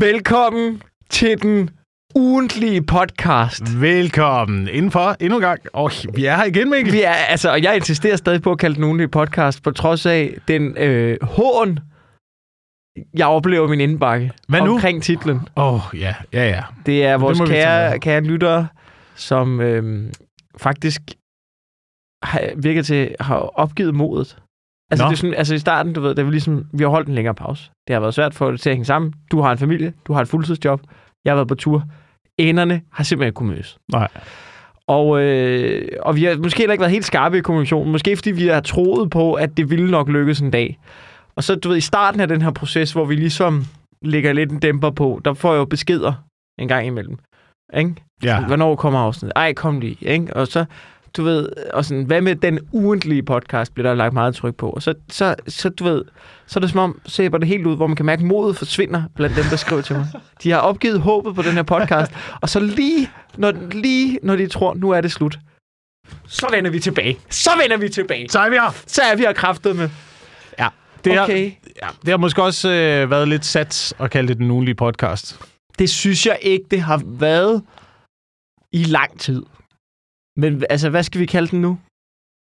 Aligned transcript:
Velkommen 0.00 0.82
til 1.10 1.42
den 1.42 1.70
ugentlige 2.14 2.82
podcast. 2.82 3.62
Velkommen 3.80 4.68
indenfor 4.68 5.16
endnu 5.20 5.36
en 5.36 5.42
gang. 5.42 5.60
Og 5.72 5.90
vi 6.14 6.24
er 6.24 6.36
her 6.36 6.44
igen, 6.44 6.70
Mikkel. 6.70 6.92
Vi 6.92 7.02
er, 7.02 7.10
altså, 7.10 7.50
og 7.50 7.62
jeg 7.62 7.76
insisterer 7.76 8.16
stadig 8.16 8.42
på 8.42 8.52
at 8.52 8.58
kalde 8.58 8.74
den 8.76 8.84
ugentlige 8.84 9.08
podcast, 9.08 9.62
på 9.62 9.70
trods 9.70 10.06
af 10.06 10.36
den 10.48 10.76
øh, 10.78 11.18
hån, 11.22 11.78
jeg 13.14 13.26
oplever 13.26 13.68
min 13.68 13.80
indbakke 13.80 14.32
Hvad 14.48 14.60
nu? 14.60 14.74
omkring 14.74 15.02
titlen. 15.02 15.40
Åh, 15.56 15.74
oh, 15.74 16.00
ja, 16.00 16.14
ja, 16.32 16.48
ja. 16.48 16.62
Det 16.86 17.04
er 17.04 17.16
vores 17.16 17.38
tage 17.38 17.50
kære, 17.50 17.98
kære 17.98 18.20
lyttere, 18.20 18.68
som 19.14 19.60
øh, 19.60 20.12
faktisk 20.56 21.00
har, 22.22 22.50
virker 22.56 22.82
til 22.82 23.16
har 23.20 23.36
opgivet 23.36 23.94
modet. 23.94 24.38
Altså, 24.94 25.04
Nå. 25.04 25.10
det 25.10 25.16
er 25.16 25.20
sådan, 25.20 25.34
altså 25.34 25.54
i 25.54 25.58
starten, 25.58 25.92
du 25.92 26.00
ved, 26.00 26.14
det 26.14 26.26
er 26.26 26.30
ligesom, 26.30 26.64
vi 26.72 26.82
har 26.82 26.90
holdt 26.90 27.08
en 27.08 27.14
længere 27.14 27.34
pause. 27.34 27.70
Det 27.88 27.94
har 27.94 28.00
været 28.00 28.14
svært 28.14 28.34
for 28.34 28.50
det 28.50 28.60
til 28.60 28.70
at 28.70 28.74
hænge 28.76 28.84
sammen. 28.84 29.14
Du 29.30 29.40
har 29.40 29.52
en 29.52 29.58
familie, 29.58 29.92
du 30.06 30.12
har 30.12 30.20
et 30.20 30.28
fuldtidsjob, 30.28 30.80
jeg 31.24 31.30
har 31.30 31.36
været 31.36 31.48
på 31.48 31.54
tur. 31.54 31.84
Enderne 32.38 32.80
har 32.92 33.04
simpelthen 33.04 33.28
ikke 33.28 33.36
kunnet 33.36 33.52
mødes. 33.52 33.78
Nej. 33.92 34.08
Og, 34.86 35.22
øh, 35.22 35.88
og 36.02 36.16
vi 36.16 36.24
har 36.24 36.36
måske 36.36 36.58
heller 36.58 36.72
ikke 36.72 36.80
været 36.80 36.92
helt 36.92 37.04
skarpe 37.04 37.38
i 37.38 37.40
kommunikationen. 37.40 37.92
Måske 37.92 38.16
fordi 38.16 38.30
vi 38.30 38.46
har 38.46 38.60
troet 38.60 39.10
på, 39.10 39.34
at 39.34 39.56
det 39.56 39.70
ville 39.70 39.90
nok 39.90 40.08
lykkes 40.08 40.40
en 40.40 40.50
dag. 40.50 40.78
Og 41.36 41.44
så, 41.44 41.54
du 41.54 41.68
ved, 41.68 41.76
i 41.76 41.80
starten 41.80 42.20
af 42.20 42.28
den 42.28 42.42
her 42.42 42.50
proces, 42.50 42.92
hvor 42.92 43.04
vi 43.04 43.14
ligesom 43.14 43.64
lægger 44.02 44.32
lidt 44.32 44.52
en 44.52 44.58
dæmper 44.58 44.90
på, 44.90 45.20
der 45.24 45.34
får 45.34 45.52
jeg 45.52 45.58
jo 45.58 45.64
beskeder 45.64 46.12
en 46.58 46.68
gang 46.68 46.86
imellem. 46.86 47.18
Ikke? 47.76 47.94
Ja. 48.22 48.46
Hvornår 48.46 48.76
kommer 48.76 48.98
afsnittet? 49.00 49.32
Ej, 49.36 49.52
kom 49.52 49.80
lige. 49.80 49.96
Ikke? 50.00 50.36
Og 50.36 50.46
så, 50.46 50.64
du 51.16 51.22
ved, 51.22 51.48
og 51.72 51.84
sådan, 51.84 52.04
hvad 52.04 52.20
med 52.20 52.36
den 52.36 52.58
ugentlige 52.72 53.22
podcast, 53.22 53.74
bliver 53.74 53.88
der 53.88 53.94
lagt 53.96 54.12
meget 54.14 54.34
tryk 54.34 54.54
på. 54.54 54.70
Og 54.70 54.82
så, 54.82 54.94
så, 55.10 55.34
så 55.48 55.68
du 55.68 55.84
ved, 55.84 56.02
så 56.46 56.58
er 56.58 56.60
det 56.60 56.70
som 56.70 56.78
om, 56.78 57.00
så 57.06 57.22
æbber 57.22 57.38
det 57.38 57.48
helt 57.48 57.66
ud, 57.66 57.76
hvor 57.76 57.86
man 57.86 57.96
kan 57.96 58.06
mærke, 58.06 58.20
at 58.20 58.26
modet 58.26 58.56
forsvinder 58.56 59.02
blandt 59.16 59.36
dem, 59.36 59.44
der 59.44 59.56
skriver 59.56 59.82
til 59.82 59.96
mig. 59.96 60.06
De 60.42 60.50
har 60.50 60.58
opgivet 60.58 61.00
håbet 61.00 61.34
på 61.34 61.42
den 61.42 61.52
her 61.52 61.62
podcast, 61.62 62.12
og 62.40 62.48
så 62.48 62.60
lige 62.60 63.10
når, 63.36 63.52
lige 63.72 64.18
når 64.22 64.36
de 64.36 64.46
tror, 64.46 64.74
nu 64.74 64.90
er 64.90 65.00
det 65.00 65.12
slut, 65.12 65.38
så 66.26 66.46
vender 66.50 66.70
vi 66.70 66.80
tilbage. 66.80 67.18
Så 67.30 67.50
vender 67.62 67.76
vi 67.76 67.88
tilbage. 67.88 68.28
Så 68.28 68.38
er 68.38 68.48
vi 68.50 68.56
her. 68.56 68.70
Så 68.86 69.02
er 69.02 69.16
vi 69.16 69.22
her 69.22 69.32
kraftet 69.32 69.76
med. 69.76 69.88
Ja. 70.58 70.68
Det, 71.04 71.20
Okay. 71.20 71.44
har, 71.50 71.56
ja, 71.82 71.88
det 72.00 72.08
har 72.08 72.16
måske 72.16 72.42
også 72.42 72.70
øh, 72.70 73.10
været 73.10 73.28
lidt 73.28 73.44
sats 73.44 73.94
at 73.98 74.10
kalde 74.10 74.28
det 74.28 74.36
den 74.38 74.50
ugenlige 74.50 74.74
podcast. 74.74 75.40
Det 75.78 75.90
synes 75.90 76.26
jeg 76.26 76.38
ikke, 76.42 76.64
det 76.70 76.80
har 76.80 77.02
været 77.06 77.62
i 78.72 78.82
lang 78.84 79.20
tid. 79.20 79.42
Men 80.36 80.62
altså, 80.70 80.90
hvad 80.90 81.02
skal 81.02 81.20
vi 81.20 81.26
kalde 81.26 81.48
den 81.48 81.60
nu? 81.60 81.78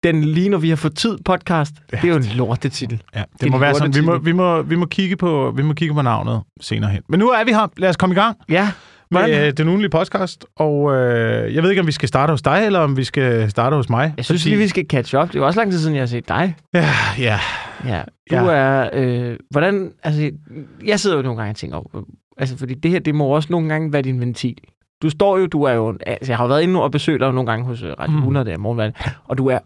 Den 0.04 0.24
lige 0.24 0.50
når 0.50 0.58
vi 0.58 0.70
har 0.70 0.76
fået 0.76 0.96
tid 0.96 1.18
podcast. 1.26 1.74
Ja. 1.92 1.98
Det 1.98 2.04
er 2.04 2.10
jo 2.12 2.16
en 2.16 2.24
lortetitel. 2.36 3.02
Ja, 3.16 3.20
det, 3.34 3.42
det 3.42 3.52
må 3.52 3.58
være 3.58 3.76
sådan. 3.76 3.96
Vi 3.96 4.02
må, 4.02 4.18
vi, 4.18 4.32
må, 4.32 4.62
vi, 4.62 4.76
må 4.76 4.86
kigge 4.86 5.16
på, 5.18 5.54
vi 5.58 5.64
må 5.64 5.74
kigge 5.74 5.94
på 5.94 6.02
navnet 6.02 6.42
senere 6.62 6.92
hen. 6.92 7.02
Men 7.10 7.20
nu 7.20 7.30
er 7.30 7.44
vi 7.44 7.52
her. 7.52 7.68
Lad 7.78 7.90
os 7.90 7.98
komme 7.98 8.16
i 8.16 8.20
gang 8.20 8.38
Ja. 8.50 8.72
med 9.12 9.20
Hvordan? 9.22 9.48
øh, 9.48 9.54
den 9.58 9.68
ugenlige 9.68 9.90
podcast. 9.90 10.46
Og 10.56 10.94
øh, 10.96 11.54
jeg 11.56 11.64
ved 11.64 11.70
ikke, 11.70 11.80
om 11.80 11.88
vi 11.88 11.92
skal 11.92 12.08
starte 12.08 12.32
hos 12.32 12.42
dig, 12.42 12.64
eller 12.66 12.80
om 12.80 12.98
vi 12.98 13.04
skal 13.04 13.50
starte 13.52 13.76
hos 13.76 13.90
mig. 13.90 14.14
Jeg 14.18 14.26
synes 14.26 14.46
lige, 14.46 14.58
vi 14.58 14.68
skal 14.68 14.86
catch 14.90 15.16
up. 15.16 15.28
Det 15.28 15.36
er 15.36 15.40
jo 15.40 15.46
også 15.46 15.60
lang 15.60 15.72
tid 15.72 15.80
siden, 15.80 15.96
jeg 15.96 16.02
har 16.02 16.08
set 16.08 16.28
dig. 16.30 16.56
Ja, 16.74 16.90
ja. 17.20 17.40
Ja. 17.86 18.02
Du 18.32 18.36
Ja. 18.36 18.52
er... 18.52 18.90
Øh, 18.94 19.38
hvordan... 19.52 19.92
Altså, 20.04 20.32
jeg 20.86 21.00
sidder 21.00 21.16
jo 21.16 21.22
nogle 21.22 21.38
gange 21.38 21.52
og 21.52 21.56
tænker 21.56 21.78
over... 21.78 22.04
Altså, 22.38 22.58
fordi 22.58 22.74
det 22.74 22.92
her, 22.92 23.00
det 23.00 23.16
må 23.16 23.26
også 23.28 23.48
nogle 23.52 23.70
gange 23.70 23.94
være 23.94 24.02
din 24.02 24.20
ventil. 24.20 24.56
Du 25.04 25.10
står 25.10 25.38
jo, 25.38 25.46
du 25.46 25.64
er 25.64 25.72
jo... 25.72 25.98
Altså, 26.06 26.32
jeg 26.32 26.38
har 26.38 26.44
jo 26.44 26.48
været 26.48 26.64
inde 26.64 26.84
og 26.84 26.92
besøgt 26.92 27.20
dig 27.20 27.34
nogle 27.34 27.52
gange 27.52 27.66
hos 27.66 27.84
øh, 27.84 27.94
Radio 28.00 28.12
Mm. 28.12 28.18
100 28.18 28.46
der 28.46 28.54
i 28.54 28.58
og 29.26 29.38
du 29.38 29.48
er, 29.48 29.60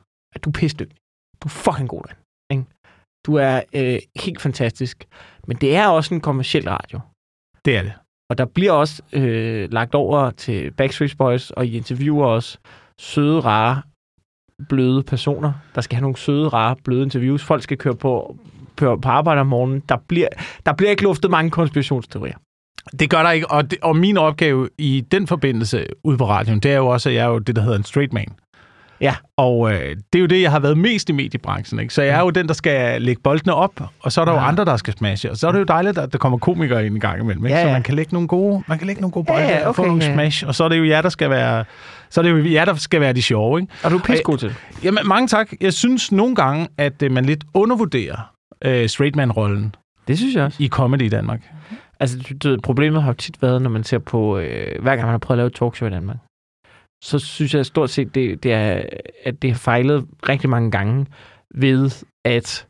du 0.44 0.49
er 0.49 0.53
pissedygtig. 0.53 0.97
Du 1.44 1.47
er 1.47 1.49
fucking 1.49 1.89
god, 1.89 2.02
ikke? 2.52 2.63
Du 3.25 3.35
er 3.35 3.61
øh, 3.75 4.00
helt 4.23 4.41
fantastisk. 4.41 5.07
Men 5.47 5.57
det 5.57 5.75
er 5.75 5.88
også 5.88 6.13
en 6.13 6.22
kommersiel 6.22 6.69
radio. 6.69 7.00
Det 7.66 7.77
er 7.77 7.81
det. 7.81 7.94
Og 8.30 8.38
der 8.38 8.45
bliver 8.45 8.72
også 8.72 9.03
øh, 9.13 9.72
lagt 9.72 9.95
over 9.95 10.30
til 10.30 10.72
Backstreet 10.72 11.17
Boys, 11.17 11.52
og 11.52 11.66
I 11.66 11.77
interviewer 11.77 12.25
også 12.27 12.57
søde, 13.00 13.39
rare, 13.39 13.81
bløde 14.69 15.03
personer, 15.03 15.53
der 15.75 15.81
skal 15.81 15.95
have 15.95 16.01
nogle 16.01 16.18
søde, 16.18 16.47
rare, 16.50 16.75
bløde 16.84 17.03
interviews. 17.03 17.44
Folk 17.44 17.63
skal 17.63 17.78
køre 17.78 17.95
på, 17.95 18.38
køre 18.75 19.00
på 19.01 19.09
arbejde 19.09 19.41
om 19.41 19.47
morgenen. 19.47 19.79
Der 19.89 19.97
bliver, 20.07 20.28
der 20.66 20.73
bliver 20.73 20.89
ikke 20.89 21.03
luftet 21.03 21.31
mange 21.31 21.51
konspirationsteorier. 21.51 22.38
Det 23.00 23.09
gør 23.09 23.23
der 23.23 23.31
ikke, 23.31 23.51
og, 23.51 23.72
det, 23.72 23.79
og 23.81 23.95
min 23.95 24.17
opgave 24.17 24.69
i 24.77 25.03
den 25.11 25.27
forbindelse 25.27 25.85
ude 26.03 26.17
på 26.17 26.29
radioen, 26.29 26.59
det 26.59 26.72
er 26.72 26.77
jo 26.77 26.88
også, 26.88 27.09
at 27.09 27.16
jeg 27.16 27.22
er 27.23 27.27
jo 27.29 27.39
det, 27.39 27.55
der 27.55 27.61
hedder 27.61 27.77
en 27.77 27.83
straight 27.83 28.13
man. 28.13 28.27
Ja. 29.01 29.16
Og 29.38 29.72
øh, 29.73 29.79
det 30.13 30.16
er 30.16 30.19
jo 30.19 30.25
det, 30.25 30.41
jeg 30.41 30.51
har 30.51 30.59
været 30.59 30.77
mest 30.77 31.09
i 31.09 31.11
mediebranchen. 31.13 31.79
Ikke? 31.79 31.94
Så 31.94 32.01
jeg 32.01 32.16
er 32.16 32.19
jo 32.19 32.29
den, 32.29 32.47
der 32.47 32.53
skal 32.53 33.01
lægge 33.01 33.22
boldene 33.23 33.53
op, 33.53 33.81
og 34.00 34.11
så 34.11 34.22
er 34.22 34.25
der 34.25 34.31
jo 34.31 34.38
Ja. 34.38 34.47
andre, 34.47 34.66
der 34.66 34.77
skal 34.77 34.94
smashe. 34.97 35.31
Og 35.31 35.38
så 35.38 35.47
er 35.47 35.51
det 35.51 35.59
jo 35.59 35.63
dejligt, 35.63 35.97
at 35.97 36.11
der 36.11 36.17
kommer 36.17 36.38
komikere 36.38 36.85
ind 36.85 36.94
en 36.95 37.00
gang 37.00 37.19
imellem. 37.22 37.45
Ikke? 37.45 37.55
Ja, 37.57 37.63
Så 37.63 37.67
ja. 37.67 37.73
man 37.73 37.83
kan 37.83 37.94
lægge 37.95 38.13
nogle 38.13 38.27
gode, 38.27 38.63
man 38.67 38.77
kan 38.77 38.88
lægge 38.88 39.01
nogle 39.01 39.11
gode 39.11 39.25
Ja, 39.29 39.33
bolde 39.33 39.47
ja, 39.47 39.67
og 39.67 39.75
få 39.75 39.81
okay, 39.81 39.89
nogle 39.89 40.03
ja. 40.06 40.13
smash. 40.13 40.47
Og 40.47 40.56
så 40.56 40.63
er 40.63 40.69
det 40.69 40.77
jo 40.77 40.85
jer, 40.85 41.01
der 41.01 41.09
skal 41.09 41.29
være, 41.29 41.66
så 42.09 42.21
er 42.21 42.23
det 42.23 42.31
jo 42.31 42.51
jer, 42.51 42.66
der 42.66 42.75
skal 42.75 43.01
være 43.01 43.13
de 43.13 43.21
sjove. 43.21 43.59
Ikke? 43.61 43.73
Og 43.83 43.91
du 43.91 43.97
er 43.97 44.01
pissegod 44.01 44.38
til 44.38 44.50
det. 44.50 44.56
Jamen, 44.83 45.03
mange 45.07 45.27
tak. 45.27 45.50
Jeg 45.61 45.73
synes 45.73 46.11
nogle 46.11 46.35
gange, 46.35 46.67
at 46.77 47.03
øh, 47.03 47.11
man 47.11 47.25
lidt 47.25 47.44
undervurderer 47.53 48.31
øh, 48.66 48.89
straight 48.89 49.16
man-rollen 49.16 49.75
Det 50.07 50.17
synes 50.17 50.35
jeg 50.35 50.44
også. 50.44 50.63
i 50.63 50.67
comedy 50.67 51.01
i 51.01 51.09
Danmark. 51.09 51.39
Altså, 52.00 52.18
du, 52.20 52.34
du, 52.44 52.50
ved, 52.50 52.58
problemet 52.58 53.04
har 53.04 53.10
jo 53.10 53.14
tit 53.14 53.42
været, 53.42 53.62
når 53.62 53.70
man 53.70 53.84
ser 53.84 54.00
på, 54.00 54.38
øh, 54.38 54.82
hver 54.82 54.96
gang 54.96 55.02
man 55.02 55.12
har 55.12 55.18
prøvet 55.18 55.36
at 55.36 55.40
lave 55.40 55.48
et 55.48 55.56
talkshow 55.56 55.88
i 55.88 55.92
Danmark, 55.92 56.18
så 57.04 57.20
synes 57.20 57.54
jeg 57.54 57.66
stort 57.66 57.90
set, 57.90 58.16
det, 58.16 58.44
det 58.44 58.54
er, 58.54 58.84
at 59.24 59.42
det 59.42 59.52
har 59.52 59.58
fejlet 59.58 60.08
rigtig 60.30 60.50
mange 60.50 60.72
gange 60.72 61.06
ved, 61.56 62.06
at 62.26 62.68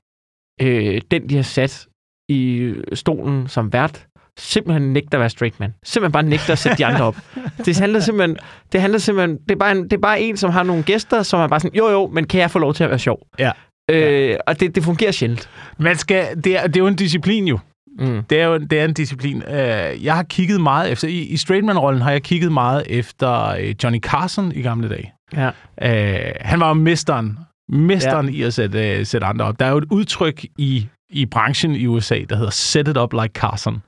øh, 0.62 1.02
den, 1.12 1.30
de 1.30 1.36
har 1.36 1.44
sat 1.44 1.88
i 2.30 2.74
stolen 2.94 3.48
som 3.48 3.74
vært, 3.74 4.08
simpelthen 4.38 4.94
nægter 4.94 5.18
at 5.18 5.20
være 5.20 5.30
straight 5.30 5.60
man. 5.60 5.74
Simpelthen 5.84 6.12
bare 6.12 6.24
nægter 6.24 6.52
at 6.52 6.60
sætte 6.60 6.78
de 6.78 6.86
andre 6.86 7.06
op. 7.06 7.16
Det 7.66 7.78
handler 7.78 8.00
simpelthen, 8.00 8.38
det 8.72 8.82
handler 8.82 9.00
simpelthen, 9.00 9.38
det 9.38 9.52
er, 9.52 9.56
bare 9.56 9.72
en, 9.72 9.84
det 9.84 9.94
er 9.94 9.98
bare 9.98 10.22
en, 10.22 10.38
som 10.38 10.52
har 10.52 10.64
nogle 10.64 10.84
gæster, 10.84 11.24
som 11.24 11.40
er 11.40 11.48
bare 11.48 11.60
sådan, 11.60 11.78
jo 11.78 11.90
jo, 11.90 12.08
men 12.08 12.28
kan 12.28 12.42
jeg 12.42 12.52
få 12.52 12.60
lov 12.60 12.74
til 12.74 12.84
at 12.84 12.90
være 12.90 13.00
sjov? 13.00 13.20
Ja. 13.40 13.52
Øh, 13.92 14.38
og 14.48 14.60
det, 14.60 14.76
det 14.76 14.84
fungerer 14.84 15.12
sjældent. 15.12 15.50
Man 15.80 15.96
skal, 15.96 16.44
det, 16.44 16.58
er, 16.58 16.68
det 16.68 16.76
er 16.76 16.80
jo 16.80 16.88
en 16.88 16.96
disciplin 16.96 17.48
jo. 17.48 17.60
Mm. 18.00 18.24
Det 18.24 18.42
er 18.42 18.46
jo 18.46 18.58
det 18.58 18.80
er 18.80 18.86
en 18.86 18.94
disciplin. 18.94 19.44
Øh, 19.44 20.04
jeg 20.06 20.16
har 20.16 20.24
kigget 20.24 20.62
meget 20.62 20.92
efter... 20.92 21.08
I, 21.08 21.18
i 21.22 21.38
Straightman-rollen 21.38 22.02
har 22.02 22.12
jeg 22.12 22.24
kigget 22.24 22.52
meget 22.52 22.84
efter 22.90 23.50
øh, 23.50 23.76
Johnny 23.84 24.00
Carson 24.00 24.52
i 24.52 24.62
gamle 24.62 24.90
dage. 24.90 25.14
Ja. 25.34 25.50
Øh, 25.82 26.32
han 26.42 26.60
var 26.60 26.68
jo 26.68 26.74
mesteren. 26.74 27.40
Mesteren 27.70 28.30
ja. 28.30 28.36
i 28.36 28.42
at 28.42 28.54
sætte, 28.54 28.90
øh, 28.90 29.06
sætte 29.06 29.28
andre 29.28 29.46
op. 29.46 29.60
Der 29.60 29.66
er 29.66 29.70
jo 29.70 29.78
et 29.78 29.86
udtryk 29.92 30.46
i, 30.58 30.88
i 31.10 31.26
branchen 31.26 31.76
i 31.76 31.86
USA, 31.86 32.20
der 32.30 32.36
hedder 32.36 32.52
Set 32.52 32.88
it 32.88 32.98
up 32.98 33.14
like 33.14 33.34
Carson. 33.34 33.82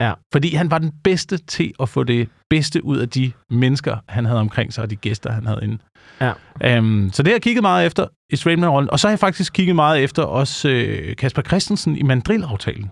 Ja. 0.00 0.12
Fordi 0.32 0.54
han 0.54 0.70
var 0.70 0.78
den 0.78 0.92
bedste 1.04 1.36
til 1.36 1.72
at 1.80 1.88
få 1.88 2.04
det 2.04 2.28
bedste 2.50 2.84
ud 2.84 2.98
af 2.98 3.08
de 3.08 3.32
mennesker, 3.50 3.96
han 4.08 4.24
havde 4.24 4.40
omkring 4.40 4.72
sig, 4.72 4.84
og 4.84 4.90
de 4.90 4.96
gæster, 4.96 5.32
han 5.32 5.46
havde 5.46 5.60
inde. 5.62 5.78
Ja. 6.20 6.32
Øhm, 6.64 7.10
så 7.12 7.22
det 7.22 7.30
har 7.30 7.34
jeg 7.34 7.42
kigget 7.42 7.62
meget 7.62 7.86
efter 7.86 8.06
i 8.30 8.36
Straightman-rollen. 8.36 8.90
Og 8.90 9.00
så 9.00 9.08
har 9.08 9.12
jeg 9.12 9.18
faktisk 9.18 9.52
kigget 9.52 9.76
meget 9.76 10.02
efter 10.02 10.22
også 10.22 10.68
øh, 10.68 11.16
Kasper 11.16 11.42
Christensen 11.42 11.96
i 11.96 12.02
Mandrill-aftalen 12.02 12.90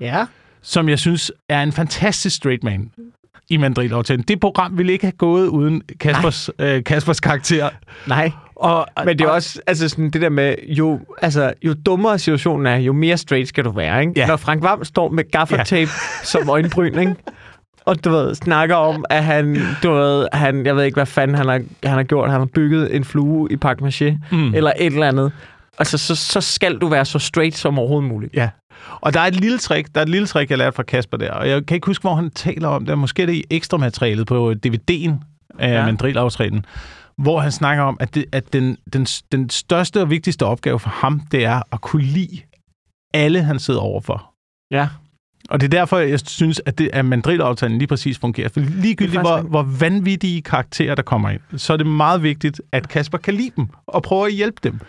Ja. 0.00 0.24
som 0.62 0.88
jeg 0.88 0.98
synes 0.98 1.32
er 1.48 1.62
en 1.62 1.72
fantastisk 1.72 2.36
straight 2.36 2.64
man 2.64 2.90
i 3.50 3.56
Mandrill-aftalen. 3.56 4.22
Det 4.28 4.40
program 4.40 4.78
ville 4.78 4.92
ikke 4.92 5.04
have 5.04 5.12
gået 5.12 5.46
uden 5.46 5.82
Kaspers, 6.00 6.50
øh, 6.58 6.84
Kaspers 6.84 7.20
karakter. 7.20 7.68
Nej. 8.06 8.30
Og, 8.56 8.86
Men 9.04 9.18
det 9.18 9.24
er 9.24 9.28
og, 9.28 9.34
også 9.34 9.60
altså 9.66 9.88
sådan 9.88 10.10
det 10.10 10.22
der 10.22 10.28
med, 10.28 10.54
jo, 10.68 11.00
altså, 11.22 11.52
jo 11.62 11.74
dummere 11.86 12.18
situationen 12.18 12.66
er, 12.66 12.76
jo 12.76 12.92
mere 12.92 13.16
straight 13.16 13.48
skal 13.48 13.64
du 13.64 13.70
være. 13.70 14.00
Ikke? 14.00 14.12
Ja. 14.16 14.26
Når 14.26 14.36
Frank 14.36 14.62
Vam 14.62 14.84
står 14.84 15.08
med 15.08 15.30
gaffertape 15.30 15.80
ja. 15.80 16.24
som 16.24 16.48
øjenbryn, 16.48 16.98
ikke? 16.98 17.14
og 17.84 18.04
du 18.04 18.10
ved, 18.10 18.34
snakker 18.34 18.76
om, 18.76 19.04
at 19.10 19.24
han, 19.24 19.58
du 19.82 19.92
ved, 19.92 20.26
han, 20.32 20.66
jeg 20.66 20.76
ved 20.76 20.84
ikke, 20.84 20.96
hvad 20.96 21.06
fanden 21.06 21.36
han 21.36 21.46
har, 21.48 21.62
han 21.84 21.96
har 21.96 22.02
gjort. 22.02 22.30
Han 22.30 22.40
har 22.40 22.48
bygget 22.54 22.96
en 22.96 23.04
flue 23.04 23.52
i 23.52 23.56
maché 23.64 24.14
Mm. 24.30 24.54
eller 24.54 24.72
et 24.78 24.86
eller 24.92 25.08
andet. 25.08 25.32
Altså, 25.78 25.98
så, 25.98 26.14
så 26.14 26.40
skal 26.40 26.78
du 26.78 26.88
være 26.88 27.04
så 27.04 27.18
straight 27.18 27.56
som 27.56 27.78
overhovedet 27.78 28.08
muligt. 28.08 28.34
Ja. 28.34 28.48
Og 29.00 29.14
der 29.14 29.20
er 29.20 29.26
et 29.26 29.40
lille 29.40 29.58
trick, 29.58 29.88
der 29.94 30.00
er 30.00 30.02
et 30.02 30.08
lille 30.08 30.26
trick, 30.26 30.50
jeg 30.50 30.58
lærte 30.58 30.76
fra 30.76 30.82
Kasper 30.82 31.16
der, 31.16 31.32
og 31.32 31.48
jeg 31.48 31.66
kan 31.66 31.74
ikke 31.74 31.86
huske, 31.86 32.02
hvor 32.02 32.14
han 32.14 32.30
taler 32.30 32.68
om 32.68 32.86
det. 32.86 32.98
Måske 32.98 33.26
det 33.26 33.34
i 33.34 33.44
ekstra 33.50 33.76
materialet 33.76 34.26
på 34.26 34.54
DVD'en 34.66 35.12
af 35.58 35.72
Ja. 35.72 35.84
Mandrill-aftalen, 35.86 36.64
hvor 37.18 37.40
han 37.40 37.52
snakker 37.52 37.84
om, 37.84 37.96
at, 38.00 38.14
det, 38.14 38.24
at 38.32 38.52
den, 38.52 38.76
den, 38.92 39.06
den 39.32 39.50
største 39.50 40.00
og 40.00 40.10
vigtigste 40.10 40.46
opgave 40.46 40.78
for 40.78 40.90
ham, 40.90 41.20
det 41.20 41.44
er 41.44 41.62
at 41.72 41.80
kunne 41.80 42.02
lide 42.02 42.40
alle, 43.14 43.42
han 43.42 43.58
sidder 43.58 43.80
overfor. 43.80 44.34
Ja. 44.70 44.88
Og 45.50 45.60
det 45.60 45.66
er 45.66 45.70
derfor, 45.78 45.98
jeg 45.98 46.20
synes, 46.20 46.62
at, 46.66 46.78
det, 46.78 46.90
at 46.92 47.04
Madrid-aftalen 47.04 47.78
lige 47.78 47.88
præcis 47.88 48.18
fungerer. 48.18 48.48
For 48.48 48.60
ligegyldigt, 48.60 49.20
hvor, 49.20 49.40
hvor 49.40 49.62
vanvittige 49.62 50.42
karakterer, 50.42 50.94
der 50.94 51.02
kommer 51.02 51.30
ind, 51.30 51.40
så 51.56 51.72
er 51.72 51.76
det 51.76 51.86
meget 51.86 52.22
vigtigt, 52.22 52.60
at 52.72 52.88
Kasper 52.88 53.18
kan 53.18 53.34
lide 53.34 53.50
dem 53.56 53.66
og 53.86 54.02
prøve 54.02 54.26
at 54.26 54.32
hjælpe 54.32 54.60
dem. 54.62 54.80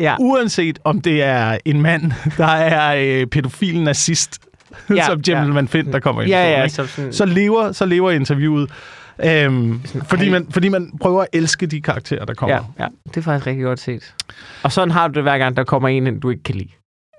Ja. 0.00 0.16
Uanset 0.20 0.78
om 0.84 1.00
det 1.00 1.22
er 1.22 1.58
en 1.64 1.80
mand, 1.82 2.12
der 2.36 2.46
er 2.46 2.94
øh, 3.20 3.26
pædofil 3.26 3.82
nazist, 3.82 4.38
Ja, 4.90 4.94
ja, 4.94 5.06
som 5.06 5.22
Gentleman 5.22 5.64
ja. 5.64 5.68
Finn, 5.70 5.92
der 5.92 6.00
kommer 6.00 6.22
ind. 6.22 6.30
Ja, 6.30 6.50
ja, 6.50 6.62
ikke? 6.62 6.74
så 6.74 6.86
sådan, 6.86 7.12
Så, 7.12 7.24
lever, 7.24 7.72
så 7.72 7.86
lever 7.86 8.10
interviewet. 8.10 8.70
Øhm, 9.24 9.80
fordi, 10.08 10.30
man, 10.30 10.46
fordi 10.50 10.68
man 10.68 10.92
prøver 11.00 11.20
at 11.22 11.28
elske 11.32 11.66
de 11.66 11.80
karakterer, 11.80 12.24
der 12.24 12.34
kommer. 12.34 12.56
ja, 12.56 12.84
ja, 12.84 12.88
det 13.08 13.16
er 13.16 13.22
faktisk 13.22 13.46
rigtig 13.46 13.64
godt 13.64 13.80
set. 13.80 14.14
Og 14.62 14.72
sådan 14.72 14.90
har 14.90 15.08
du 15.08 15.14
det 15.14 15.22
hver 15.22 15.38
gang, 15.38 15.56
der 15.56 15.64
kommer 15.64 15.88
en, 15.88 16.20
du 16.20 16.30
ikke 16.30 16.42
kan 16.42 16.54
lide. 16.54 16.68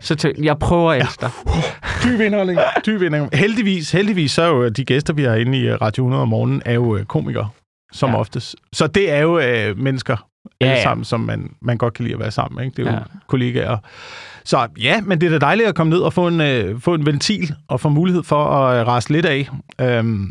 Så 0.02 0.16
tæ- 0.26 0.44
jeg 0.44 0.60
prøver 0.60 0.92
at 0.92 1.02
elske 1.02 1.22
dig. 1.22 1.30
dyb 2.04 2.20
indholdning. 2.20 2.60
Dyb 2.86 3.02
indholdning. 3.02 3.30
Heldigvis, 3.42 3.92
heldigvis, 3.92 4.32
så 4.32 4.42
er 4.42 4.48
jo 4.48 4.70
de 4.70 4.86
gæster, 4.86 5.14
vi 5.14 5.24
har 5.24 5.36
inde 5.36 5.58
i 5.58 5.68
øh, 5.68 5.82
Radio 5.82 6.04
100 6.04 6.22
om 6.22 6.28
morgenen, 6.28 6.62
er 6.66 6.74
jo 6.74 6.96
øh, 6.98 7.06
komikere, 7.06 7.50
som 7.94 8.10
Ja. 8.10 8.14
ja. 8.16 8.20
oftest. 8.20 8.56
Så 8.74 8.88
det 8.88 9.12
er 9.12 9.20
jo 9.20 9.40
øh, 9.40 9.78
mennesker, 9.78 10.28
Ja, 10.62 10.66
ja, 10.68 10.72
ja. 10.74 10.84
sammen, 10.84 11.06
som 11.06 11.20
man, 11.20 11.52
man 11.62 11.78
godt 11.78 11.94
kan 11.94 12.04
lide 12.04 12.14
at 12.14 12.20
være 12.20 12.32
sammen 12.32 12.56
med. 12.58 12.66
Ikke? 12.66 12.76
Det 12.78 12.88
er 12.88 12.92
jo 12.92 12.96
Ja. 12.96 13.00
ja. 13.00 13.20
kollegaer. 13.28 13.78
Så 14.44 14.68
ja, 14.80 15.02
men 15.02 15.22
det 15.22 15.28
er 15.28 15.40
da 15.40 15.46
dejligt 15.46 15.70
at 15.70 15.76
komme 15.76 15.90
ned 15.92 16.00
og 16.00 16.14
få 16.14 16.28
en, 16.28 16.42
øh, 16.42 16.82
få 16.82 16.94
en 16.94 17.06
ventil 17.06 17.56
og 17.68 17.80
få 17.82 17.90
mulighed 17.90 18.24
for 18.24 18.46
at 18.46 18.80
øh, 18.82 18.88
rase 18.88 19.10
lidt 19.12 19.26
af. 19.26 19.50
Øhm, 19.82 20.28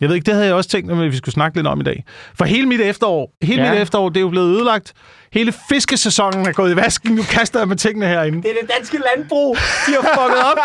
jeg 0.00 0.08
ved 0.08 0.16
ikke, 0.16 0.26
det 0.26 0.34
havde 0.34 0.46
jeg 0.46 0.54
også 0.54 0.70
tænkt, 0.70 0.92
at 0.92 0.98
vi 1.00 1.16
skulle 1.16 1.32
snakke 1.34 1.58
lidt 1.58 1.66
om 1.66 1.80
i 1.80 1.84
dag. 1.84 2.04
For 2.34 2.44
hele 2.44 2.66
mit 2.66 2.80
efterår, 2.80 3.32
hele 3.42 3.62
Ja. 3.64 3.70
mit 3.72 3.80
efterår, 3.82 4.08
det 4.08 4.16
er 4.16 4.20
jo 4.20 4.28
blevet 4.28 4.46
ødelagt. 4.56 4.92
Hele 5.32 5.52
fiskesæsonen 5.68 6.46
er 6.46 6.52
gået 6.52 6.72
i 6.72 6.76
vasken. 6.76 7.14
Nu 7.14 7.22
kaster 7.22 7.58
jeg 7.58 7.68
med 7.68 7.76
tingene 7.76 8.06
herinde. 8.06 8.42
Det 8.42 8.50
er 8.50 8.54
det 8.60 8.70
danske 8.76 8.98
landbrug. 9.16 9.56
De 9.86 9.92
har 9.92 10.00
fucket 10.20 10.44
op. 10.50 10.56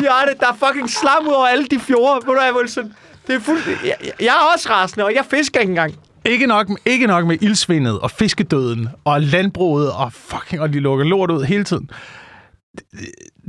De 0.00 0.06
har 0.10 0.24
det. 0.24 0.40
Der 0.40 0.46
er 0.46 0.66
fucking 0.66 0.90
slam 0.90 1.28
ud 1.28 1.32
over 1.32 1.46
alle 1.46 1.66
de 1.66 1.78
fjorde. 1.78 2.26
Ved 2.26 2.34
du 2.34 2.40
hvad, 2.40 2.60
Wilson? 2.60 2.92
Det 3.26 3.34
er 3.34 3.40
fuldt... 3.40 3.66
Jeg, 3.66 3.94
jeg- 4.04 4.12
jeg 4.20 4.26
er 4.26 4.52
også 4.54 4.68
rasende, 4.70 5.04
og 5.04 5.14
jeg 5.14 5.24
fisker 5.30 5.60
ikke 5.60 5.70
engang. 5.70 5.94
Ikke 6.24 6.46
nok, 6.46 6.70
ikke 6.86 7.06
nok 7.06 7.26
med 7.26 7.36
ildsvindet 7.40 8.00
og 8.00 8.10
fiskedøden 8.10 8.88
og 9.04 9.20
landbruget 9.20 9.92
og 9.92 10.12
fucking, 10.12 10.62
og 10.62 10.72
de 10.72 10.80
lukker 10.80 11.04
lort 11.04 11.30
ud 11.30 11.44
hele 11.44 11.64
tiden. 11.64 11.90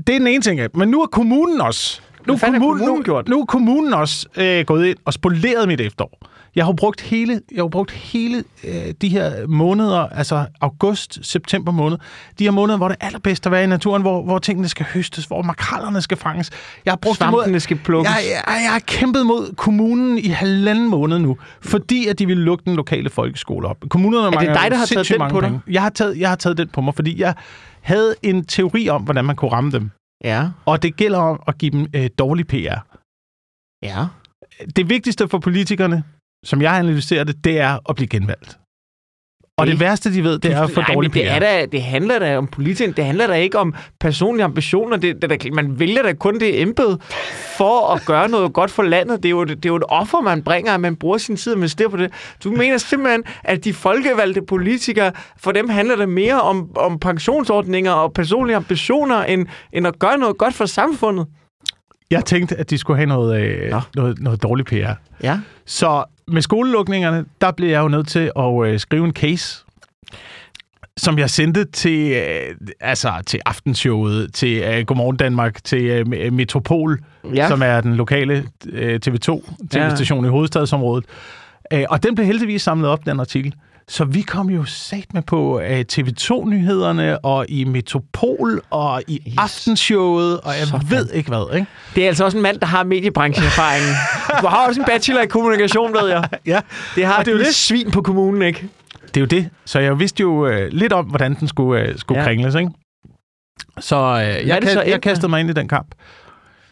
Det 0.08 0.16
er 0.16 0.20
den 0.20 0.28
ene 0.28 0.42
ting. 0.42 0.60
Men 0.74 0.90
nu 0.90 1.02
er 1.02 1.08
kommunen 1.08 1.62
også... 1.62 2.02
Nu 2.28 2.34
er 2.34 2.38
kommunen, 2.38 2.62
kommunen 2.62 2.98
nu, 2.98 3.04
gjort? 3.04 3.28
nu 3.28 3.42
er 3.42 3.46
kommunen 3.46 3.94
også 3.94 4.28
øh, 4.38 4.66
gået 4.66 4.88
ind 4.88 4.98
og 5.06 5.14
spoleret 5.14 5.68
mit 5.68 5.82
efterår. 5.82 6.20
Jeg 6.56 6.66
har 6.66 6.74
brugt 6.74 7.02
hele, 7.02 7.42
jeg 7.52 7.64
har 7.64 7.68
brugt 7.68 7.92
hele 7.92 8.44
øh, 8.64 8.94
de 9.02 9.10
her 9.10 9.48
måneder, 9.48 10.00
altså 10.00 10.46
august, 10.62 11.20
september 11.26 11.72
måned, 11.72 11.98
de 12.40 12.44
her 12.44 12.52
måneder, 12.52 12.78
hvor 12.78 12.88
det 12.88 12.98
er 13.00 13.06
allerbedst 13.06 13.46
at 13.46 13.52
være 13.52 13.64
i 13.64 13.68
naturen, 13.68 14.02
hvor, 14.02 14.24
hvor 14.24 14.40
tingene 14.40 14.68
skal 14.68 14.86
høstes, 14.94 15.26
hvor 15.26 15.42
makrallerne 15.42 16.02
skal 16.02 16.18
fanges. 16.18 16.50
Jeg 16.86 16.92
har 16.92 16.98
brugt 16.98 17.20
det 17.20 17.30
mod, 17.32 17.40
Svampene 17.40 17.60
skal 17.60 17.78
plukkes. 17.78 18.12
jeg, 18.12 18.42
jeg, 18.48 18.62
jeg 18.64 18.72
har 18.72 18.80
kæmpet 18.80 19.26
mod 19.26 19.56
kommunen 19.56 20.18
i 20.18 20.28
halvanden 20.28 20.90
måned 20.90 21.20
nu, 21.20 21.38
fordi 21.62 22.08
at 22.08 22.20
de 22.20 22.26
ville 22.26 22.44
lukke 22.44 22.66
den 22.66 22.76
lokale 22.76 23.10
folkeskole 23.10 23.68
op. 23.68 23.78
Kommunerne 23.90 24.26
det 24.26 24.36
mangler 24.36 24.54
dig, 24.54 24.72
der 24.72 24.78
har 24.78 24.86
taget 24.86 25.10
den 25.10 25.30
på 25.30 25.42
dig? 25.42 25.50
penge. 25.50 25.62
Jeg 25.68 25.82
har, 25.82 25.90
taget, 25.90 26.18
jeg 26.20 26.30
har 26.30 26.36
taget 26.36 26.58
den 26.58 26.68
på 26.68 26.82
mig, 26.82 26.96
fordi 26.96 27.22
jeg 27.22 27.36
havde 27.82 28.16
en 28.24 28.46
teori 28.46 28.90
om, 28.90 29.02
hvordan 29.02 29.26
man 29.26 29.36
kunne 29.36 29.52
ramme 29.52 29.72
dem. 29.72 29.92
Ja. 30.24 30.48
Og 30.66 30.84
det 30.84 30.96
gælder 30.96 31.20
om 31.20 31.44
at 31.48 31.58
give 31.58 31.72
dem 31.72 31.88
øh, 31.96 32.10
dårlig 32.20 32.48
PR. 32.48 32.78
Ja. 33.84 34.06
Det 34.76 34.90
vigtigste 34.90 35.28
for 35.28 35.40
politikerne, 35.40 36.04
som 36.46 36.62
jeg 36.62 36.76
analyserer 36.78 37.24
det, 37.24 37.44
det 37.44 37.60
er 37.60 37.90
at 37.90 37.96
blive 37.96 38.08
genvalgt. 38.08 38.58
Og 39.58 39.68
Det- 39.68 39.72
det 39.72 39.80
værste, 39.80 40.14
de 40.14 40.24
ved, 40.24 40.40
det 40.40 40.52
er 40.52 40.62
at 40.62 40.72
få 40.72 40.82
dårlig 40.82 41.12
men 41.12 41.22
det, 41.24 41.28
PR. 41.30 41.34
er 41.36 41.40
da, 41.40 41.66
det 41.66 41.82
handler 41.84 42.20
da 42.20 42.38
om 42.38 42.48
politik. 42.48 42.98
Det 42.98 43.06
handler 43.06 43.28
da 43.28 43.34
ikke 43.34 43.60
om 43.60 43.76
personlige 44.00 44.44
ambitioner. 44.44 44.98
Det, 44.98 45.22
det, 45.22 45.30
der, 45.30 45.54
man 45.54 45.80
vælger 45.80 46.04
da 46.04 46.14
kun 46.14 46.40
det 46.40 46.62
embede 46.62 47.00
for 47.58 47.94
at 47.94 48.02
gøre 48.06 48.30
noget 48.30 48.54
godt 48.54 48.72
for 48.72 48.84
landet. 48.84 49.18
Det 49.24 49.26
er 49.26 49.30
jo, 49.30 49.44
det 49.44 49.66
er 49.66 49.70
jo 49.70 49.76
et 49.76 49.84
offer, 49.90 50.22
man 50.22 50.44
bringer, 50.44 50.74
at 50.74 50.80
man 50.80 50.96
bruger 50.96 51.18
sin 51.18 51.36
tid 51.36 51.52
og 51.54 51.58
investerer 51.58 51.90
på 51.90 51.98
det. 51.98 52.12
Du 52.44 52.52
mener 52.52 52.78
simpelthen, 52.78 53.24
at 53.44 53.64
de 53.64 53.74
folkevalgte 53.74 54.42
politikere, 54.42 55.12
for 55.38 55.52
dem 55.52 55.70
handler 55.70 55.96
det 55.96 56.10
mere 56.10 56.42
om, 56.42 56.70
om 56.78 57.00
pensionsordninger 57.00 57.92
og 57.92 58.14
personlige 58.14 58.56
ambitioner, 58.56 59.24
end, 59.24 59.48
end 59.74 59.88
at 59.88 60.00
gøre 60.00 60.18
noget 60.18 60.38
godt 60.38 60.54
for 60.54 60.66
samfundet? 60.66 61.28
Jeg 62.12 62.26
tænkte, 62.26 62.56
at 62.58 62.70
de 62.70 62.78
skulle 62.78 62.98
have 62.98 63.08
noget, 63.08 63.42
øh, 63.42 63.74
noget, 63.96 64.20
noget 64.20 64.44
dårlig 64.44 64.66
PR. 64.66 64.94
Ja. 65.24 65.40
Så 65.66 66.04
med 66.28 66.42
skolelukningerne, 66.42 67.26
der 67.42 67.52
blev 67.52 67.70
jeg 67.70 67.80
jo 67.82 67.88
nødt 67.88 68.08
til 68.08 68.32
at 68.40 68.66
øh, 68.66 68.80
skrive 68.80 69.06
en 69.06 69.14
case, 69.14 69.66
som 70.98 71.20
jeg 71.20 71.30
sendte 71.30 71.66
til, 71.66 72.12
øh, 72.12 72.56
altså, 72.80 73.14
til 73.26 73.40
Aftenshowet, 73.46 74.34
til 74.34 74.58
øh, 74.58 74.86
Godmorgen 74.86 75.18
Danmark, 75.18 75.64
til 75.64 75.84
øh, 75.84 76.34
Metropol, 76.34 77.00
Ja. 77.36 77.48
som 77.48 77.62
er 77.62 77.82
den 77.82 77.96
lokale 77.96 78.46
øh, 78.70 79.00
TV2-tv-station 79.08 80.24
ja. 80.24 80.30
i 80.30 80.32
hovedstadsområdet. 80.32 81.06
Øh, 81.74 81.84
og 81.90 82.04
den 82.04 82.16
blev 82.16 82.28
heldigvis 82.28 82.62
samlet 82.62 82.90
op, 82.90 83.06
den 83.06 83.20
artikel. 83.20 83.54
Så 83.92 84.06
vi 84.06 84.22
kom 84.22 84.50
jo 84.50 84.66
sat 84.66 85.06
med 85.14 85.22
på 85.22 85.60
øh, 85.60 85.86
TV2-nyhederne, 85.94 87.26
og 87.26 87.46
i 87.50 87.64
Metropol, 87.64 88.62
og 88.70 89.04
i 89.08 89.22
Yes. 89.28 89.36
Aftenshowet, 89.38 90.40
og 90.42 90.54
jeg 90.60 90.68
Sådan. 90.68 90.90
ved 90.90 91.10
ikke 91.14 91.30
hvad, 91.30 91.56
ikke? 91.56 91.68
Det 91.96 92.04
er 92.04 92.08
altså 92.08 92.26
også 92.26 92.38
en 92.38 92.44
mand, 92.44 92.60
der 92.60 92.66
har 92.66 92.84
mediebrancheerfaring. 92.84 93.84
Du 94.42 94.48
har 94.48 94.68
også 94.68 94.82
en 94.82 94.86
bachelor 94.86 95.22
i 95.22 95.28
kommunikation, 95.28 95.94
ved 95.94 96.10
jeg. 96.10 96.30
Ja, 96.46 96.60
Det 96.96 97.06
har 97.06 97.18
Og 97.20 97.26
det 97.26 97.32
er 97.34 97.36
jo 97.38 97.44
det. 97.44 97.56
svin 97.56 97.92
på 97.92 98.02
kommunen, 98.02 98.42
ikke? 98.42 98.70
Det 99.08 99.18
er 99.18 99.22
jo 99.22 99.26
det. 99.28 99.50
Så 99.66 99.80
jeg 99.80 100.00
vidste 100.00 100.22
jo 100.22 100.48
øh, 100.48 100.68
lidt 100.72 100.94
om, 100.94 101.06
hvordan 101.06 101.34
den 101.40 101.48
skulle, 101.48 101.82
øh, 101.82 101.98
skulle 101.98 102.20
Ja. 102.22 102.26
kringles, 102.28 102.56
ikke? 102.56 102.72
Så 103.80 104.16
det 104.20 104.48
jeg, 104.48 104.60
så 104.74 104.82
jeg 104.82 105.02
kastede 105.02 105.30
mig 105.30 105.40
ind 105.40 105.50
i 105.50 105.54
den 105.54 105.68
kamp. 105.68 105.88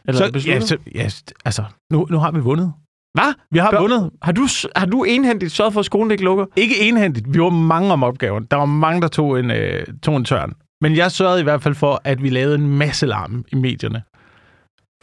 Eller 0.07 0.39
Så, 0.39 0.47
ja, 0.49 0.59
så, 0.59 0.77
ja, 0.95 1.09
altså, 1.45 1.63
nu, 1.91 2.07
nu 2.09 2.17
har 2.19 2.31
vi 2.31 2.39
vundet. 2.39 2.73
Hvad? 3.13 3.33
Vi 3.51 3.59
har 3.59 3.71
Gør- 3.71 3.79
vundet. 3.79 4.09
Har 4.21 4.31
du, 4.31 4.47
har 4.75 4.85
du 4.85 5.03
enhændigt 5.03 5.51
sørget 5.51 5.73
for, 5.73 5.79
at 5.79 5.85
skolen 5.85 6.11
ikke 6.11 6.23
lukker? 6.23 6.45
Ikke 6.55 6.79
enhændigt. 6.81 7.33
Vi 7.33 7.39
var 7.41 7.49
mange 7.49 7.93
om 7.93 8.03
opgaven. 8.03 8.47
Der 8.51 8.57
var 8.57 8.65
mange, 8.65 9.01
der 9.01 9.07
tog 9.07 9.39
en, 9.39 9.51
øh, 9.51 9.83
tog 10.03 10.17
en 10.17 10.25
tørn. 10.25 10.53
Men 10.81 10.95
jeg 10.95 11.11
sørgede 11.11 11.39
i 11.39 11.43
hvert 11.43 11.63
fald 11.63 11.75
for, 11.75 12.01
at 12.03 12.23
vi 12.23 12.29
lavede 12.29 12.55
en 12.55 12.77
masse 12.77 13.05
larm 13.05 13.45
i 13.51 13.55
medierne. 13.55 14.01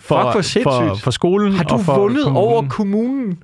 For, 0.00 0.22
Fuck, 0.22 0.32
hvor 0.32 0.40
sindssygt. 0.40 0.64
for, 0.64 0.94
for 0.94 1.10
skolen 1.10 1.52
Har 1.52 1.64
du 1.64 1.74
og 1.74 1.80
for 1.80 1.98
vundet 1.98 2.24
kommunen. 2.24 2.48
over 2.48 2.68
kommunen? 2.68 3.42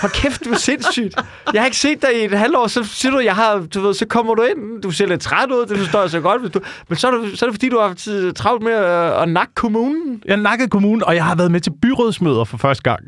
Hold 0.00 0.12
kæft, 0.12 0.50
var 0.50 0.56
sindssygt. 0.56 1.14
Jeg 1.52 1.60
har 1.62 1.64
ikke 1.66 1.76
set 1.76 2.02
dig 2.02 2.20
i 2.22 2.24
et 2.24 2.30
halvår, 2.38 2.66
så 2.66 2.84
siger 2.84 3.12
du, 3.12 3.18
jeg 3.18 3.34
har, 3.34 3.66
du 3.74 3.80
ved, 3.80 3.94
så 3.94 4.06
kommer 4.06 4.34
du 4.34 4.42
ind, 4.42 4.82
du 4.82 4.90
ser 4.90 5.06
lidt 5.06 5.20
træt 5.20 5.50
ud, 5.50 5.66
det 5.66 5.78
forstår 5.78 6.00
jeg 6.00 6.10
så 6.10 6.20
godt, 6.20 6.40
hvis 6.40 6.50
du, 6.52 6.60
men 6.88 6.96
så 6.96 7.08
er, 7.10 7.18
det, 7.18 7.38
så 7.38 7.44
er 7.44 7.48
det 7.50 7.54
fordi, 7.54 7.68
du 7.68 7.78
har 7.78 7.86
haft 7.86 8.36
travlt 8.36 8.62
med 8.62 8.72
at, 8.72 9.22
at 9.22 9.28
nakke 9.28 9.54
kommunen. 9.54 10.22
Jeg 10.24 10.36
nakkede 10.36 10.68
kommunen, 10.70 11.04
og 11.04 11.14
jeg 11.14 11.24
har 11.24 11.34
været 11.34 11.50
med 11.50 11.60
til 11.60 11.72
byrådsmøder 11.82 12.44
for 12.44 12.56
første 12.56 12.82
gang. 12.82 13.04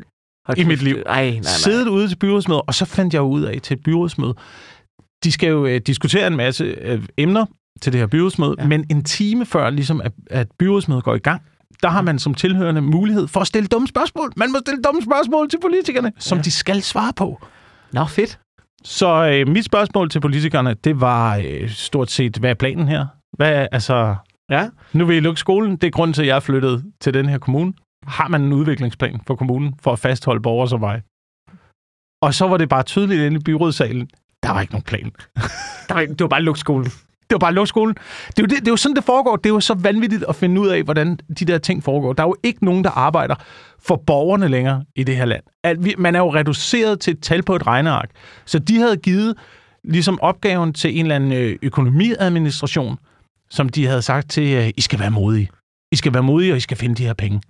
Hold 0.47 0.59
I 0.59 0.65
mit 0.65 0.83
liv. 0.83 1.03
Ej, 1.07 1.25
nej, 1.25 1.33
nej. 1.35 1.43
siddet 1.43 1.89
ude 1.89 2.09
til 2.09 2.17
byrådsmøder, 2.17 2.61
og 2.61 2.75
så 2.75 2.85
fandt 2.85 3.15
jeg 3.15 3.23
ud 3.23 3.43
af 3.43 3.61
til 3.63 3.75
et 3.77 3.83
byrådsmøde. 3.83 4.35
De 5.25 5.33
skal 5.33 5.49
jo 5.49 5.67
øh, 5.67 5.81
diskutere 5.87 6.27
en 6.27 6.37
masse 6.37 6.65
øh, 6.65 7.03
emner 7.17 7.47
til 7.83 7.93
det 7.93 8.01
her 8.01 8.07
byrådsmøde, 8.07 8.55
Ja. 8.59 8.67
men 8.67 8.85
en 8.91 9.05
time 9.05 9.47
før, 9.47 9.71
ligesom 9.71 10.01
at, 10.01 10.13
at 10.31 10.49
byrådsmødet 10.59 11.05
går 11.05 11.15
i 11.15 11.19
gang, 11.19 11.43
der 11.83 11.89
har 11.89 12.03
man 12.03 12.19
som 12.19 12.35
tilhørende 12.35 12.81
mulighed 12.81 13.29
for 13.29 13.41
at 13.41 13.47
stille 13.47 13.67
dumme 13.67 13.89
spørgsmål. 13.89 14.33
Man 14.37 14.53
må 14.53 14.59
stille 14.59 14.83
dumme 14.83 15.03
spørgsmål 15.03 15.51
til 15.51 15.59
politikerne, 15.63 16.13
som 16.19 16.37
Ja. 16.37 16.41
ja. 16.41 16.43
de 16.43 16.51
skal 16.51 16.83
svare 16.83 17.13
på. 17.17 17.47
Nå, 17.93 18.05
fedt. 18.05 18.39
Så 18.85 19.29
øh, 19.33 19.49
mit 19.53 19.65
spørgsmål 19.65 20.11
til 20.11 20.21
politikerne, 20.21 20.75
det 20.85 21.01
var 21.01 21.37
øh, 21.37 21.69
stort 21.71 22.11
set, 22.11 22.37
hvad 22.37 22.51
er 22.51 22.55
planen 22.55 22.89
her? 22.89 23.07
Hvad 23.37 23.53
er, 23.53 23.67
altså, 23.73 24.17
Ja. 24.51 24.69
nu 24.93 25.05
vil 25.05 25.17
I 25.17 25.21
lukke 25.21 25.41
skolen. 25.41 25.77
Det 25.77 25.85
er 25.85 25.91
grunden 25.91 26.13
til, 26.15 26.23
at 26.23 26.29
jeg 26.29 26.37
er 26.37 26.41
flyttet 26.41 26.85
til 27.01 27.15
den 27.15 27.29
her 27.29 27.39
kommune. 27.39 27.73
Har 28.07 28.29
man 28.29 28.43
en 28.43 28.53
udviklingsplan 28.53 29.21
for 29.27 29.35
kommunen 29.37 29.75
for 29.81 29.93
at 29.93 29.99
fastholde 29.99 30.43
borgere 30.43 30.69
som 30.69 30.81
mig? 30.81 31.03
Og 32.23 32.35
så 32.35 32.49
var 32.49 32.57
det 32.57 32.69
bare 32.69 32.83
tydeligt 32.83 33.23
inde 33.23 33.37
i 33.37 33.43
byrådssalen, 33.45 34.09
der 34.43 34.53
var 34.53 34.61
ikke 34.61 34.73
nogen 34.73 34.85
plan. 34.85 35.13
Der 35.89 35.95
var, 35.95 36.01
det 36.01 36.21
var 36.21 36.29
bare 36.29 36.43
lukket 36.43 36.61
skolen. 36.61 36.91
Det 37.31 37.35
var 37.35 37.39
bare 37.39 37.49
at 37.49 37.55
lukke 37.55 37.69
skolen. 37.69 37.95
Det 38.27 38.39
er, 38.39 38.43
jo 38.43 38.47
det, 38.47 38.59
det 38.59 38.69
er 38.69 38.73
jo 38.73 38.77
sådan, 38.77 38.97
det 38.97 39.05
foregår. 39.05 39.37
Det 39.37 39.47
er 39.47 39.55
jo 39.55 39.61
så 39.61 39.75
vanvittigt 39.75 40.25
at 40.29 40.37
finde 40.37 40.61
ud 40.61 40.69
af, 40.69 40.83
hvordan 40.83 41.19
de 41.39 41.45
der 41.45 41.59
ting 41.59 41.85
foregår. 41.85 42.13
Der 42.13 42.23
er 42.23 42.27
jo 42.27 42.37
ikke 42.43 42.65
nogen, 42.65 42.85
der 42.85 42.91
arbejder 42.91 43.35
for 43.79 44.03
borgerne 44.07 44.49
længere 44.49 44.85
i 44.97 45.05
det 45.05 45.17
her 45.17 45.25
land. 45.25 45.43
At 45.65 45.85
vi, 45.85 45.95
man 45.99 46.15
er 46.15 46.19
jo 46.19 46.35
reduceret 46.35 47.01
til 47.01 47.11
et 47.15 47.23
tal 47.23 47.43
på 47.43 47.57
et 47.57 47.67
regneark. 47.67 48.11
Så 48.45 48.59
de 48.59 48.79
havde 48.79 48.97
givet 48.97 49.37
ligesom 49.85 50.21
opgaven 50.21 50.73
til 50.73 50.99
en 50.99 51.05
eller 51.07 51.17
anden 51.17 51.33
øh, 51.33 51.57
økonomiadministration, 51.63 52.99
som 53.51 53.69
de 53.69 53.87
havde 53.87 54.03
sagt 54.03 54.31
til, 54.31 54.57
øh, 54.57 54.71
I 54.77 54.81
skal 54.81 54.99
være 54.99 55.11
modige. 55.11 55.49
I 55.93 55.97
skal 55.97 56.15
være 56.15 56.23
modige, 56.23 56.53
og 56.53 56.57
I 56.57 56.61
skal 56.61 56.77
finde 56.77 56.95
de 56.95 57.07
her 57.07 57.15
penge. 57.15 57.41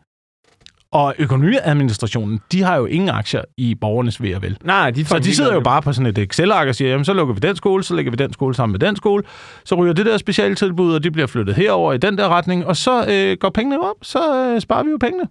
Og 0.97 1.15
økonomiadministrationen, 1.19 2.41
de 2.53 2.63
har 2.63 2.77
jo 2.77 2.87
ingen 2.87 3.09
aktier 3.09 3.43
i 3.57 3.75
borgernes 3.75 4.23
ved 4.23 4.35
og 4.35 4.43
vel. 4.43 4.59
Nej, 4.65 4.91
de, 4.91 5.05
Så 5.05 5.19
de 5.19 5.35
sidder 5.35 5.55
jo 5.55 5.61
bare 5.61 5.83
på 5.83 5.93
sådan 5.93 6.07
et 6.07 6.19
Excel-ark 6.19 6.69
og 6.69 6.75
siger, 6.75 6.91
jamen 6.91 7.05
så 7.05 7.13
lukker 7.13 7.35
vi 7.35 7.41
den 7.41 7.57
skole, 7.57 7.83
så 7.85 7.95
lægger 7.95 8.11
vi 8.11 8.17
den 8.17 8.33
skole 8.33 8.55
sammen 8.55 8.73
med 8.73 8.81
den 8.81 8.97
skole, 8.97 9.23
så 9.65 9.75
ryger 9.75 9.93
det 9.93 10.07
der 10.07 10.17
specialtilbud, 10.19 10.95
og 10.95 11.03
de 11.05 11.11
bliver 11.11 11.27
flyttet 11.27 11.55
herover 11.57 11.93
i 11.93 11.99
den 11.99 12.19
der 12.19 12.29
retning, 12.29 12.67
og 12.67 12.77
så 12.77 13.07
øh, 13.13 13.37
går 13.41 13.51
pengene 13.51 13.81
op, 13.81 13.97
så 14.03 14.45
øh, 14.55 14.61
sparer 14.61 14.83
vi 14.85 14.91
jo 14.91 14.97
pengene. 15.01 15.25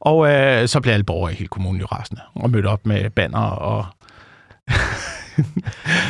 Og 0.00 0.28
øh, 0.32 0.68
så 0.68 0.80
bliver 0.80 0.94
alle 0.94 1.04
borgere 1.04 1.32
i 1.32 1.34
hele 1.36 1.48
kommunen 1.48 1.80
jo 1.80 1.86
rasende, 1.86 2.20
og 2.34 2.50
mødt 2.50 2.66
op 2.66 2.86
med 2.86 3.10
banner 3.10 3.38
og... 3.40 3.86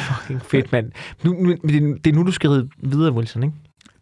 Fucking 0.08 0.42
fedt, 0.42 0.72
mand. 0.72 0.92
Nu, 1.24 1.32
nu, 1.32 1.50
det, 1.50 1.76
er- 1.76 1.94
det 2.04 2.06
er 2.06 2.14
nu, 2.14 2.22
du 2.22 2.32
skal 2.32 2.50
ride 2.50 2.68
videre, 2.78 3.12
Wilson, 3.12 3.42
ikke? 3.42 3.54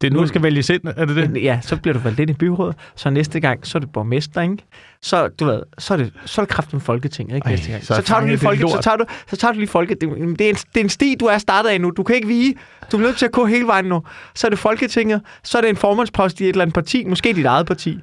Det 0.02 0.08
er 0.08 0.14
nu, 0.14 0.20
Nu- 0.20 0.26
skal 0.26 0.42
vælges 0.42 0.70
ind, 0.70 0.80
er 0.96 1.04
det 1.04 1.16
det? 1.16 1.42
Ja, 1.42 1.58
så 1.62 1.76
bliver 1.76 1.92
du 1.92 2.00
valgt 2.00 2.20
ind 2.20 2.30
i 2.30 2.32
byrådet, 2.32 2.76
så 2.96 3.10
næste 3.10 3.40
gang, 3.40 3.66
så 3.66 3.78
er 3.78 3.80
det 3.80 3.92
borgmester, 3.92 4.40
ikke? 4.42 4.56
Så, 5.02 5.28
du 5.28 5.44
ved, 5.44 5.62
så 5.78 5.94
er 5.94 5.98
det, 5.98 6.12
så 6.24 6.40
er 6.40 6.44
det 6.44 6.54
kraften 6.54 6.80
Folketinget, 6.80 7.34
ikke? 7.34 7.44
Ej, 7.44 7.50
næste 7.50 7.70
gang. 7.70 7.84
så 7.84 7.94
Så, 7.94 8.02
tager 8.02 8.20
du 8.20 8.26
lige 8.26 8.38
folket, 8.38 8.70
så 8.70 8.80
tager 8.82 8.96
du, 8.96 9.04
så 9.30 9.36
tager 9.36 9.52
du 9.52 9.58
lige 9.58 9.68
folket. 9.68 10.00
Det, 10.00 10.08
det, 10.08 10.20
er 10.20 10.24
en, 10.24 10.54
det 10.54 10.76
er 10.76 10.80
en 10.80 10.88
sti, 10.88 11.16
du 11.20 11.24
er 11.26 11.38
startet 11.38 11.70
af 11.70 11.80
nu. 11.80 11.90
Du 11.90 12.02
kan 12.02 12.16
ikke 12.16 12.28
vige. 12.28 12.54
Du 12.92 12.96
er 12.96 13.00
nødt 13.00 13.16
til 13.16 13.26
at 13.26 13.32
gå 13.32 13.44
hele 13.46 13.66
vejen 13.66 13.84
nu. 13.84 14.02
Så 14.34 14.46
er 14.46 14.48
det 14.48 14.58
Folketinget, 14.58 15.20
så 15.44 15.58
er 15.58 15.62
det 15.62 15.70
en 15.70 15.76
formandspost 15.76 16.40
i 16.40 16.44
et 16.44 16.48
eller 16.48 16.62
andet 16.62 16.74
parti, 16.74 17.04
måske 17.04 17.32
dit 17.32 17.46
eget 17.46 17.66
parti, 17.66 17.98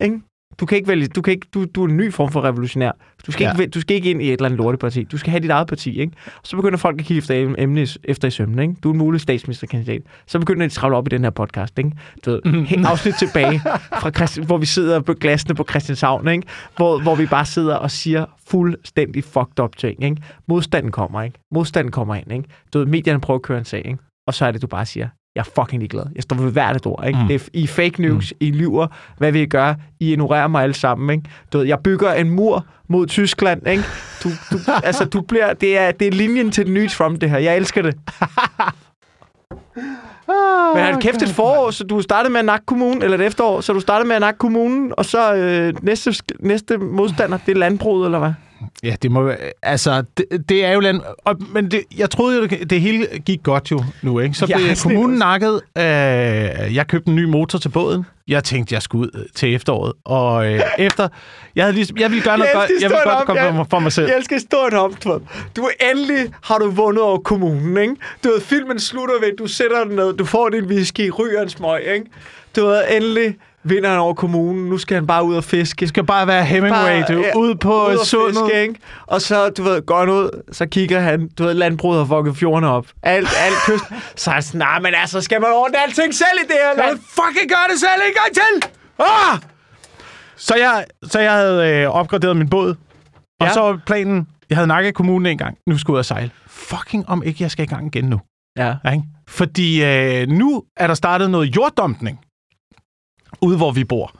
ikke? 0.00 0.20
Du 0.62 0.66
kan 0.66 0.76
ikke 0.76 0.88
vælge, 0.88 1.06
du, 1.06 1.22
kan 1.22 1.30
ikke, 1.32 1.46
du, 1.54 1.64
du 1.64 1.84
er 1.84 1.88
en 1.88 1.96
ny 1.96 2.12
form 2.12 2.32
for 2.32 2.44
revolutionær. 2.44 2.92
Du 3.26 3.32
skal, 3.32 3.44
Ja. 3.44 3.52
ikke, 3.60 3.70
du 3.70 3.80
skal 3.80 3.96
ikke 3.96 4.10
ind 4.10 4.22
i 4.22 4.26
et 4.26 4.32
eller 4.32 4.44
andet 4.44 4.58
lorteparti. 4.58 5.02
Du 5.04 5.18
skal 5.18 5.30
have 5.30 5.40
dit 5.40 5.50
eget 5.50 5.66
parti, 5.68 6.00
ikke? 6.00 6.12
Og 6.26 6.40
så 6.44 6.56
begynder 6.56 6.78
folk 6.78 7.00
at 7.00 7.06
kigge 7.06 7.18
efter 7.18 7.54
emne 7.58 7.86
efter 8.04 8.28
i 8.28 8.30
sømmen, 8.30 8.58
ikke? 8.58 8.74
Du 8.82 8.88
er 8.88 8.92
en 8.92 8.98
mulig 8.98 9.20
statsministerkandidat. 9.20 10.02
Så 10.26 10.38
begynder 10.38 10.60
de 10.60 10.64
at 10.64 10.72
travle 10.72 10.96
op 10.96 11.06
i 11.06 11.10
den 11.10 11.22
her 11.24 11.30
podcast, 11.30 11.78
ikke? 11.78 11.90
Du 12.26 12.30
ved, 12.30 12.64
helt 12.66 12.86
afsnit 12.86 13.14
tilbage, 13.18 13.60
fra 14.00 14.10
Christi, 14.10 14.40
hvor 14.40 14.58
vi 14.58 14.66
sidder 14.66 15.00
på 15.00 15.14
glasene 15.14 15.54
på 15.54 15.64
Christianshavn, 15.70 16.28
ikke? 16.28 16.46
Hvor, 16.76 17.02
hvor 17.02 17.14
vi 17.14 17.26
bare 17.26 17.44
sidder 17.46 17.74
og 17.76 17.90
siger 17.90 18.24
fuldstændig 18.46 19.24
fucked 19.24 19.60
up 19.60 19.76
ting, 19.76 20.04
ikke? 20.04 20.16
Modstanden 20.48 20.92
kommer, 20.92 21.22
ikke? 21.22 21.38
Modstanden 21.54 21.92
kommer 21.92 22.14
ind, 22.14 22.32
ikke? 22.32 22.44
Du 22.74 22.78
ved, 22.78 22.86
medierne 22.86 23.20
prøver 23.20 23.38
at 23.38 23.42
køre 23.42 23.58
en 23.58 23.64
sag, 23.64 23.82
ikke? 23.86 23.98
Og 24.26 24.34
så 24.34 24.46
er 24.46 24.50
det, 24.52 24.62
du 24.62 24.66
bare 24.66 24.86
siger, 24.86 25.08
jeg 25.34 25.40
er 25.40 25.62
fucking 25.62 25.80
ligeglad. 25.82 26.04
Jeg 26.14 26.22
står 26.22 26.36
ved 26.36 26.52
hvert 26.52 26.76
et 26.76 26.86
ord, 26.86 27.04
ikke? 27.06 27.18
Mm. 27.18 27.28
Det 27.28 27.42
er, 27.42 27.48
I 27.52 27.66
fake 27.66 28.02
news, 28.02 28.32
mm. 28.32 28.46
I 28.46 28.50
lyver. 28.50 28.86
Hvad 29.18 29.32
vil 29.32 29.40
I 29.40 29.46
gøre? 29.46 29.76
I 30.00 30.12
ignorerer 30.12 30.48
mig 30.48 30.62
alle 30.62 30.74
sammen, 30.74 31.10
ikke? 31.10 31.30
Du 31.52 31.58
ved, 31.58 31.66
jeg 31.66 31.78
bygger 31.78 32.12
en 32.12 32.30
mur 32.30 32.66
mod 32.88 33.06
Tyskland, 33.06 33.68
ikke? 33.68 33.84
Du, 34.22 34.28
du, 34.50 34.58
altså, 34.84 35.04
du 35.04 35.20
bliver, 35.20 35.52
det 35.52 35.78
er, 35.78 35.92
det 35.92 36.06
er 36.06 36.12
linjen 36.12 36.50
til 36.50 36.66
den 36.66 36.74
nye 36.74 36.88
Trump, 36.88 37.20
det 37.20 37.30
her. 37.30 37.38
Jeg 37.38 37.56
elsker 37.56 37.82
det. 37.82 37.94
Men 40.74 40.82
har 40.82 40.98
kæft 41.00 41.22
et 41.22 41.28
forår, 41.28 41.70
så 41.70 41.84
du 41.84 42.02
startede 42.02 42.32
med 42.32 42.38
at 42.38 42.44
nakke 42.44 42.66
kommunen, 42.66 43.02
eller 43.02 43.18
et 43.18 43.26
efterår, 43.26 43.60
så 43.60 43.72
du 43.72 43.80
startede 43.80 44.08
med 44.08 44.16
at 44.16 44.20
nakke 44.20 44.38
kommunen, 44.38 44.92
og 44.96 45.04
så 45.04 45.34
øh, 45.34 45.74
næste, 45.82 46.14
næste 46.40 46.78
modstander, 46.78 47.38
det 47.46 47.52
er 47.52 47.58
landbruget, 47.58 48.04
eller 48.04 48.18
hvad? 48.18 48.32
Ja, 48.82 48.94
det 49.02 49.10
må 49.10 49.32
altså 49.62 50.02
det, 50.16 50.26
det 50.48 50.64
er 50.64 50.72
jo 50.72 50.80
land, 50.80 51.00
og, 51.24 51.36
men 51.52 51.70
det, 51.70 51.82
jeg 51.98 52.10
troede 52.10 52.38
jo 52.38 52.46
det, 52.46 52.70
det 52.70 52.80
hele 52.80 53.06
gik 53.26 53.42
godt 53.42 53.70
jo 53.70 53.84
nu, 54.02 54.20
ikke? 54.20 54.34
Så 54.34 54.46
Ja, 54.46 54.56
blev 54.56 54.76
sådan 54.76 54.96
kommunen 54.96 55.18
nakket. 55.18 55.60
Øh, 55.78 55.84
jeg 56.74 56.86
købte 56.88 57.08
en 57.08 57.16
ny 57.16 57.24
motor 57.24 57.58
til 57.58 57.68
båden. 57.68 58.06
Jeg 58.28 58.44
tænkte 58.44 58.74
jeg 58.74 58.82
skulle 58.82 59.02
ud 59.02 59.20
øh, 59.20 59.26
til 59.34 59.54
efteråret, 59.54 59.92
og 60.04 60.52
øh, 60.52 60.60
efter 60.78 61.08
jeg 61.56 61.64
havde 61.64 61.74
ligesom, 61.74 61.96
jeg 61.98 62.10
ville 62.10 62.24
gøre 62.24 62.38
noget 62.38 62.48
Jeg 62.48 62.54
godt, 62.54 62.82
jeg 62.82 62.90
ville 62.90 63.02
godt 63.04 63.20
om, 63.20 63.26
komme 63.26 63.42
ja. 63.42 63.62
for, 63.62 63.78
mig 63.78 63.92
selv. 63.92 64.08
Jeg 64.08 64.16
elsker 64.16 64.36
historien 64.36 64.74
om, 64.74 64.94
du 65.56 65.70
endelig 65.92 66.32
har 66.42 66.58
du 66.58 66.70
vundet 66.70 67.02
over 67.02 67.18
kommunen, 67.18 67.76
ikke? 67.76 67.96
Du 68.24 68.28
ved, 68.28 68.40
filmen 68.40 68.80
slutter 68.80 69.14
ved, 69.20 69.36
du 69.36 69.46
sætter 69.46 69.84
den 69.84 69.96
ned, 69.96 70.12
du 70.12 70.24
får 70.24 70.48
din 70.48 70.64
whisky, 70.64 71.10
ryger 71.18 71.42
en 71.42 71.48
smøg, 71.48 71.82
ikke? 71.94 72.06
Du 72.56 72.66
ved, 72.66 72.82
endelig 72.90 73.36
vinder 73.64 73.90
han 73.90 73.98
over 73.98 74.14
kommunen. 74.14 74.66
Nu 74.68 74.78
skal 74.78 74.94
han 74.94 75.06
bare 75.06 75.24
ud 75.24 75.34
og 75.34 75.44
fiske. 75.44 75.80
Det 75.80 75.88
skal 75.88 76.06
bare 76.06 76.26
være 76.26 76.44
Hemingway, 76.44 77.02
du 77.08 77.12
ja, 77.20 77.36
ud 77.36 77.54
på 77.54 77.88
ud 77.88 77.96
og 77.96 78.06
sundet. 78.06 78.36
fiske, 78.46 78.62
ikke? 78.62 78.74
Og 79.06 79.22
så, 79.22 79.48
du 79.48 79.62
ved, 79.62 79.86
går 79.86 79.98
han 79.98 80.08
ud, 80.08 80.42
så 80.52 80.66
kigger 80.66 81.00
han, 81.00 81.28
du 81.38 81.42
ved, 81.44 81.54
landbruget 81.54 82.06
har 82.06 82.16
fucket 82.16 82.36
fjordene 82.36 82.68
op. 82.68 82.86
Alt, 83.02 83.28
alt 83.38 83.54
kyst. 83.66 83.84
Så 84.16 84.30
er 84.30 84.34
han 84.34 84.42
sådan, 84.42 84.58
nej, 84.58 84.80
men 84.80 84.94
altså, 84.94 85.20
skal 85.20 85.40
man 85.40 85.50
ordne 85.52 85.82
alting 85.82 86.14
selv 86.14 86.28
i 86.44 86.46
det 86.46 86.56
her 86.76 86.86
land? 86.86 86.98
fucking 86.98 87.48
gøre 87.48 87.68
det 87.72 87.80
selv 87.80 88.02
en 88.08 88.14
gang 88.22 88.34
til! 88.34 88.70
Ah! 88.98 89.38
Så 90.36 90.54
jeg, 90.56 90.84
så 91.10 91.20
jeg 91.20 91.32
havde 91.32 91.68
øh, 91.82 91.88
opgraderet 91.88 92.36
min 92.36 92.48
båd, 92.48 92.74
og 93.40 93.46
Ja. 93.46 93.52
så 93.52 93.60
var 93.60 93.80
planen, 93.86 94.26
jeg 94.50 94.56
havde 94.56 94.66
nakket 94.68 94.94
kommunen 94.94 95.26
en 95.26 95.38
gang, 95.38 95.56
nu 95.68 95.78
skulle 95.78 95.94
jeg 95.94 95.96
ud 95.96 95.98
og 95.98 96.04
sejle. 96.04 96.30
Fucking 96.46 97.08
om 97.08 97.22
ikke 97.22 97.42
jeg 97.42 97.50
skal 97.50 97.62
i 97.62 97.66
gang 97.68 97.86
igen 97.86 98.04
nu. 98.10 98.20
Ja. 98.58 98.74
Ja, 98.84 98.90
Ikke? 98.90 99.04
Fordi 99.28 99.84
øh, 99.84 100.28
nu 100.28 100.62
er 100.76 100.86
der 100.86 100.94
startet 100.94 101.30
noget 101.30 101.56
jorddumpning 101.56 102.18
ude, 103.42 103.56
hvor 103.56 103.72
vi 103.72 103.84
bor. 103.84 104.12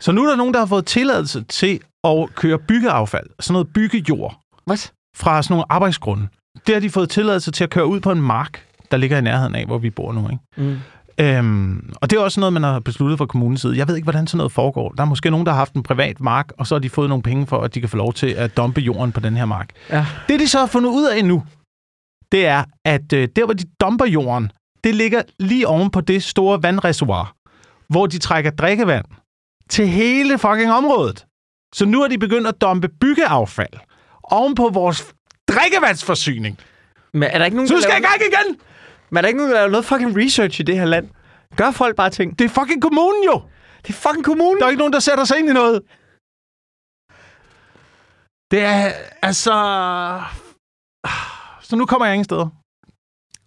Så 0.00 0.12
nu 0.12 0.24
er 0.24 0.28
der 0.28 0.36
nogen, 0.36 0.54
der 0.54 0.60
har 0.60 0.66
fået 0.66 0.86
tilladelse 0.86 1.42
til 1.42 1.80
at 2.04 2.34
køre 2.34 2.58
byggeaffald, 2.58 3.26
sådan 3.40 3.52
noget 3.52 3.68
byggejord, 3.74 4.40
Hvad? 4.66 4.90
fra 5.16 5.42
sådan 5.42 5.52
nogle 5.54 5.64
arbejdsgrunde. 5.68 6.28
Det 6.66 6.74
har 6.74 6.80
de 6.80 6.90
fået 6.90 7.10
tilladelse 7.10 7.50
til 7.50 7.64
at 7.64 7.70
køre 7.70 7.86
ud 7.86 8.00
på 8.00 8.12
en 8.12 8.22
mark, 8.22 8.64
der 8.90 8.96
ligger 8.96 9.18
i 9.18 9.20
nærheden 9.20 9.54
af, 9.54 9.66
hvor 9.66 9.78
vi 9.78 9.90
bor 9.90 10.12
nu. 10.12 10.28
Ikke? 10.28 10.42
Mm. 10.56 10.78
Øhm, 11.20 11.92
og 12.00 12.10
det 12.10 12.16
er 12.16 12.20
også 12.20 12.40
noget, 12.40 12.52
man 12.52 12.62
har 12.62 12.80
besluttet 12.80 13.18
fra 13.18 13.26
kommunens 13.26 13.60
side. 13.60 13.78
Jeg 13.78 13.88
ved 13.88 13.96
ikke, 13.96 14.04
hvordan 14.04 14.26
sådan 14.26 14.36
noget 14.36 14.52
foregår. 14.52 14.92
Der 14.92 15.02
er 15.02 15.06
måske 15.06 15.30
nogen, 15.30 15.46
der 15.46 15.52
har 15.52 15.58
haft 15.58 15.74
en 15.74 15.82
privat 15.82 16.20
mark, 16.20 16.52
og 16.58 16.66
så 16.66 16.74
har 16.74 16.80
de 16.80 16.90
fået 16.90 17.08
nogle 17.08 17.22
penge 17.22 17.46
for, 17.46 17.60
at 17.60 17.74
de 17.74 17.80
kan 17.80 17.88
få 17.88 17.96
lov 17.96 18.12
til 18.12 18.26
at 18.26 18.56
dumpe 18.56 18.80
jorden 18.80 19.12
på 19.12 19.20
den 19.20 19.36
her 19.36 19.44
mark. 19.44 19.70
Ja. 19.90 20.06
Det, 20.28 20.40
de 20.40 20.48
så 20.48 20.58
har 20.58 20.66
fundet 20.66 20.90
ud 20.90 21.04
af 21.04 21.24
nu, 21.24 21.42
det 22.32 22.46
er, 22.46 22.64
at 22.84 23.12
øh, 23.12 23.28
der, 23.36 23.44
hvor 23.44 23.54
de 23.54 23.64
dumper 23.80 24.06
jorden, 24.06 24.52
det 24.84 24.94
ligger 24.94 25.22
lige 25.38 25.68
oven 25.68 25.90
på 25.90 26.00
det 26.00 26.22
store 26.22 26.62
vandreservoir, 26.62 27.34
hvor 27.88 28.06
de 28.06 28.18
trækker 28.18 28.50
drikkevand 28.50 29.04
til 29.70 29.88
hele 29.88 30.38
fucking 30.38 30.72
området. 30.72 31.26
Så 31.74 31.86
nu 31.86 32.02
er 32.02 32.08
de 32.08 32.18
begyndt 32.18 32.46
at 32.48 32.60
dumpe 32.60 32.88
byggeaffald 33.00 33.74
oven 34.22 34.54
på 34.54 34.68
vores 34.72 35.14
drikkevandsforsyning. 35.48 36.58
Men 37.12 37.22
er 37.22 37.38
der 37.38 37.44
ikke 37.44 37.56
nogen, 37.56 37.68
Så 37.68 37.74
du 37.74 37.80
skal 37.80 37.98
i 37.98 38.04
gang 38.06 38.20
igen! 38.20 38.60
Men 39.10 39.16
er 39.16 39.20
der 39.22 39.28
ikke 39.28 39.38
nogen, 39.38 39.52
der 39.52 39.58
laver 39.58 39.70
noget 39.70 39.84
fucking 39.84 40.16
research 40.16 40.60
i 40.60 40.62
det 40.62 40.78
her 40.78 40.84
land? 40.84 41.08
Gør 41.56 41.70
folk 41.70 41.96
bare 41.96 42.10
ting. 42.10 42.38
Det 42.38 42.44
er 42.44 42.48
fucking 42.48 42.82
kommunen 42.82 43.24
jo! 43.24 43.42
Det 43.82 43.88
er 43.88 43.92
fucking 44.08 44.24
kommunen. 44.24 44.58
Der 44.58 44.64
er 44.66 44.70
ikke 44.70 44.78
nogen, 44.78 44.92
der 44.92 44.98
sætter 45.00 45.24
sig 45.24 45.38
ind 45.38 45.50
i 45.50 45.52
noget. 45.52 45.82
Det 48.50 48.62
er, 48.62 48.92
altså... 49.22 49.52
Så 51.62 51.76
nu 51.76 51.86
kommer 51.86 52.06
jeg 52.06 52.14
ingen 52.14 52.24
steder. 52.24 52.48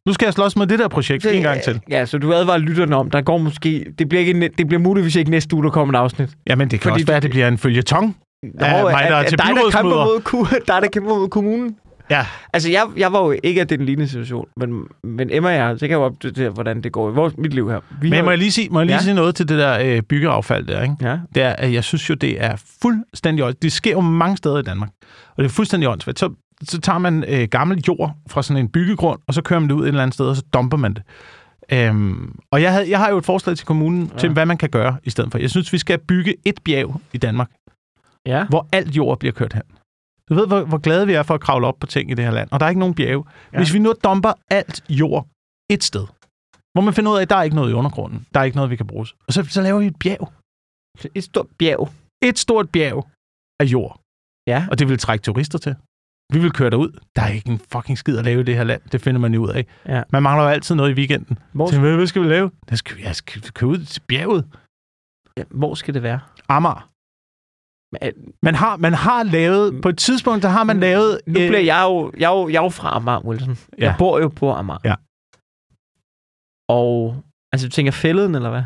Nu 0.07 0.13
skal 0.13 0.25
jeg 0.25 0.33
slås 0.33 0.55
med 0.55 0.67
det 0.67 0.79
der 0.79 0.87
projekt 0.87 1.25
en 1.25 1.41
gang 1.41 1.61
til. 1.61 1.79
Ja, 1.89 2.05
så 2.05 2.17
du 2.17 2.33
advarer 2.33 2.57
lytterne 2.57 2.95
om, 2.95 3.09
der 3.11 3.21
går 3.21 3.37
måske... 3.37 3.85
Det 3.99 4.09
bliver, 4.09 4.19
ikke, 4.21 4.49
det 4.57 4.67
bliver 4.67 4.79
muligvis 4.81 5.15
ikke 5.15 5.31
næste 5.31 5.55
uge, 5.55 5.63
der 5.63 5.69
kommer 5.69 5.93
et 5.93 5.97
afsnit. 6.03 6.29
Jamen, 6.49 6.71
det 6.71 6.79
kan 6.81 6.89
Fordi 6.89 7.01
også 7.01 7.05
være, 7.05 7.17
at 7.17 7.23
det 7.23 7.31
bliver 7.31 7.47
en 7.47 7.57
følgetong. 7.57 8.17
Nå, 8.43 8.65
Ja, 8.65 8.83
mig, 8.83 8.93
der 8.93 9.15
er 9.15 9.15
er- 9.15 9.27
til 9.29 9.37
dig, 9.37 9.45
der 9.47 9.71
kæmper 9.71 9.89
mod, 10.05 10.59
dig, 10.67 10.81
der 10.81 10.87
kæmper 10.93 11.15
mod 11.15 11.29
kommunen. 11.29 11.75
Ja. 12.09 12.25
Altså, 12.53 12.71
jeg, 12.71 12.83
jeg 12.97 13.13
var 13.13 13.19
jo 13.25 13.35
ikke 13.43 13.61
af 13.61 13.67
den 13.67 13.85
lignende 13.85 14.07
situation, 14.07 14.47
men, 14.57 14.83
men 15.03 15.29
Emma 15.31 15.49
og 15.49 15.55
jeg, 15.55 15.73
så 15.75 15.79
kan 15.79 15.89
jeg 15.89 15.95
jo 15.97 16.03
opdatere, 16.03 16.49
hvordan 16.49 16.81
det 16.83 16.91
går 16.91 17.09
i 17.11 17.13
vores, 17.13 17.33
mit 17.37 17.53
liv 17.53 17.69
her. 17.69 17.79
Vi 18.01 18.09
Men 18.09 18.13
har- 18.13 18.23
må 18.23 18.29
jeg 18.31 18.37
lige 18.37 18.51
sige, 18.51 18.69
må 18.69 18.79
jeg 18.79 18.85
lige 18.85 18.95
Ja. 18.95 19.01
sige 19.01 19.13
noget 19.13 19.35
til 19.35 19.49
det 19.49 19.57
der 19.59 19.79
øh, 19.81 20.01
byggeaffald 20.01 20.65
der, 20.67 20.81
ikke? 20.83 20.95
Ja. 21.01 21.17
Det 21.35 21.43
er, 21.43 21.49
at 21.49 21.73
jeg 21.73 21.83
synes 21.83 22.09
jo, 22.09 22.13
det 22.15 22.43
er 22.43 22.55
fuldstændig 22.81 23.43
åndssvagt. 23.45 23.61
Det 23.63 23.71
sker 23.71 23.91
jo 23.91 24.01
mange 24.01 24.37
steder 24.37 24.59
i 24.59 24.63
Danmark. 24.63 24.89
Og 25.37 25.43
det 25.43 25.49
er 25.49 25.53
fuldstændig 25.53 25.89
åndssvagt. 25.89 26.19
Så, 26.19 26.29
så 26.63 26.81
tager 26.81 26.99
man 26.99 27.23
øh, 27.27 27.47
gammel 27.47 27.83
jord 27.87 28.15
fra 28.29 28.43
sådan 28.43 28.63
en 28.63 28.69
byggegrund, 28.69 29.19
og 29.27 29.33
så 29.33 29.41
kører 29.41 29.59
man 29.59 29.69
det 29.69 29.75
ud 29.75 29.83
et 29.83 29.87
eller 29.87 30.01
andet 30.01 30.13
sted, 30.13 30.25
og 30.25 30.35
så 30.35 30.43
dumper 30.53 30.77
man 30.77 30.93
det. 30.93 31.03
Øhm, 31.73 32.39
og 32.51 32.61
jeg, 32.61 32.73
havde, 32.73 32.89
jeg 32.89 32.99
har 32.99 33.09
jo 33.09 33.17
et 33.17 33.25
forslag 33.25 33.57
til 33.57 33.65
kommunen 33.67 34.07
ja. 34.13 34.17
til, 34.17 34.29
hvad 34.33 34.45
man 34.45 34.57
kan 34.57 34.69
gøre 34.69 34.97
i 35.03 35.09
stedet 35.09 35.31
for. 35.31 35.37
Jeg 35.37 35.49
synes, 35.49 35.73
vi 35.73 35.77
skal 35.77 35.99
bygge 35.99 36.35
et 36.45 36.59
bjerg 36.65 37.01
i 37.13 37.17
Danmark, 37.17 37.51
Ja. 38.25 38.45
hvor 38.49 38.67
alt 38.71 38.95
jord 38.97 39.19
bliver 39.19 39.31
kørt 39.33 39.53
hen. 39.53 39.63
Du 40.29 40.33
ved, 40.33 40.47
hvor, 40.47 40.63
hvor 40.63 40.77
glade 40.77 41.07
vi 41.07 41.13
er 41.13 41.23
for 41.23 41.33
at 41.33 41.41
kravle 41.41 41.67
op 41.67 41.79
på 41.79 41.87
ting 41.87 42.11
i 42.11 42.13
det 42.13 42.25
her 42.25 42.31
land. 42.31 42.49
Og 42.51 42.59
der 42.59 42.65
er 42.65 42.69
ikke 42.69 42.79
nogen 42.79 42.95
bjerge. 42.95 43.23
Ja. 43.53 43.57
Hvis 43.57 43.73
vi 43.73 43.79
nu 43.79 43.93
dumper 44.03 44.33
alt 44.49 44.83
jord 44.89 45.27
et 45.69 45.83
sted, 45.83 46.05
hvor 46.73 46.81
man 46.81 46.93
finder 46.93 47.11
ud 47.11 47.17
af, 47.17 47.21
at 47.21 47.29
der 47.29 47.35
er 47.35 47.43
ikke 47.43 47.55
noget 47.55 47.71
i 47.71 47.73
undergrunden. 47.73 48.25
Der 48.33 48.39
er 48.39 48.43
ikke 48.43 48.55
noget, 48.57 48.71
vi 48.71 48.75
kan 48.75 48.87
bruge. 48.87 49.07
Og 49.27 49.33
så, 49.33 49.43
så 49.49 49.61
laver 49.61 49.79
vi 49.79 49.85
et 49.85 49.99
bjerg. 49.99 50.33
Et 51.15 51.23
stort 51.23 51.47
bjerg. 51.59 51.89
Et 52.23 52.39
stort 52.39 52.69
bjerg 52.69 53.07
af 53.59 53.65
jord. 53.65 53.99
Ja. 54.47 54.67
Og 54.71 54.79
det 54.79 54.89
vil 54.89 54.97
trække 54.97 55.23
turister 55.23 55.57
til. 55.59 55.75
Vi 56.31 56.39
vil 56.39 56.51
køre 56.51 56.69
derud. 56.69 56.99
Der 57.15 57.21
er 57.21 57.27
ikke 57.29 57.49
en 57.49 57.59
fucking 57.71 57.97
skid 57.97 58.17
at 58.17 58.25
lave 58.25 58.41
i 58.41 58.43
det 58.43 58.55
her 58.55 58.63
land. 58.63 58.81
Det 58.91 59.01
finder 59.01 59.21
man 59.21 59.33
jo 59.33 59.41
ud 59.43 59.49
af. 59.49 59.65
Ja. 59.85 60.03
Man 60.11 60.23
mangler 60.23 60.43
jo 60.43 60.49
altid 60.49 60.75
noget 60.75 60.91
i 60.91 60.93
weekenden. 60.93 61.37
Hvor, 61.53 61.67
Så, 61.67 61.79
hvad, 61.79 62.07
skal 62.07 62.21
vi 62.21 62.27
lave? 62.27 62.51
Der 62.69 62.75
skal 62.75 62.97
vi, 62.97 63.03
jeg 63.03 63.15
skal 63.15 63.41
køre 63.41 63.69
ud 63.69 63.77
til 63.85 64.01
bjerget. 64.07 64.45
ja, 65.37 65.43
hvor 65.49 65.75
skal 65.75 65.93
det 65.93 66.03
være? 66.03 66.19
Amager. 66.49 66.89
Øh, 68.03 68.11
Man 68.43 68.55
har, 68.55 68.77
man 68.77 68.93
har 68.93 69.23
lavet, 69.23 69.81
på 69.81 69.89
et 69.89 69.97
tidspunkt, 69.97 70.43
der 70.43 70.49
har 70.49 70.63
man 70.63 70.79
lavet... 70.79 71.21
nu 71.27 71.33
bliver 71.33 71.59
jeg 71.59 71.81
jo, 71.89 72.11
jeg 72.17 72.33
er 72.33 72.39
jo, 72.39 72.49
jeg 72.49 72.57
er 72.57 72.63
jo 72.63 72.69
fra 72.69 72.95
Amager, 72.95 73.25
Wilson. 73.25 73.57
Ja. 73.77 73.83
Jeg 73.85 73.95
bor 73.99 74.19
jo 74.19 74.27
på 74.27 74.51
Amager. 74.51 74.79
Ja. 74.85 74.95
Og, 76.69 77.23
altså, 77.51 77.67
du 77.67 77.71
tænker 77.71 77.91
fælleden, 77.91 78.35
eller 78.35 78.49
hvad? 78.49 78.63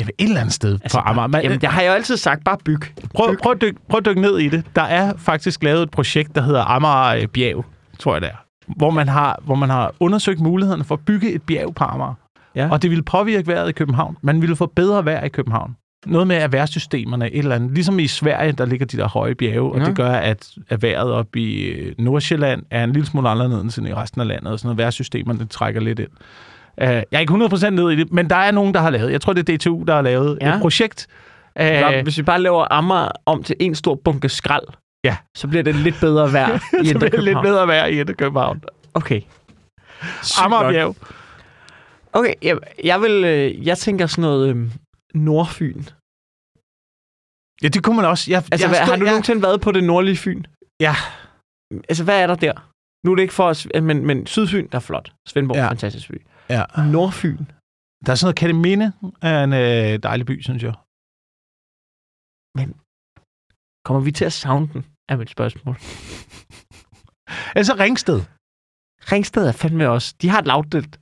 Et 0.00 0.10
eller 0.18 0.40
andet 0.40 0.54
sted 0.54 0.78
altså, 0.82 0.98
på 0.98 1.08
Amager. 1.08 1.26
Man, 1.26 1.42
Jamen, 1.42 1.60
det 1.60 1.68
har 1.68 1.80
jeg 1.82 1.88
jo 1.88 1.94
altid 1.94 2.16
sagt. 2.16 2.44
Bare 2.44 2.58
byg. 2.64 2.80
prøv, 3.14 3.36
prøv, 3.42 3.52
at 3.52 3.60
dykke, 3.60 3.80
prøv 3.88 3.98
at 3.98 4.04
dykke 4.04 4.20
ned 4.20 4.38
i 4.38 4.48
det. 4.48 4.64
Der 4.76 4.82
er 4.82 5.12
faktisk 5.18 5.62
lavet 5.62 5.82
et 5.82 5.90
projekt, 5.90 6.34
der 6.34 6.42
hedder 6.42 6.62
Amager 6.64 7.22
øh, 7.22 7.26
Bjerg, 7.26 7.64
tror 7.98 8.14
jeg 8.14 8.20
det 8.22 8.28
er. 8.30 8.44
Hvor 8.76 8.90
man, 8.90 9.08
har, 9.08 9.38
hvor 9.44 9.54
man 9.54 9.70
har 9.70 9.92
undersøgt 10.00 10.40
mulighederne 10.40 10.84
for 10.84 10.94
at 10.94 11.00
bygge 11.00 11.32
et 11.32 11.42
bjerg 11.42 11.74
på 11.74 11.84
Amager. 11.84 12.14
Ja. 12.54 12.68
Og 12.70 12.82
det 12.82 12.90
ville 12.90 13.02
påvirke 13.02 13.46
vejret 13.46 13.68
i 13.68 13.72
København. 13.72 14.16
Man 14.22 14.40
ville 14.40 14.56
få 14.56 14.66
bedre 14.66 15.04
vejr 15.04 15.24
i 15.24 15.28
København. 15.28 15.76
Noget 16.06 16.26
med 16.26 16.36
erhvervssystemerne, 16.36 17.30
et 17.32 17.38
eller 17.38 17.54
andet. 17.54 17.70
Ligesom 17.70 17.98
i 17.98 18.06
Sverige, 18.06 18.52
der 18.52 18.64
ligger 18.66 18.86
de 18.86 18.96
der 18.96 19.08
høje 19.08 19.34
bjerge, 19.34 19.72
og 19.72 19.78
Ja. 19.78 19.84
det 19.84 19.96
gør, 19.96 20.10
at, 20.12 20.50
at 20.68 20.82
vejret 20.82 21.12
op 21.12 21.36
i 21.36 21.62
øh, 21.64 21.94
Nordsjælland 21.98 22.62
er 22.70 22.84
en 22.84 22.92
lille 22.92 23.06
smule 23.06 23.28
anderledes 23.28 23.78
end 23.78 23.88
i 23.88 23.94
resten 23.94 24.20
af 24.20 24.26
landet, 24.26 24.52
og 24.52 24.58
sådan 24.58 24.66
noget. 24.68 24.78
Erhvervssystemerne 24.78 25.38
det 25.38 25.50
trækker 25.50 25.80
lidt 25.80 25.98
ind. 25.98 26.08
Uh, 26.80 26.84
jeg 26.88 27.04
er 27.12 27.18
ikke 27.18 27.32
100% 27.34 27.70
ned 27.70 27.90
i 27.90 27.96
det, 27.96 28.12
men 28.12 28.30
der 28.30 28.36
er 28.36 28.50
nogen, 28.50 28.74
der 28.74 28.80
har 28.80 28.90
lavet. 28.90 29.12
Jeg 29.12 29.20
tror, 29.20 29.32
det 29.32 29.48
er 29.48 29.56
DTU, 29.56 29.82
der 29.86 29.94
har 29.94 30.02
lavet 30.02 30.38
Ja. 30.40 30.54
et 30.54 30.60
projekt. 30.60 31.06
Så 31.58 32.00
Hvis 32.02 32.18
vi 32.18 32.22
bare 32.22 32.40
laver 32.42 32.66
Amager 32.70 33.08
om 33.26 33.42
til 33.42 33.56
en 33.60 33.74
stor 33.74 33.94
bunke 33.94 34.28
skrald, 34.28 34.66
Ja. 35.04 35.16
så 35.36 35.48
bliver 35.48 35.62
det 35.62 35.74
lidt 35.74 35.96
bedre 36.00 36.32
vejr 36.32 36.54
i 36.82 36.86
så 36.86 36.98
bliver 36.98 37.10
det 37.10 37.24
lidt 37.24 37.38
bedre 37.42 37.66
vejr 37.66 37.86
i 37.86 38.00
Indre 38.00 38.14
København. 38.14 38.62
Okay. 38.94 39.20
Sygt 40.22 40.44
Amager 40.44 40.62
nok. 40.62 40.72
Bjerg. 40.72 40.96
Okay, 42.12 42.34
jeg, 42.42 42.58
jeg 42.84 43.00
vil, 43.00 43.24
øh, 43.24 43.66
jeg 43.66 43.78
tænker 43.78 44.06
sådan 44.06 44.22
noget 44.22 44.48
øh, 44.56 44.70
Nordfyn. 45.14 45.82
Ja, 47.62 47.68
det 47.68 47.82
kunne 47.84 47.96
man 47.96 48.04
også. 48.04 48.30
Jeg, 48.30 48.38
Altså, 48.52 48.66
jeg 48.66 48.68
hvad, 48.68 48.78
har 48.78 48.96
du 48.96 49.04
jeg, 49.04 49.10
nogensinde 49.12 49.42
været 49.42 49.60
på 49.60 49.72
det 49.72 49.84
nordlige 49.84 50.16
Fyn? 50.16 50.42
Ja. 50.80 50.94
Altså, 51.88 52.04
hvad 52.04 52.22
er 52.22 52.26
der 52.26 52.34
der? 52.34 52.52
Nu 53.06 53.10
er 53.12 53.16
det 53.16 53.22
ikke 53.22 53.34
for 53.34 53.44
os, 53.44 53.66
men, 53.82 54.06
men 54.06 54.26
Sydfyn, 54.26 54.68
der 54.68 54.76
er 54.76 54.80
flot. 54.80 55.12
Svendborg, 55.28 55.56
ja. 55.56 55.68
fantastisk 55.68 56.08
by. 56.08 56.22
Ja. 56.56 56.64
Nordfyn. 56.94 57.38
Der 58.06 58.10
er 58.12 58.14
sådan 58.14 58.26
noget 58.26 58.36
Kataminde 58.36 58.92
af 59.22 59.44
en 59.44 59.52
øh, 59.52 60.02
dejlig 60.08 60.26
by, 60.26 60.42
synes 60.42 60.62
jeg. 60.62 60.74
Kommer 63.86 64.00
vi 64.04 64.12
til 64.12 64.24
at 64.24 64.32
savne 64.32 64.68
den, 64.72 64.86
er 65.08 65.16
mit 65.16 65.30
spørgsmål. 65.30 65.76
Altså 67.58 67.74
Ringsted. 67.78 68.20
Ringsted 69.12 69.46
er 69.46 69.52
fandme 69.52 69.88
også... 69.88 70.14
De 70.22 70.28
har 70.28 70.38
et 70.38 70.48
outlet. 70.50 70.98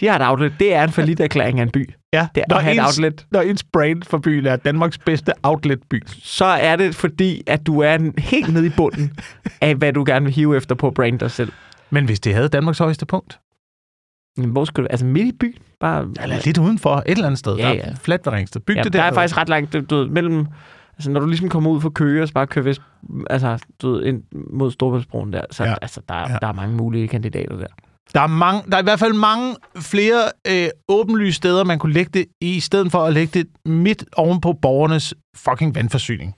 De 0.00 0.06
har 0.06 0.16
et 0.16 0.28
outlet. 0.30 0.54
Det 0.58 0.74
er 0.74 0.84
en 0.84 0.92
forlidt 0.92 1.20
erklæring 1.20 1.58
af 1.58 1.62
en 1.62 1.70
by. 1.70 1.94
Ja, 2.12 2.28
Det 2.34 2.40
er 2.40 2.44
når 2.48 2.56
at 2.56 2.62
have 2.64 2.74
et 2.76 2.80
ens, 2.80 2.98
outlet. 2.98 3.26
når 3.30 3.40
ens 3.40 3.64
brand 3.64 4.02
for 4.02 4.18
byen 4.18 4.46
er 4.46 4.56
Danmarks 4.56 4.98
bedste 4.98 5.32
outletby. 5.42 6.02
Så 6.06 6.44
er 6.44 6.76
det 6.76 6.94
fordi, 6.94 7.42
at 7.46 7.66
du 7.66 7.80
er 7.80 8.20
helt 8.20 8.52
nede 8.52 8.66
i 8.66 8.70
bunden 8.76 9.18
af, 9.60 9.74
hvad 9.74 9.92
du 9.92 10.04
gerne 10.06 10.24
vil 10.24 10.34
hive 10.34 10.56
efter 10.56 10.74
på 10.74 10.86
at 10.86 10.94
brande 10.94 11.18
dig 11.18 11.30
selv. 11.30 11.52
Men 11.90 12.04
hvis 12.04 12.20
det 12.20 12.34
havde 12.34 12.48
Danmarks 12.48 12.78
højeste 12.78 13.06
punkt, 13.06 13.40
Men 14.36 14.50
hvor 14.50 14.64
skal 14.64 14.84
du... 14.84 14.88
Altså 14.90 15.06
midt 15.06 15.26
i 15.26 15.32
byen? 15.40 15.54
Bare... 15.80 16.08
eller 16.22 16.36
lidt 16.44 16.58
udenfor, 16.58 16.96
et 16.96 17.02
eller 17.10 17.26
andet 17.26 17.38
sted, 17.38 17.56
Ja, 17.56 17.62
der 17.62 17.74
ja. 17.74 17.80
er 17.80 17.94
fladt 17.94 18.26
ved 18.26 18.32
Ringsted. 18.32 18.60
Byg 18.60 18.76
Ja, 18.76 18.82
det 18.82 18.92
der 18.92 18.98
der. 18.98 19.06
er 19.06 19.12
faktisk 19.12 19.36
ret 19.36 19.48
langt, 19.48 19.72
du, 19.72 19.80
du 19.80 19.96
ved, 19.96 20.06
mellem... 20.06 20.46
Altså, 20.96 21.10
når 21.10 21.20
du 21.20 21.26
ligesom 21.26 21.48
kommer 21.48 21.70
ud 21.70 21.80
fra 21.80 21.88
Køge 21.90 22.22
og 22.22 22.28
så 22.28 22.34
bare 22.34 22.46
kører 22.46 22.64
vest, 22.64 22.80
altså, 23.30 23.58
du 23.82 23.90
ved, 23.92 24.04
ind 24.04 24.22
mod 24.52 24.70
Storbæltsbroen 24.70 25.32
der, 25.32 25.42
så 25.50 25.64
Ja. 25.64 25.74
altså, 25.82 26.00
der, 26.08 26.14
Ja. 26.14 26.38
der 26.42 26.46
er 26.48 26.52
mange 26.52 26.76
mulige 26.76 27.08
kandidater 27.08 27.56
der. 27.56 27.66
Der 28.14 28.20
er, 28.20 28.26
mange, 28.26 28.62
der 28.70 28.76
er 28.76 28.80
i 28.80 28.84
hvert 28.84 28.98
fald 28.98 29.12
mange 29.12 29.56
flere 29.80 30.22
øh, 30.48 30.68
åbenlyse 30.88 31.36
steder, 31.36 31.64
man 31.64 31.78
kunne 31.78 31.92
lægge 31.92 32.10
det 32.14 32.26
i, 32.40 32.56
i 32.56 32.60
stedet 32.60 32.92
for 32.92 33.04
at 33.04 33.12
lægge 33.12 33.38
det 33.38 33.46
midt 33.64 34.04
oven 34.16 34.40
på 34.40 34.52
borgernes 34.62 35.14
fucking 35.36 35.74
vandforsyning. 35.74 36.34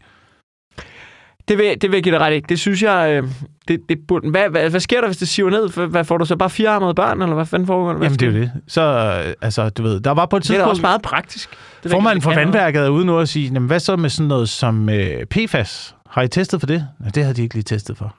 Det 1.49 1.59
vil, 1.59 1.83
det 1.83 1.90
vil 1.90 1.97
jeg 1.97 2.02
give 2.02 2.14
dig 2.14 2.21
ret 2.21 2.37
i. 2.37 2.40
Det 2.40 2.59
synes 2.59 2.83
jeg, 2.83 3.11
øh, 3.23 3.28
det, 3.69 3.81
det 3.88 3.99
burde... 4.09 4.31
Hvad, 4.31 4.49
hvad, 4.50 4.71
hvad 4.71 4.81
sker 4.81 5.00
der, 5.00 5.09
hvis 5.09 5.17
det 5.17 5.28
siver 5.28 5.50
ned? 5.50 5.87
Hvad, 5.88 6.05
får 6.05 6.17
du 6.19 6.25
så 6.25 6.37
bare 6.37 6.50
firearmede 6.50 6.95
børn, 6.95 7.23
eller 7.23 7.35
hvad 7.35 7.47
fanden 7.47 7.67
foregår 7.67 7.93
der? 7.93 8.02
Jamen, 8.02 8.19
det 8.19 8.28
er 8.28 8.33
jo 8.33 8.38
det. 8.38 8.52
Så, 8.69 8.83
øh, 9.26 9.35
altså, 9.43 9.69
du 9.69 9.83
ved, 9.83 10.00
der 10.00 10.11
var 10.11 10.26
på 10.26 10.37
et 10.37 10.43
Det 10.43 10.50
er 10.50 10.55
tidspunkt... 10.55 10.71
også 10.71 10.83
meget 10.83 11.02
praktisk. 11.02 11.50
Det 11.83 11.90
Formanden 11.90 12.23
for 12.23 12.35
vandværket 12.35 12.83
er 12.83 12.88
ude 12.88 13.05
nu 13.05 13.19
og 13.19 13.28
sige, 13.28 13.50
jamen, 13.52 13.67
hvad 13.67 13.81
så 13.81 13.97
med 13.97 14.11
sådan 14.11 14.28
noget 14.28 14.49
som 14.49 14.88
øh, 14.88 15.25
PFAS? 15.25 15.95
Har 16.11 16.23
I 16.23 16.28
testet 16.28 16.61
for 16.61 16.67
det? 16.67 16.87
Nej, 17.00 17.11
det 17.11 17.23
havde 17.23 17.37
de 17.37 17.43
ikke 17.43 17.55
lige 17.55 17.64
testet 17.64 17.97
for. 17.97 18.14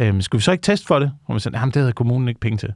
Øhm, 0.00 0.20
skulle 0.22 0.40
vi 0.40 0.42
så 0.42 0.52
ikke 0.52 0.62
teste 0.62 0.86
for 0.86 0.98
det? 0.98 1.12
Og 1.26 1.34
man 1.34 1.40
sagde, 1.40 1.58
jamen, 1.58 1.72
det 1.72 1.80
havde 1.82 1.92
kommunen 1.92 2.28
ikke 2.28 2.40
penge 2.40 2.58
til. 2.58 2.72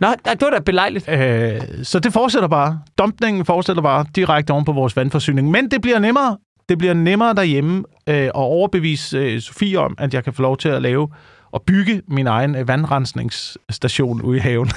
Nå, 0.00 0.08
det 0.24 0.42
var 0.42 0.50
da 0.50 0.58
belejligt. 0.58 1.08
Øh, 1.08 1.60
så 1.82 1.98
det 1.98 2.12
fortsætter 2.12 2.48
bare. 2.48 2.80
Dumpningen 2.98 3.44
fortsætter 3.44 3.82
bare 3.82 4.06
direkte 4.16 4.50
oven 4.50 4.64
på 4.64 4.72
vores 4.72 4.96
vandforsyning. 4.96 5.50
Men 5.50 5.70
det 5.70 5.82
bliver 5.82 5.98
nemmere. 5.98 6.36
Det 6.68 6.78
bliver 6.78 6.94
nemmere 6.94 7.34
derhjemme 7.34 7.84
øh, 8.08 8.14
at 8.14 8.32
overbevise 8.34 9.18
øh, 9.18 9.40
Sofie 9.40 9.78
om, 9.78 9.94
at 9.98 10.14
jeg 10.14 10.24
kan 10.24 10.32
få 10.32 10.42
lov 10.42 10.56
til 10.56 10.68
at 10.68 10.82
lave 10.82 11.08
og 11.50 11.62
bygge 11.62 12.02
min 12.08 12.26
egen 12.26 12.54
øh, 12.54 12.68
vandrensningsstation 12.68 14.22
ude 14.22 14.36
i 14.36 14.40
haven. 14.40 14.70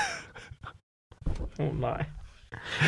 Åh, 1.60 1.68
oh, 1.68 1.82
nej. 1.82 2.06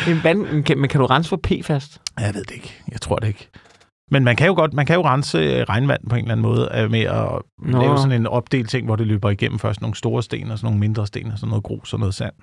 En 0.07 0.23
vand, 0.23 0.63
kan, 0.63 0.77
men 0.77 0.89
kan 0.89 0.99
du 0.99 1.05
rense 1.05 1.29
for 1.29 1.39
PFAS? 1.43 2.01
Jeg 2.19 2.33
ved 2.33 2.43
det 2.43 2.51
ikke. 2.51 2.81
Jeg 2.91 3.01
tror 3.01 3.15
det 3.15 3.27
ikke. 3.27 3.49
Men 4.11 4.23
man 4.23 4.35
kan 4.35 4.47
jo 4.47 4.53
godt, 4.53 4.73
man 4.73 4.85
kan 4.85 4.95
jo 4.95 5.01
rense 5.01 5.37
øh, 5.37 5.65
regnvand 5.69 6.09
på 6.09 6.15
en 6.15 6.21
eller 6.21 6.31
anden 6.31 6.43
måde 6.43 6.69
øh, 6.75 6.91
med 6.91 7.01
at 7.01 7.29
Nå. 7.59 7.81
lave 7.81 7.97
sådan 7.97 8.11
en 8.11 8.27
opdelt 8.27 8.69
ting, 8.69 8.85
hvor 8.85 8.95
det 8.95 9.07
løber 9.07 9.29
igennem 9.29 9.59
først 9.59 9.81
nogle 9.81 9.95
store 9.95 10.23
sten 10.23 10.51
og 10.51 10.57
sådan 10.57 10.65
nogle 10.65 10.79
mindre 10.79 11.07
sten 11.07 11.31
og 11.31 11.37
sådan 11.37 11.49
noget 11.49 11.63
grus 11.63 11.93
og 11.93 11.99
noget 11.99 12.15
sand. 12.15 12.33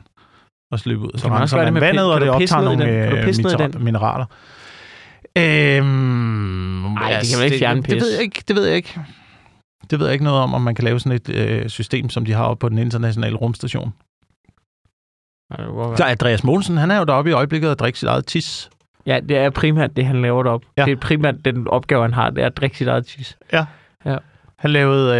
Og 0.72 0.78
så 0.78 0.88
løber 0.88 1.04
ud. 1.04 1.10
Så 1.14 1.22
Kan 1.22 1.32
man 1.32 1.42
også 1.42 1.56
renser 1.56 1.72
man 1.72 1.80
vandet, 1.80 2.12
og 2.12 2.20
det 2.20 2.30
optager 2.30 2.62
nogle 2.62 2.84
den? 3.58 3.74
Øh, 3.76 3.82
mineraler. 3.82 4.26
Øhm, 5.38 6.96
Ej, 6.96 7.18
det 7.20 7.28
kan 7.30 7.38
vel 7.38 7.44
ikke 7.44 7.58
fjerne 7.58 7.82
det, 7.82 7.90
det, 7.90 7.94
ved 7.94 8.00
pis? 8.10 8.14
jeg 8.14 8.22
ikke. 8.22 8.42
Det 8.48 8.56
ved 8.56 8.64
jeg 8.66 8.76
ikke. 8.76 9.00
Det 9.90 9.98
ved 9.98 10.06
jeg 10.06 10.12
ikke 10.12 10.24
noget 10.24 10.40
om, 10.42 10.54
om 10.54 10.62
man 10.62 10.74
kan 10.74 10.84
lave 10.84 11.00
sådan 11.00 11.12
et 11.16 11.28
øh, 11.28 11.68
system, 11.68 12.08
som 12.08 12.24
de 12.24 12.32
har 12.32 12.44
oppe 12.44 12.60
på 12.60 12.68
den 12.68 12.78
internationale 12.78 13.36
rumstation. 13.36 13.92
Så 15.96 16.04
Andreas 16.06 16.44
Mogensen, 16.44 16.76
han 16.76 16.90
er 16.90 16.98
jo 16.98 17.04
deroppe 17.04 17.30
i 17.30 17.32
øjeblikket 17.32 17.70
og 17.70 17.78
drikker 17.78 17.98
sit 17.98 18.08
eget 18.08 18.26
tis. 18.26 18.70
Ja, 19.06 19.20
det 19.28 19.36
er 19.36 19.50
primært 19.50 19.96
det, 19.96 20.06
han 20.06 20.22
laver 20.22 20.42
derop. 20.42 20.62
Ja. 20.76 20.82
Ja. 20.82 20.84
Det 20.86 20.92
er 20.92 20.96
primært 21.00 21.34
den 21.44 21.68
opgave, 21.68 22.02
han 22.02 22.14
har, 22.14 22.30
det 22.30 22.42
er 22.42 22.46
at 22.46 22.56
drikke 22.56 22.78
sit 22.78 22.88
eget 22.88 23.06
tis. 23.06 23.38
Han 24.58 24.70
lavede 24.70 25.16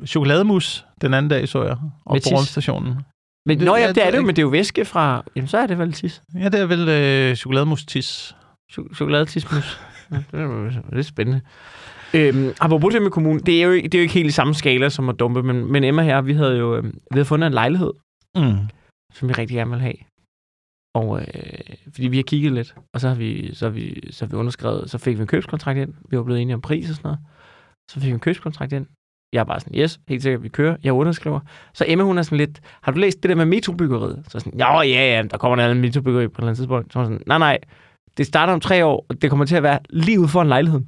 øh, 0.00 0.06
chokolademus 0.06 0.84
den 1.00 1.14
anden 1.14 1.30
dag, 1.30 1.48
så 1.48 1.62
jeg, 1.64 1.76
op 2.06 2.16
på 2.30 2.36
rumstationen. 2.36 2.94
Men, 3.46 3.58
Det- 3.58 3.66
Nå 3.66 3.76
ja, 3.76 3.82
ja, 3.82 3.88
det 3.88 3.98
er 4.02 4.06
er 4.06 4.10
det 4.10 4.18
jo, 4.18 4.22
men 4.22 4.36
det 4.36 4.38
er 4.38 4.42
jo 4.42 4.48
væske 4.48 4.84
fra... 4.84 5.24
Jamen, 5.36 5.48
så 5.48 5.58
er 5.58 5.66
det 5.66 5.78
vel 5.78 5.92
tis. 5.92 6.22
Ja, 6.40 6.48
det 6.48 6.60
er 6.60 6.66
vel 6.66 6.88
øh, 6.88 7.36
chokolademus 7.36 7.84
tis. 7.84 8.36
Ch- 8.72 8.94
Chokoladetismus. 8.94 9.80
ja, 10.10 10.16
det, 10.16 10.40
er, 10.40 10.70
det 10.90 10.98
er 10.98 11.02
spændende. 11.02 11.40
Øhm, 12.14 12.50
apropos 12.60 12.92
det 12.94 13.02
med 13.02 13.10
kommunen, 13.10 13.40
det 13.46 13.62
er, 13.62 13.66
jo, 13.66 13.70
ikke- 13.72 13.88
det 13.88 13.94
er 13.94 13.98
jo 13.98 14.02
ikke 14.02 14.14
helt 14.14 14.28
i 14.28 14.30
samme 14.30 14.54
skala 14.54 14.88
som 14.88 15.08
at 15.08 15.18
dumpe, 15.18 15.42
men, 15.42 15.72
men 15.72 15.84
Emma 15.84 16.02
her, 16.02 16.20
vi 16.20 16.32
havde 16.32 16.58
jo 16.58 16.76
øh, 16.76 16.84
vi 16.84 16.90
havde 17.12 17.24
fundet 17.24 17.46
en 17.46 17.52
lejlighed, 17.52 17.92
Mm. 18.36 18.58
som 19.14 19.28
vi 19.28 19.32
rigtig 19.34 19.56
gerne 19.56 19.70
vil 19.70 19.80
have. 19.80 19.94
Og 20.94 21.20
øh, 21.20 21.76
fordi 21.94 22.08
vi 22.08 22.16
har 22.16 22.22
kigget 22.22 22.52
lidt, 22.52 22.74
og 22.94 23.00
så 23.00 23.08
har 23.08 23.14
vi, 23.14 23.54
så 23.54 23.64
har 23.64 23.70
vi, 23.70 24.00
så 24.10 24.24
har 24.24 24.30
vi 24.30 24.36
underskrevet, 24.36 24.90
så 24.90 24.98
fik 24.98 25.16
vi 25.16 25.20
en 25.20 25.26
købskontrakt 25.26 25.78
ind. 25.78 25.94
Vi 26.10 26.16
var 26.16 26.22
blevet 26.22 26.40
enige 26.42 26.54
om 26.54 26.60
pris 26.60 26.90
og 26.90 26.96
sådan 26.96 27.06
noget. 27.08 27.18
Så 27.90 28.00
fik 28.00 28.06
vi 28.08 28.12
en 28.14 28.20
købskontrakt 28.20 28.72
ind. 28.72 28.86
Jeg 29.32 29.40
er 29.40 29.44
bare 29.44 29.60
sådan, 29.60 29.78
yes, 29.78 30.00
helt 30.08 30.22
sikkert, 30.22 30.42
vi 30.42 30.48
kører. 30.48 30.76
Jeg 30.84 30.92
underskriver. 30.92 31.40
Så 31.74 31.84
Emma, 31.88 32.04
hun 32.04 32.18
er 32.18 32.22
sådan 32.22 32.38
lidt, 32.38 32.60
har 32.82 32.92
du 32.92 32.98
læst 32.98 33.22
det 33.22 33.28
der 33.28 33.34
med 33.34 33.44
metrobyggeriet? 33.46 34.24
Så 34.28 34.38
sådan, 34.38 34.58
ja, 34.58 34.80
ja, 34.80 35.16
ja, 35.16 35.22
der 35.30 35.38
kommer 35.38 35.56
en 35.56 35.60
anden 35.64 35.80
metrobyggeri 35.80 36.28
på 36.28 36.32
et 36.32 36.36
eller 36.38 36.46
andet 36.48 36.56
tidspunkt. 36.58 36.92
Så 36.92 37.04
sådan, 37.04 37.22
nej, 37.26 37.38
nej, 37.38 37.58
det 38.16 38.26
starter 38.26 38.52
om 38.52 38.60
tre 38.60 38.84
år, 38.84 39.06
og 39.08 39.22
det 39.22 39.30
kommer 39.30 39.46
til 39.46 39.56
at 39.56 39.62
være 39.62 39.78
lige 39.90 40.20
ude 40.20 40.28
for 40.28 40.42
en 40.42 40.48
lejlighed. 40.48 40.80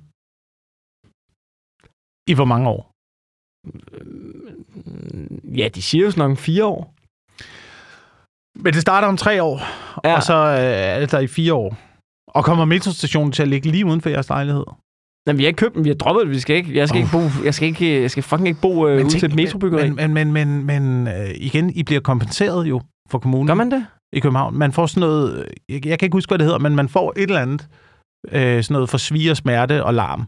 I 2.31 2.35
hvor 2.35 2.45
mange 2.45 2.69
år? 2.69 2.91
Øh, 3.67 4.25
Ja, 5.59 5.69
de 5.69 5.83
siger 5.83 6.05
jo 6.05 6.11
sådan 6.11 6.29
nok 6.31 6.39
fire 6.39 6.65
år. 6.65 6.95
Men 8.63 8.73
det 8.73 8.83
starter 8.83 9.09
om 9.09 9.17
tre 9.17 9.43
år, 9.43 9.57
ja. 10.05 10.17
Og 10.17 10.23
så 10.23 10.35
øh, 10.35 10.95
er 10.95 11.01
det 11.01 11.11
der 11.13 11.19
i 11.19 11.27
fire 11.27 11.55
år. 11.55 11.77
Og 12.29 12.45
kommer 12.45 12.65
metrostationen 12.65 13.33
til 13.33 13.43
at 13.43 13.49
ligge 13.49 13.71
lige 13.71 13.87
uden 13.87 14.01
for 14.01 14.09
jeres 14.09 14.29
lejlighed? 14.29 14.65
Men 15.27 15.39
vi 15.39 15.43
har 15.43 15.49
ikke 15.49 15.59
købt 15.59 15.75
den, 15.75 15.85
vi 15.85 15.89
har 15.89 15.97
droppet 15.97 16.23
det. 16.23 16.31
Vi 16.31 16.41
skal 16.41 16.57
ikke, 16.57 16.77
jeg 16.77 16.89
skal 16.89 17.01
ikke 17.01 17.13
bo, 17.13 17.45
jeg 17.45 17.55
skal 17.55 17.69
ikke, 17.69 18.03
jeg 18.03 18.11
skal 18.11 18.23
fucking 18.23 18.49
ikke 18.49 18.61
bo 18.61 18.89
øh, 18.89 19.05
ude 19.05 19.09
til 19.11 19.25
et 19.25 19.35
metrobyggeri. 19.35 19.91
Men, 19.91 20.15
men, 20.15 20.33
men, 20.33 20.65
men, 20.67 20.83
men 20.83 21.09
øh, 21.09 21.31
igen, 21.37 21.71
I 21.71 21.83
bliver 21.83 22.01
kompenseret 22.01 22.67
jo 22.69 22.81
for 23.11 23.19
kommunen 23.19 23.47
Gør 23.47 23.55
man 23.55 23.71
det? 23.71 23.87
I 24.15 24.21
København. 24.21 24.59
Man 24.59 24.73
får 24.73 24.87
sådan 24.87 25.01
noget, 25.01 25.45
jeg, 25.69 25.87
jeg 25.87 25.99
kan 25.99 26.07
ikke 26.07 26.17
huske, 26.17 26.31
hvad 26.31 26.39
det 26.39 26.45
hedder, 26.45 26.59
men 26.59 26.77
man 26.77 26.89
får 26.89 27.13
et 27.17 27.23
eller 27.23 27.41
andet, 27.41 27.67
øh, 28.33 28.63
sådan 28.65 28.75
noget 28.75 28.89
for 28.91 28.99
svir, 28.99 29.35
smerte 29.35 29.85
og 29.85 29.95
larm. 29.95 30.25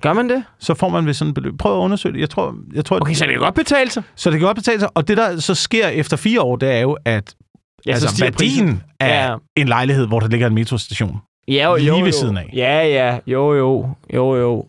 Gør 0.00 0.12
man 0.12 0.28
det? 0.28 0.44
Så 0.58 0.74
får 0.74 0.88
man 0.88 1.06
ved 1.06 1.14
sådan 1.14 1.28
et 1.28 1.34
beløb. 1.34 1.58
Prøv 1.58 1.72
at 1.74 1.78
undersøge 1.84 2.12
det. 2.12 2.20
Jeg 2.20 2.30
tror, 2.30 2.54
jeg 2.74 2.84
tror, 2.84 3.00
Okay, 3.00 3.14
så 3.14 3.24
det 3.24 3.32
kan 3.32 3.40
godt 3.40 3.54
betale 3.54 3.90
sig. 3.90 4.02
så 4.14 4.30
det 4.30 4.38
kan 4.38 4.46
godt 4.46 4.56
betale 4.56 4.80
sig. 4.80 4.88
Og 4.94 5.08
det, 5.08 5.16
der 5.16 5.40
så 5.40 5.54
sker 5.54 5.88
efter 5.88 6.16
fire 6.16 6.40
år, 6.42 6.56
det 6.56 6.70
er 6.70 6.80
jo, 6.80 6.96
at 7.04 7.34
Ja, 7.86 7.92
altså, 7.92 8.08
så 8.16 8.24
værdien 8.24 8.36
prisen. 8.66 8.82
af 9.00 9.28
Ja. 9.30 9.36
en 9.56 9.68
lejlighed, 9.68 10.06
hvor 10.06 10.20
der 10.20 10.28
ligger 10.28 10.46
en 10.46 10.54
metrostation. 10.54 11.16
Ja, 11.48 11.70
jo, 11.70 11.76
Lige 11.76 11.88
jo, 11.88 11.96
ved 11.98 12.04
jo. 12.06 12.12
siden 12.12 12.36
af. 12.36 12.50
Ja, 12.56 12.86
ja, 12.86 13.18
jo, 13.26 13.54
jo, 13.54 13.88
jo, 14.14 14.36
jo. 14.36 14.66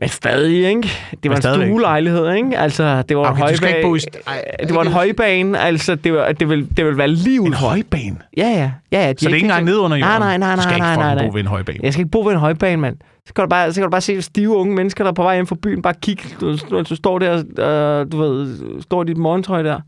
Men 0.00 0.08
stadig, 0.08 0.68
ikke? 0.68 0.88
Det 1.22 1.30
var 1.30 1.36
en 1.36 1.42
stuelejlighed, 1.42 2.32
ikke? 2.34 2.58
Altså, 2.58 3.02
det 3.08 3.16
var 3.16 3.22
en 3.24 3.30
Okay, 3.42 3.50
du 3.52 3.56
skal 3.56 3.68
højbane. 3.68 3.78
ikke 3.78 3.88
bo 3.88 3.94
i 3.94 3.98
st- 3.98 4.66
det 4.66 4.74
var 4.74 4.82
en 4.82 4.92
højbane, 4.92 5.58
altså, 5.58 5.94
det, 5.94 6.12
var, 6.12 6.32
det, 6.32 6.48
vil, 6.48 6.76
det 6.76 6.84
vil 6.86 6.98
være 6.98 7.08
lige 7.08 7.40
ud 7.40 7.46
En 7.46 7.54
højbane? 7.54 8.16
Ja, 8.36 8.42
ja, 8.48 8.70
ja, 8.92 9.06
ja. 9.06 9.12
de 9.12 9.18
Så 9.18 9.24
det 9.24 9.30
er 9.30 9.34
ikke 9.34 9.44
engang 9.44 9.64
ned 9.64 9.76
under 9.76 9.96
jorden? 9.96 10.20
Nej, 10.20 10.38
nej, 10.38 10.38
nej, 10.38 10.56
Du 10.56 10.62
skal 10.62 10.68
nej, 10.70 10.76
ikke 10.76 10.84
nej, 10.86 10.94
fucking 10.94 11.06
nej, 11.06 11.14
nej. 11.14 11.26
bo 11.28 11.34
ved 11.34 11.40
en 11.40 11.46
højbane. 11.46 11.78
Jeg 11.82 11.92
skal 11.92 12.00
ikke 12.00 12.10
bo 12.10 12.20
ved 12.20 12.32
en 12.32 12.38
højbane, 12.38 12.76
mand. 12.82 12.96
Så 13.26 13.34
kan, 13.34 13.42
du 13.44 13.48
bare, 13.48 13.72
så 13.72 13.80
kan 13.80 13.84
du 13.84 13.90
bare 13.90 14.00
se 14.00 14.22
stive 14.22 14.56
unge 14.56 14.74
mennesker, 14.74 15.04
der 15.04 15.10
er 15.10 15.14
på 15.14 15.22
vej 15.22 15.34
hjem 15.34 15.46
fra 15.46 15.56
byen, 15.62 15.82
bare 15.82 15.94
kigge, 16.02 16.22
du, 16.40 16.56
du, 16.70 16.82
du 16.82 16.96
står 16.96 17.18
der, 17.18 17.36
øh, 17.58 18.12
du 18.12 18.18
ved, 18.22 18.58
står 18.82 19.02
i 19.02 19.06
dit 19.06 19.16
morgentøj 19.16 19.62
der. 19.62 19.80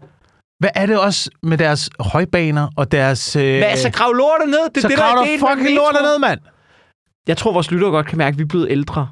Hvad 0.59 0.71
er 0.75 0.87
det 0.87 0.99
også 0.99 1.31
med 1.43 1.59
deres 1.59 1.91
højbaner 2.01 2.69
og 2.77 2.93
deres... 2.93 3.37
Øh, 3.37 3.59
Hvad, 3.59 3.77
så 3.77 3.91
grav 3.91 4.13
lortet 4.13 4.49
ned? 4.49 4.71
Det, 4.75 4.83
så 4.83 4.87
er 4.87 4.91
det, 4.91 4.99
grav 4.99 5.07
der 5.17 5.23
er 5.23 5.37
der 5.39 5.49
fucking 5.57 5.77
lortet 5.77 6.01
ned, 6.03 6.19
mand! 6.19 6.41
Jeg 7.29 7.37
tror, 7.37 7.53
vores 7.53 7.71
lyttere 7.71 7.91
godt 7.91 8.07
kan 8.07 8.19
mærke, 8.19 8.35
at 8.35 8.39
vi 8.39 8.43
er 8.43 8.47
blevet 8.49 8.67
ældre 8.71 9.09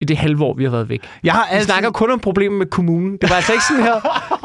i 0.00 0.04
det 0.04 0.16
halve 0.16 0.44
år, 0.44 0.54
vi 0.54 0.64
har 0.64 0.70
været 0.70 0.88
væk. 0.88 1.02
Jeg 1.24 1.32
har 1.32 1.46
Vi 1.50 1.54
altid... 1.54 1.66
snakker 1.66 1.90
kun 1.90 2.10
om 2.10 2.20
problemer 2.20 2.56
med 2.58 2.66
kommunen. 2.66 3.16
Det 3.20 3.30
var 3.30 3.36
altså 3.36 3.52
ikke 3.52 3.64
sådan 3.64 3.82
her, 3.82 3.94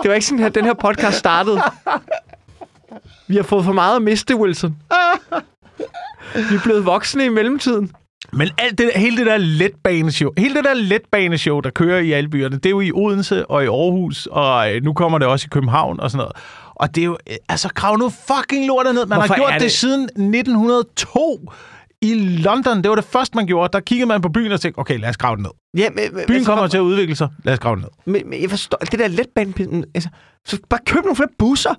det 0.04 0.10
var 0.10 0.14
ikke 0.14 0.26
sådan 0.26 0.40
her, 0.40 0.50
den 0.50 0.66
her 0.66 0.74
podcast 0.74 1.18
startede. 1.18 1.62
Vi 3.28 3.36
har 3.36 3.44
fået 3.44 3.66
for 3.66 3.74
meget 3.74 3.96
at 3.96 4.02
miste, 4.02 4.36
Wilson. 4.36 4.76
Vi 6.36 6.56
er 6.56 6.60
blevet 6.64 6.86
voksne 6.86 7.26
i 7.26 7.30
mellemtiden. 7.30 7.92
Men 8.34 8.50
alt 8.58 8.78
det, 8.78 8.92
hele 8.96 9.18
det 9.18 9.26
der 9.26 9.38
letbaneshow, 9.38 10.32
hele 10.38 10.56
det 10.56 10.64
der 10.64 10.74
letbaneshow, 10.74 11.60
der 11.60 11.70
kører 11.70 12.00
i 12.00 12.12
alle 12.12 12.30
byerne, 12.30 12.56
det 12.56 12.66
er 12.66 12.70
jo 12.70 12.82
i 12.82 12.92
Odense 12.92 13.46
og 13.46 13.64
i 13.64 13.68
Aarhus, 13.68 14.26
og 14.32 14.76
øh, 14.76 14.84
nu 14.84 14.94
kommer 14.94 15.18
det 15.18 15.28
også 15.28 15.46
i 15.46 15.52
København 15.52 16.00
og 16.00 16.12
sådan 16.12 16.18
noget. 16.18 16.32
Og 16.76 16.96
det 16.96 17.02
er 17.02 17.06
jo, 17.06 17.18
øh, 17.30 17.36
altså 17.50 17.70
grav 17.76 17.98
nu 17.98 18.10
fucking 18.10 18.68
lortet 18.68 18.96
ned. 18.96 19.06
Man 19.06 19.18
Hvorfor 19.18 19.34
har 19.34 19.40
gjort 19.42 19.54
det- 19.54 19.62
det 19.62 19.72
siden 19.72 20.02
1902 20.04 21.52
i 22.04 22.14
London. 22.38 22.82
Det 22.82 22.90
var 22.90 22.96
det 22.96 23.06
første, 23.06 23.36
man 23.36 23.46
gjorde. 23.48 23.70
Der 23.74 23.80
kiggede 23.80 24.08
man 24.08 24.22
på 24.22 24.30
byen 24.30 24.52
og 24.52 24.62
tænkte, 24.62 24.80
okay, 24.80 25.00
lad 25.00 25.10
os 25.10 25.18
grave 25.18 25.36
den 25.36 25.44
ned. 25.44 25.52
Ja, 25.78 25.90
men, 25.90 26.00
Byen 26.28 26.36
altså, 26.36 26.52
kommer 26.52 26.68
til 26.68 26.78
at 26.78 26.82
udvikle 26.82 27.16
sig. 27.16 27.28
Lad 27.44 27.54
os 27.54 27.60
grave 27.60 27.76
den 27.76 27.82
ned. 27.82 28.14
Men, 28.14 28.30
men 28.30 28.42
jeg 28.42 28.50
forstår, 28.50 28.78
det 28.78 29.00
der 29.00 29.08
letbane, 29.08 29.54
altså, 29.96 30.10
så 30.46 30.58
bare 30.70 30.80
køb 30.86 31.04
nogle 31.04 31.16
flere 31.16 31.30
busser. 31.40 31.74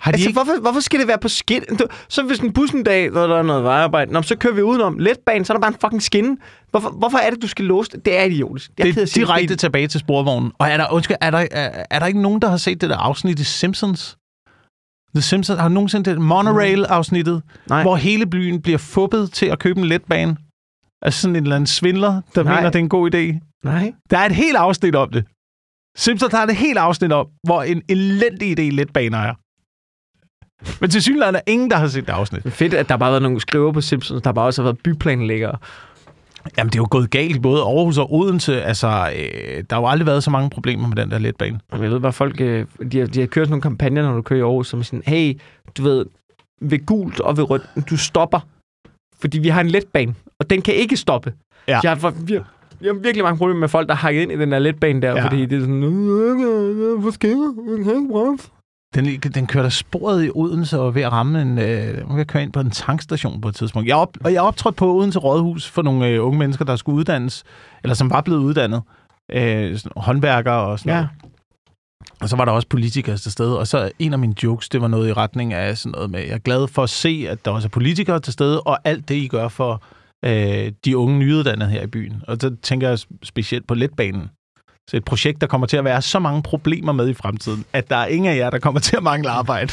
Har 0.00 0.10
de 0.12 0.14
Altså, 0.14 0.28
ikke... 0.28 0.42
hvorfor, 0.42 0.60
hvorfor 0.60 0.80
skal 0.80 1.00
det 1.00 1.08
være 1.08 1.18
på 1.18 1.28
skin? 1.28 1.62
Du- 1.78 1.86
Så 2.08 2.22
hvis 2.22 2.38
en 2.38 2.52
bus 2.52 2.70
en 2.70 2.82
dag, 2.84 3.10
når 3.10 3.26
der 3.26 3.36
er 3.38 3.42
noget 3.42 3.64
vejarbejde, 3.64 4.12
nå, 4.12 4.22
så 4.22 4.36
kører 4.36 4.54
vi 4.54 4.62
udenom 4.62 4.98
letbanen, 4.98 5.44
så 5.44 5.52
er 5.52 5.56
der 5.56 5.60
bare 5.60 5.68
en 5.72 5.76
fucking 5.80 6.02
skinne. 6.02 6.36
Hvorfor, 6.70 6.90
hvorfor 6.90 7.18
er 7.18 7.30
det, 7.30 7.42
du 7.42 7.46
skal 7.48 7.64
låse 7.64 7.90
det? 7.90 8.04
Det 8.04 8.18
er 8.18 8.24
idiotisk. 8.24 8.70
Jeg 8.78 8.86
Det 8.94 9.02
er 9.02 9.06
direkte 9.14 9.56
tilbage 9.56 9.88
til 9.88 10.00
sporvognen. 10.00 10.52
Og 10.58 10.68
er 10.68 10.76
der, 10.76 10.92
undskyld, 10.92 11.16
er 11.20 11.30
der, 11.30 11.46
er, 11.50 11.84
er 11.90 11.98
der 11.98 12.06
ikke 12.06 12.22
nogen, 12.22 12.42
der 12.42 12.48
har 12.48 12.56
set 12.56 12.80
det 12.80 12.90
der 12.90 12.96
afsnit 12.96 13.38
i 13.40 13.44
Simpsons? 13.44 14.16
The 15.14 15.22
Simpsons, 15.22 15.60
har 15.60 15.68
du 15.68 15.74
nogensinde 15.74 16.10
det 16.10 16.20
Monorail-afsnittet, 16.20 17.42
Nej. 17.68 17.82
hvor 17.82 17.96
hele 17.96 18.26
byen 18.26 18.62
bliver 18.62 18.78
fubbet 18.78 19.32
til 19.32 19.46
at 19.46 19.58
købe 19.58 19.80
en 19.80 19.86
letbane? 19.86 20.36
Altså 21.02 21.20
sådan 21.20 21.36
en 21.36 21.42
eller 21.42 21.56
anden 21.56 21.66
svindler, 21.66 22.20
der 22.34 22.42
Nej. 22.42 22.54
mener, 22.54 22.70
det 22.70 22.78
er 22.78 22.82
en 22.82 22.88
god 22.88 23.14
idé. 23.14 23.58
Nej. 23.64 23.92
Der 24.10 24.18
er 24.18 24.26
et 24.26 24.32
helt 24.32 24.56
afsnit 24.56 24.94
om 24.94 25.10
det. 25.10 25.24
Simpsons 25.96 26.32
har 26.32 26.46
et 26.46 26.56
helt 26.56 26.78
afsnit 26.78 27.12
om, 27.12 27.26
hvor 27.46 27.62
en 27.62 27.82
elendig 27.88 28.58
idé 28.58 28.62
letbaner 28.62 29.18
er. 29.18 29.34
Men 30.80 30.90
til 30.90 31.02
synligheden 31.02 31.34
er 31.34 31.40
ingen, 31.46 31.70
der 31.70 31.76
har 31.76 31.88
set 31.88 32.06
det 32.06 32.12
afsnit. 32.12 32.44
Det 32.44 32.52
fedt, 32.52 32.74
at 32.74 32.88
der 32.88 32.96
bare 32.96 33.06
har 33.06 33.12
været 33.12 33.22
nogle 33.22 33.40
skriver 33.40 33.72
på 33.72 33.80
Simpsons, 33.80 34.22
der 34.22 34.32
bare 34.32 34.46
også 34.46 34.62
har 34.62 34.64
været 34.64 34.78
byplanlæggere. 34.84 35.58
Jamen, 36.58 36.70
det 36.70 36.76
er 36.78 36.82
jo 36.82 36.88
gået 36.90 37.10
galt 37.10 37.36
i 37.36 37.38
både 37.40 37.60
Aarhus 37.62 37.98
og 37.98 38.14
Odense. 38.14 38.62
Altså, 38.62 38.86
øh, 38.86 39.64
der 39.70 39.76
har 39.76 39.80
jo 39.82 39.86
aldrig 39.88 40.06
været 40.06 40.24
så 40.24 40.30
mange 40.30 40.50
problemer 40.50 40.88
med 40.88 40.96
den 40.96 41.10
der 41.10 41.18
letbane. 41.18 41.60
Jamen, 41.72 41.84
Jeg 41.84 41.92
ved 41.92 42.00
bare, 42.00 42.12
folk 42.12 42.40
øh, 42.40 42.66
de 42.92 42.98
har, 42.98 43.06
de 43.06 43.20
har 43.20 43.26
kørt 43.26 43.46
sådan 43.46 43.50
nogle 43.50 43.62
kampagner, 43.62 44.02
når 44.02 44.14
du 44.14 44.22
kører 44.22 44.38
i 44.40 44.42
Aarhus, 44.42 44.68
som 44.68 44.82
sådan, 44.82 45.02
hey, 45.06 45.40
du 45.76 45.82
ved, 45.82 46.06
ved 46.60 46.86
gult 46.86 47.20
og 47.20 47.36
ved 47.36 47.50
rødt, 47.50 47.62
du 47.90 47.96
stopper, 47.96 48.40
fordi 49.20 49.38
vi 49.38 49.48
har 49.48 49.60
en 49.60 49.68
letbane, 49.68 50.14
og 50.38 50.50
den 50.50 50.62
kan 50.62 50.74
ikke 50.74 50.96
stoppe. 50.96 51.32
Ja. 51.68 51.80
Jeg 51.82 51.90
har, 51.90 52.10
vi, 52.24 52.32
har, 52.34 52.44
vi 52.80 52.86
har 52.86 52.94
virkelig 52.94 53.24
mange 53.24 53.38
problemer 53.38 53.60
med 53.60 53.68
folk, 53.68 53.88
der 53.88 53.94
har 53.94 54.08
hakket 54.08 54.22
ind 54.22 54.32
i 54.32 54.36
den 54.36 54.52
der 54.52 54.58
letbane 54.58 55.02
der, 55.02 55.10
Ja. 55.10 55.24
fordi 55.26 55.46
det 55.46 55.56
er 55.56 55.60
sådan, 55.60 55.80
hvor 57.00 57.10
sker 57.10 57.28
der? 57.28 58.36
Den, 58.94 59.20
den 59.20 59.46
kører 59.46 59.62
der 59.62 59.70
sporet 59.70 60.24
i 60.26 60.30
Odense 60.34 60.80
og 60.80 60.94
ved 60.94 61.02
at 61.02 61.12
ramme 61.12 61.42
en... 61.42 61.58
Øh, 61.58 62.14
ved 62.14 62.20
at 62.20 62.26
køre 62.26 62.42
ind 62.42 62.52
på 62.52 62.60
en 62.60 62.70
tankstation 62.70 63.40
på 63.40 63.48
et 63.48 63.54
tidspunkt. 63.54 63.88
Jeg, 63.88 63.96
op, 63.96 64.16
og 64.24 64.32
jeg 64.32 64.42
optrådte 64.42 64.76
på 64.76 64.94
Odense 64.94 65.18
Rådhus 65.18 65.68
for 65.68 65.82
nogle 65.82 66.06
øh, 66.08 66.24
unge 66.26 66.38
mennesker, 66.38 66.64
der 66.64 66.76
skulle 66.76 66.96
uddannes, 66.96 67.44
eller 67.82 67.94
som 67.94 68.10
var 68.10 68.20
blevet 68.20 68.40
uddannet. 68.40 68.82
Øh, 69.32 69.78
sådan, 69.78 69.92
håndværkere 69.96 70.54
og 70.66 70.78
sådan 70.78 70.90
Ja. 70.92 70.96
noget. 70.96 71.08
Og 72.20 72.28
så 72.28 72.36
var 72.36 72.44
der 72.44 72.52
også 72.52 72.68
politikere 72.68 73.16
til 73.16 73.32
stede, 73.32 73.58
og 73.58 73.66
så 73.66 73.90
en 73.98 74.12
af 74.12 74.18
mine 74.18 74.34
jokes, 74.42 74.68
det 74.68 74.80
var 74.80 74.88
noget 74.88 75.08
i 75.08 75.12
retning 75.12 75.52
af 75.52 75.78
sådan 75.78 75.92
noget 75.92 76.10
med, 76.10 76.20
jeg 76.20 76.30
er 76.30 76.38
glad 76.38 76.68
for 76.68 76.82
at 76.82 76.90
se, 76.90 77.26
at 77.28 77.44
der 77.44 77.50
også 77.50 77.68
er 77.68 77.70
politikere 77.70 78.20
til 78.20 78.32
stede, 78.32 78.60
og 78.60 78.78
alt 78.84 79.08
det, 79.08 79.14
I 79.14 79.26
gør 79.28 79.48
for 79.48 79.82
øh, 80.24 80.72
de 80.84 80.96
unge 80.96 81.18
nyuddannede 81.18 81.70
her 81.70 81.82
i 81.82 81.86
byen. 81.86 82.22
Og 82.28 82.36
så 82.40 82.56
tænker 82.62 82.88
jeg 82.88 82.98
specielt 83.22 83.66
på 83.66 83.74
letbanen. 83.74 84.30
Så 84.88 84.96
et 84.96 85.04
projekt, 85.04 85.40
der 85.40 85.46
kommer 85.46 85.66
til 85.66 85.76
at 85.76 85.84
være 85.84 86.02
så 86.02 86.18
mange 86.18 86.42
problemer 86.42 86.92
med 86.92 87.08
i 87.08 87.14
fremtiden, 87.14 87.64
at 87.72 87.90
der 87.90 87.96
er 87.96 88.06
ingen 88.06 88.32
af 88.32 88.36
jer, 88.36 88.50
der 88.50 88.58
kommer 88.58 88.80
til 88.80 88.96
at 88.96 89.02
mangle 89.02 89.30
arbejde. 89.30 89.72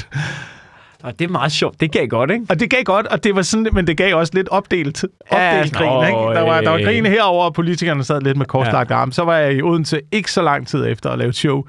Og 1.03 1.19
det 1.19 1.25
er 1.27 1.31
meget 1.31 1.51
sjovt. 1.51 1.79
Det 1.81 1.91
gav 1.91 2.07
godt, 2.07 2.31
ikke? 2.31 2.45
Og 2.49 2.59
det 2.59 2.69
gav 2.69 2.83
godt, 2.83 3.07
og 3.07 3.23
det 3.23 3.35
var 3.35 3.41
sådan, 3.41 3.67
men 3.73 3.87
det 3.87 3.97
gav 3.97 4.15
også 4.15 4.33
lidt 4.35 4.49
opdelt, 4.49 5.03
Ja, 5.31 5.57
opdelt 5.57 5.73
grin. 5.75 5.87
nå, 5.89 6.03
Ikke? 6.03 6.17
Der, 6.19 6.41
var, 6.41 6.61
der 6.61 6.69
var 6.69 6.77
øh. 6.77 6.83
grin 6.85 7.05
herover, 7.05 7.45
og 7.45 7.53
politikerne 7.53 8.03
sad 8.03 8.21
lidt 8.21 8.37
med 8.37 8.45
korslagt 8.45 8.91
arm. 8.91 9.11
Så 9.11 9.23
var 9.23 9.37
jeg 9.37 9.53
i 9.53 9.61
Odense 9.61 10.01
ikke 10.11 10.31
så 10.31 10.41
lang 10.41 10.67
tid 10.67 10.85
efter 10.85 11.09
at 11.09 11.17
lave 11.19 11.33
show. 11.33 11.63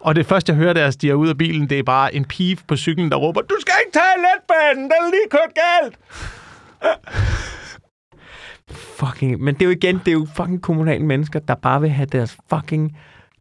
Og 0.00 0.16
det 0.16 0.26
første, 0.26 0.50
jeg 0.52 0.56
hører, 0.56 0.72
der 0.72 0.90
stiger 0.90 1.14
ud 1.14 1.28
af 1.28 1.38
bilen, 1.38 1.70
det 1.70 1.78
er 1.78 1.82
bare 1.82 2.14
en 2.14 2.24
pige 2.24 2.58
på 2.68 2.76
cyklen, 2.76 3.10
der 3.10 3.16
råber, 3.16 3.40
du 3.40 3.54
skal 3.60 3.74
ikke 3.86 3.92
tage 3.98 4.04
letbanen, 4.16 4.84
den 4.84 4.92
er 4.92 5.10
lige 5.10 5.28
kørt 5.30 5.54
galt. 5.54 5.96
Fucking, 8.70 9.40
men 9.40 9.54
det 9.54 9.62
er 9.62 9.66
jo 9.66 9.70
igen, 9.70 9.98
det 9.98 10.08
er 10.08 10.12
jo 10.12 10.26
fucking 10.36 10.62
kommunale 10.62 11.06
mennesker, 11.06 11.38
der 11.38 11.54
bare 11.54 11.80
vil 11.80 11.90
have 11.90 12.06
deres 12.06 12.36
fucking 12.50 12.96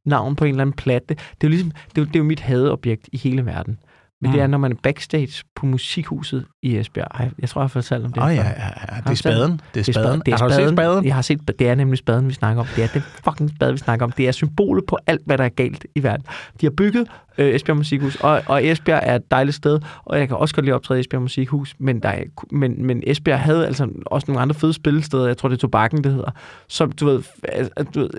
navn 0.05 0.35
på 0.35 0.45
en 0.45 0.49
eller 0.49 0.61
anden 0.61 0.75
platte. 0.75 1.15
Det 1.15 1.21
er 1.21 1.35
jo 1.43 1.49
ligesom, 1.49 1.71
det 1.71 1.97
er 1.97 2.01
jo, 2.01 2.05
det 2.05 2.15
er 2.15 2.19
jo 2.19 2.23
mit 2.23 2.39
hadeobjekt 2.39 3.09
i 3.11 3.17
hele 3.17 3.45
verden. 3.45 3.77
Men 4.23 4.29
mm. 4.31 4.31
det 4.31 4.39
Mm. 4.39 4.43
er, 4.43 4.47
når 4.47 4.57
man 4.57 4.71
er 4.71 4.75
backstage 4.83 5.43
på 5.55 5.65
musikhuset 5.65 6.45
i 6.63 6.77
Esbjerg. 6.77 7.07
Ej, 7.13 7.29
jeg 7.39 7.49
tror, 7.49 7.61
jeg 7.61 7.63
har 7.63 7.67
fortalt 7.67 8.05
om 8.05 8.13
det. 8.13 8.21
Åh 8.21 8.27
oh, 8.27 8.35
ja, 8.35 8.41
ja, 8.43 8.49
ja, 8.49 9.01
det 9.03 9.09
er 9.11 9.15
spaden. 9.15 9.61
Det 9.73 9.87
er 9.89 9.93
spaden. 9.93 10.21
Det 10.25 10.33
er 10.33 10.37
Har 10.37 10.47
du 10.47 10.53
set 10.53 10.55
spaden. 10.61 10.75
spaden? 10.77 11.05
Jeg 11.05 11.15
har 11.15 11.21
set, 11.21 11.39
det 11.59 11.69
er 11.69 11.75
nemlig 11.75 11.97
spaden, 11.97 12.27
vi 12.27 12.33
snakker 12.33 12.61
om. 12.61 12.67
Det 12.75 12.83
er 12.83 12.87
den 12.87 13.01
fucking 13.23 13.49
spade, 13.55 13.71
vi 13.71 13.77
snakker 13.77 14.05
om. 14.05 14.11
Det 14.11 14.27
er 14.27 14.31
symbolet 14.31 14.85
på 14.85 14.97
alt, 15.07 15.21
hvad 15.25 15.37
der 15.37 15.43
er 15.43 15.49
galt 15.49 15.85
i 15.95 16.03
verden. 16.03 16.25
De 16.61 16.65
har 16.65 16.71
bygget 16.77 17.07
øh, 17.37 17.55
Esbjerg 17.55 17.77
Musikhus, 17.77 18.15
og, 18.15 18.41
og 18.47 18.65
Esbjerg 18.67 19.01
er 19.03 19.15
et 19.15 19.31
dejligt 19.31 19.55
sted, 19.55 19.79
og 20.05 20.19
jeg 20.19 20.27
kan 20.27 20.37
også 20.37 20.55
godt 20.55 20.65
lide 20.65 20.73
at 20.73 20.75
optræde 20.75 20.99
i 20.99 21.01
Esbjerg 21.01 21.21
Musikhus, 21.21 21.75
men, 21.79 21.99
der 21.99 22.09
er, 22.09 22.23
men, 22.51 22.85
men 22.85 23.03
Esbjerg 23.07 23.39
havde 23.39 23.65
altså 23.65 23.87
også 24.05 24.25
nogle 24.27 24.41
andre 24.41 24.55
fede 24.55 24.73
spillesteder. 24.73 25.27
Jeg 25.27 25.37
tror, 25.37 25.49
det 25.49 25.55
er 25.55 25.59
Tobakken, 25.59 26.03
det 26.03 26.11
hedder. 26.13 26.31
Som, 26.69 26.91
du 26.91 27.05
ved, 27.05 27.23
altså, 27.43 27.71
du 27.95 27.99
ved 27.99 28.09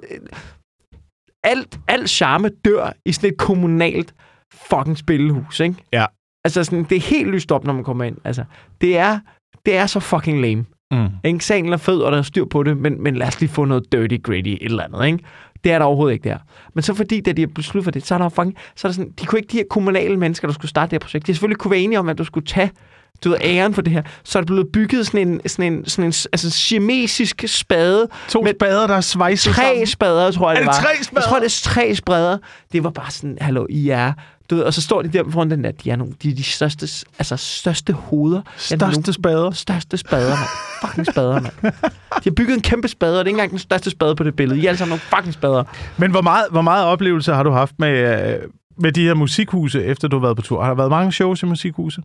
alt, 1.44 1.78
alt 1.88 2.10
charme 2.10 2.48
dør 2.64 2.92
i 3.04 3.12
sådan 3.12 3.30
et 3.30 3.36
kommunalt 3.38 4.14
fucking 4.52 4.98
spillehus, 4.98 5.60
ikke? 5.60 5.74
Ja. 5.92 6.04
Altså, 6.44 6.64
sådan, 6.64 6.84
det 6.84 6.96
er 6.96 7.00
helt 7.00 7.28
lyst 7.30 7.52
op, 7.52 7.64
når 7.64 7.72
man 7.72 7.84
kommer 7.84 8.04
ind. 8.04 8.16
Altså, 8.24 8.44
det 8.80 8.98
er, 8.98 9.18
det 9.66 9.76
er 9.76 9.86
så 9.86 10.00
fucking 10.00 10.40
lame. 10.40 10.64
Mm. 10.90 11.08
Ikke? 11.24 11.44
Salen 11.44 11.72
er 11.72 11.76
fed, 11.76 11.98
og 12.00 12.12
der 12.12 12.18
er 12.18 12.22
styr 12.22 12.44
på 12.44 12.62
det, 12.62 12.76
men, 12.76 13.02
men 13.02 13.16
lad 13.16 13.26
os 13.26 13.40
lige 13.40 13.50
få 13.50 13.64
noget 13.64 13.92
dirty 13.92 14.16
gritty 14.22 14.50
et 14.50 14.58
eller 14.62 14.82
andet, 14.84 15.06
ikke? 15.06 15.18
Det 15.64 15.72
er 15.72 15.78
der 15.78 15.86
overhovedet 15.86 16.14
ikke 16.14 16.28
der. 16.28 16.38
Men 16.74 16.82
så 16.82 16.94
fordi, 16.94 17.20
da 17.20 17.32
de 17.32 17.42
har 17.42 17.46
besluttet 17.54 17.84
for 17.84 17.90
det, 17.90 18.06
så 18.06 18.14
er 18.14 18.18
der 18.18 18.28
fucking, 18.28 18.56
så 18.76 18.88
er 18.88 18.90
der 18.92 18.94
sådan, 18.94 19.12
de 19.20 19.26
kunne 19.26 19.38
ikke, 19.38 19.52
de 19.52 19.56
her 19.56 19.64
kommunale 19.70 20.16
mennesker, 20.16 20.48
der 20.48 20.52
skulle 20.52 20.68
starte 20.68 20.90
det 20.90 20.94
her 20.94 20.98
projekt, 21.06 21.26
de 21.26 21.34
selvfølgelig 21.34 21.58
kunne 21.58 21.70
være 21.70 21.80
enige 21.80 21.98
om, 21.98 22.08
at 22.08 22.18
du 22.18 22.24
skulle 22.24 22.46
tage 22.46 22.70
du 23.24 23.28
ved, 23.28 23.38
æren 23.40 23.74
for 23.74 23.82
det 23.82 23.92
her, 23.92 24.02
så 24.24 24.38
er 24.38 24.42
der 24.42 24.46
blevet 24.46 24.66
bygget 24.72 25.06
sådan 25.06 25.28
en, 25.28 25.40
sådan 25.48 25.72
en, 25.72 25.84
sådan 25.86 26.04
en 26.04 26.14
altså, 26.32 26.50
siamesisk 26.50 27.44
spade, 27.46 28.08
To 28.28 28.42
Med 28.42 28.52
spader, 28.60 28.86
der 28.86 28.94
er 28.94 29.00
svejset 29.00 29.54
tre 29.54 29.62
sammen. 29.62 29.86
spader, 29.86 30.30
tror 30.30 30.50
jeg, 30.50 30.56
Er 30.56 30.64
det 30.64 30.74
det 30.74 30.82
var. 30.84 30.94
tre 30.94 31.04
spader? 31.04 31.20
Jeg 31.20 31.28
tror, 31.28 31.38
det 31.38 31.46
er 31.46 31.60
tre 31.62 31.94
spader. 31.94 32.38
Det 32.72 32.84
var 32.84 32.90
bare 32.90 33.10
sådan, 33.10 33.38
hallo, 33.40 33.66
I 33.70 33.88
er... 33.88 34.12
Du 34.50 34.54
ved, 34.54 34.62
og 34.64 34.74
så 34.74 34.80
står 34.82 35.02
de 35.02 35.08
der 35.08 35.22
foran 35.30 35.50
den 35.50 35.64
der, 35.64 35.70
de 35.72 35.90
er, 35.90 35.96
nogle, 35.96 36.12
de, 36.22 36.30
er 36.30 36.34
de 36.34 36.42
største, 36.42 37.06
altså 37.18 37.36
største 37.36 37.92
hoveder. 37.92 38.42
Største 38.56 38.86
nogen- 39.00 39.12
spader. 39.12 39.50
Største 39.50 39.96
spader, 39.96 40.28
mand. 40.36 40.48
Fucking 40.86 41.06
spader, 41.06 41.40
mand. 41.40 41.72
De 42.14 42.20
har 42.24 42.30
bygget 42.30 42.54
en 42.54 42.60
kæmpe 42.62 42.88
spade, 42.88 43.20
og 43.20 43.24
det 43.24 43.30
er 43.30 43.30
ikke 43.30 43.36
engang 43.36 43.50
den 43.50 43.58
største 43.58 43.90
spade 43.90 44.16
på 44.16 44.24
det 44.24 44.36
billede. 44.36 44.60
I 44.60 44.64
er 44.64 44.68
alle 44.68 44.78
sammen 44.78 44.90
nogle 44.90 45.00
fucking 45.16 45.34
spader. 45.34 45.64
Men 45.96 46.10
hvor 46.10 46.20
meget, 46.22 46.44
hvor 46.50 46.62
meget 46.62 46.86
oplevelse 46.86 47.32
har 47.32 47.42
du 47.42 47.50
haft 47.50 47.74
med, 47.78 48.32
øh, 48.34 48.38
med 48.78 48.92
de 48.92 49.02
her 49.02 49.14
musikhuse, 49.14 49.84
efter 49.84 50.08
du 50.08 50.16
har 50.16 50.20
været 50.22 50.36
på 50.36 50.42
tur? 50.42 50.60
Har 50.62 50.68
der 50.68 50.76
været 50.76 50.90
mange 50.90 51.12
shows 51.12 51.42
i 51.42 51.46
musikhuse? 51.46 52.02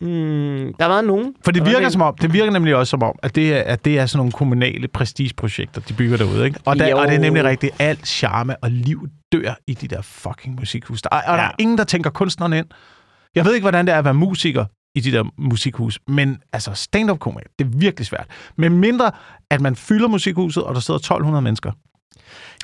Mm, 0.00 0.06
der 0.08 0.82
har 0.82 0.88
været 0.88 1.04
nogen. 1.04 1.34
For 1.44 1.52
det 1.52 1.66
virker, 1.66 1.88
som 1.88 2.02
om, 2.02 2.14
det 2.20 2.32
virker 2.32 2.52
nemlig 2.52 2.76
også 2.76 2.90
som 2.90 3.02
om, 3.02 3.14
at 3.22 3.34
det 3.34 3.54
er, 3.56 3.62
at 3.62 3.84
det 3.84 3.98
er 3.98 4.06
sådan 4.06 4.18
nogle 4.18 4.32
kommunale 4.32 4.88
prestigeprojekter, 4.88 5.80
de 5.80 5.92
bygger 5.94 6.16
derude. 6.16 6.44
Ikke? 6.44 6.58
Og, 6.64 6.78
der, 6.78 6.88
Jo. 6.88 6.98
og 6.98 7.08
det 7.08 7.14
er 7.14 7.18
nemlig 7.20 7.44
rigtigt, 7.44 7.72
alt 7.78 8.06
charme 8.08 8.56
og 8.62 8.70
liv 8.70 9.08
dør 9.32 9.54
i 9.66 9.74
de 9.74 9.88
der 9.88 10.02
fucking 10.02 10.54
musikhus. 10.54 11.02
Der 11.02 11.08
er, 11.12 11.20
og 11.32 11.38
der 11.38 11.42
Ja. 11.42 11.48
er 11.48 11.52
ingen, 11.58 11.78
der 11.78 11.84
tænker 11.84 12.10
kunstneren 12.10 12.52
ind. 12.52 12.66
Jeg 13.34 13.44
ved 13.44 13.54
ikke, 13.54 13.64
hvordan 13.64 13.86
det 13.86 13.94
er 13.94 13.98
at 13.98 14.04
være 14.04 14.14
musiker 14.14 14.64
i 14.94 15.00
de 15.00 15.12
der 15.12 15.24
musikhus, 15.38 15.98
men 16.08 16.38
altså 16.52 16.74
stand-up 16.74 17.18
komik, 17.18 17.44
det 17.58 17.64
er 17.64 17.68
virkelig 17.78 18.06
svært. 18.06 18.26
Men 18.56 18.72
mindre, 18.78 19.10
at 19.50 19.60
man 19.60 19.76
fylder 19.76 20.08
musikhuset, 20.08 20.62
og 20.64 20.74
der 20.74 20.80
sidder 20.80 20.98
1200 20.98 21.42
mennesker. 21.42 21.72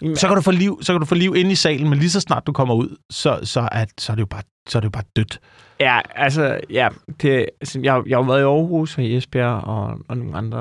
Jamen, 0.02 0.16
Så 0.16 0.26
kan 0.26 0.36
du 0.36 0.42
få 0.42 0.50
liv, 0.50 0.78
så 0.82 0.92
kan 0.92 1.00
du 1.00 1.06
få 1.06 1.14
liv 1.14 1.34
inde 1.36 1.50
i 1.50 1.54
salen, 1.54 1.88
men 1.90 1.98
lige 1.98 2.10
så 2.10 2.20
snart 2.20 2.46
du 2.46 2.52
kommer 2.52 2.74
ud, 2.74 2.96
så, 3.10 3.40
så, 3.42 3.68
er, 3.72 3.84
så, 3.98 4.12
er, 4.12 4.14
det 4.16 4.20
jo 4.20 4.26
bare, 4.26 4.42
så 4.68 4.78
er 4.78 4.80
det 4.80 4.84
jo 4.84 4.90
bare 4.90 5.02
dødt. 5.16 5.40
Ja, 5.80 6.00
altså, 6.14 6.60
ja. 6.70 6.88
Det, 7.22 7.46
altså, 7.60 7.80
jeg, 7.82 8.02
jeg 8.06 8.16
har 8.16 8.22
jo 8.22 8.26
været 8.26 8.40
i 8.40 8.44
Aarhus 8.44 8.98
og 8.98 9.04
i 9.04 9.16
Esbjerg, 9.16 9.64
og, 9.64 9.98
og 10.08 10.16
nogle 10.16 10.36
andre... 10.36 10.58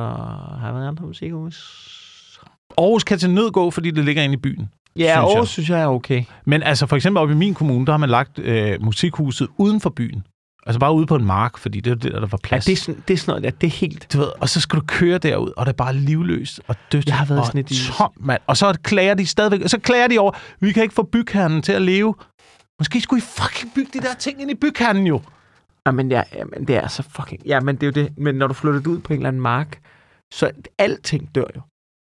Har 0.60 0.66
jeg 0.66 0.74
været 0.74 0.86
i 0.86 0.88
andre 0.88 1.06
musikhus? 1.06 1.84
Aarhus 2.78 3.04
kan 3.04 3.20
til 3.20 3.30
nød 3.30 3.52
gå, 3.52 3.72
fordi 3.72 3.92
det 3.92 4.06
ligger 4.06 4.24
inde 4.24 4.34
i 4.34 4.38
byen. 4.38 4.70
Ja, 5.00 5.04
Synes 5.04 5.08
jeg. 5.08 5.18
Aarhus 5.18 5.50
synes 5.50 5.70
jeg 5.70 5.82
er 5.82 5.88
okay. 5.88 6.24
Men 6.46 6.64
altså 6.64 6.86
for 6.88 6.96
eksempel 6.96 7.22
oppe 7.22 7.34
i 7.34 7.38
min 7.38 7.54
kommune, 7.54 7.86
der 7.86 7.92
har 7.94 7.98
man 7.98 8.10
lagt 8.10 8.40
øh, 8.40 8.84
musikhuset 8.84 9.48
uden 9.58 9.82
for 9.82 9.90
byen. 9.90 10.24
Altså 10.66 10.80
bare 10.80 10.94
ude 10.94 11.06
på 11.06 11.16
en 11.16 11.26
mark, 11.26 11.58
fordi 11.58 11.80
det 11.80 11.92
er 11.92 11.96
det, 11.96 12.12
der 12.12 12.20
var 12.20 12.28
Ja, 12.32 12.38
plads. 12.44 12.66
det, 12.66 12.72
er 12.72 12.78
sådan, 12.78 13.04
det 13.08 13.14
er 13.14 13.18
sådan 13.18 13.32
noget 13.32 13.44
der. 13.44 13.60
Det 13.60 13.68
er 13.68 13.72
helt... 13.72 14.14
du 14.14 14.18
ved, 14.18 14.28
og 14.40 14.50
så 14.50 14.62
skal 14.62 14.80
du 14.80 14.84
køre 14.88 15.18
derud, 15.18 15.52
og 15.58 15.66
det 15.66 15.72
er 15.72 15.76
bare 15.76 15.94
livløst 15.96 16.62
og 16.68 16.76
dødt 16.92 17.06
Jeg 17.08 17.16
har 17.18 17.26
været 17.26 17.40
og 17.40 17.46
sådan 17.46 17.62
et 17.62 17.68
tom, 17.98 18.12
mand. 18.20 18.42
Og 18.48 18.58
så 18.58 18.78
klager 18.84 19.14
de 19.14 19.26
stadigvæk, 19.26 19.62
og 19.62 19.70
så 19.70 19.80
klager 19.80 20.08
de 20.08 20.20
over, 20.20 20.32
vi 20.60 20.72
kan 20.72 20.84
ikke 20.84 20.96
få 20.96 21.04
bygherren 21.04 21.62
til 21.62 21.72
at 21.72 21.82
leve. 21.82 22.16
Måske 22.80 23.02
skulle 23.02 23.18
I 23.20 23.26
fucking 23.42 23.72
bygge 23.76 23.90
de 23.94 24.08
der 24.08 24.14
ting 24.20 24.42
ind 24.42 24.52
i 24.52 24.56
bygherren 24.56 25.08
jo. 25.08 25.22
Ja, 25.86 25.92
men, 25.92 26.12
ja, 26.12 26.24
ja, 26.36 26.44
men 26.56 26.68
det 26.68 26.76
er 26.76 26.88
så 26.88 27.04
fucking... 27.16 27.42
Ja, 27.46 27.60
men 27.60 27.76
det 27.76 27.84
er 27.84 27.88
jo 27.88 28.06
det. 28.06 28.18
Men 28.18 28.36
når 28.36 28.48
du 28.48 28.54
flytter 28.54 28.80
det 28.80 28.88
ud 28.88 29.00
på 29.00 29.14
en 29.14 29.20
eller 29.20 29.28
anden 29.28 29.42
mark, 29.42 29.80
så 30.34 30.52
alting 30.78 31.36
dør 31.36 31.44
jo. 31.56 31.62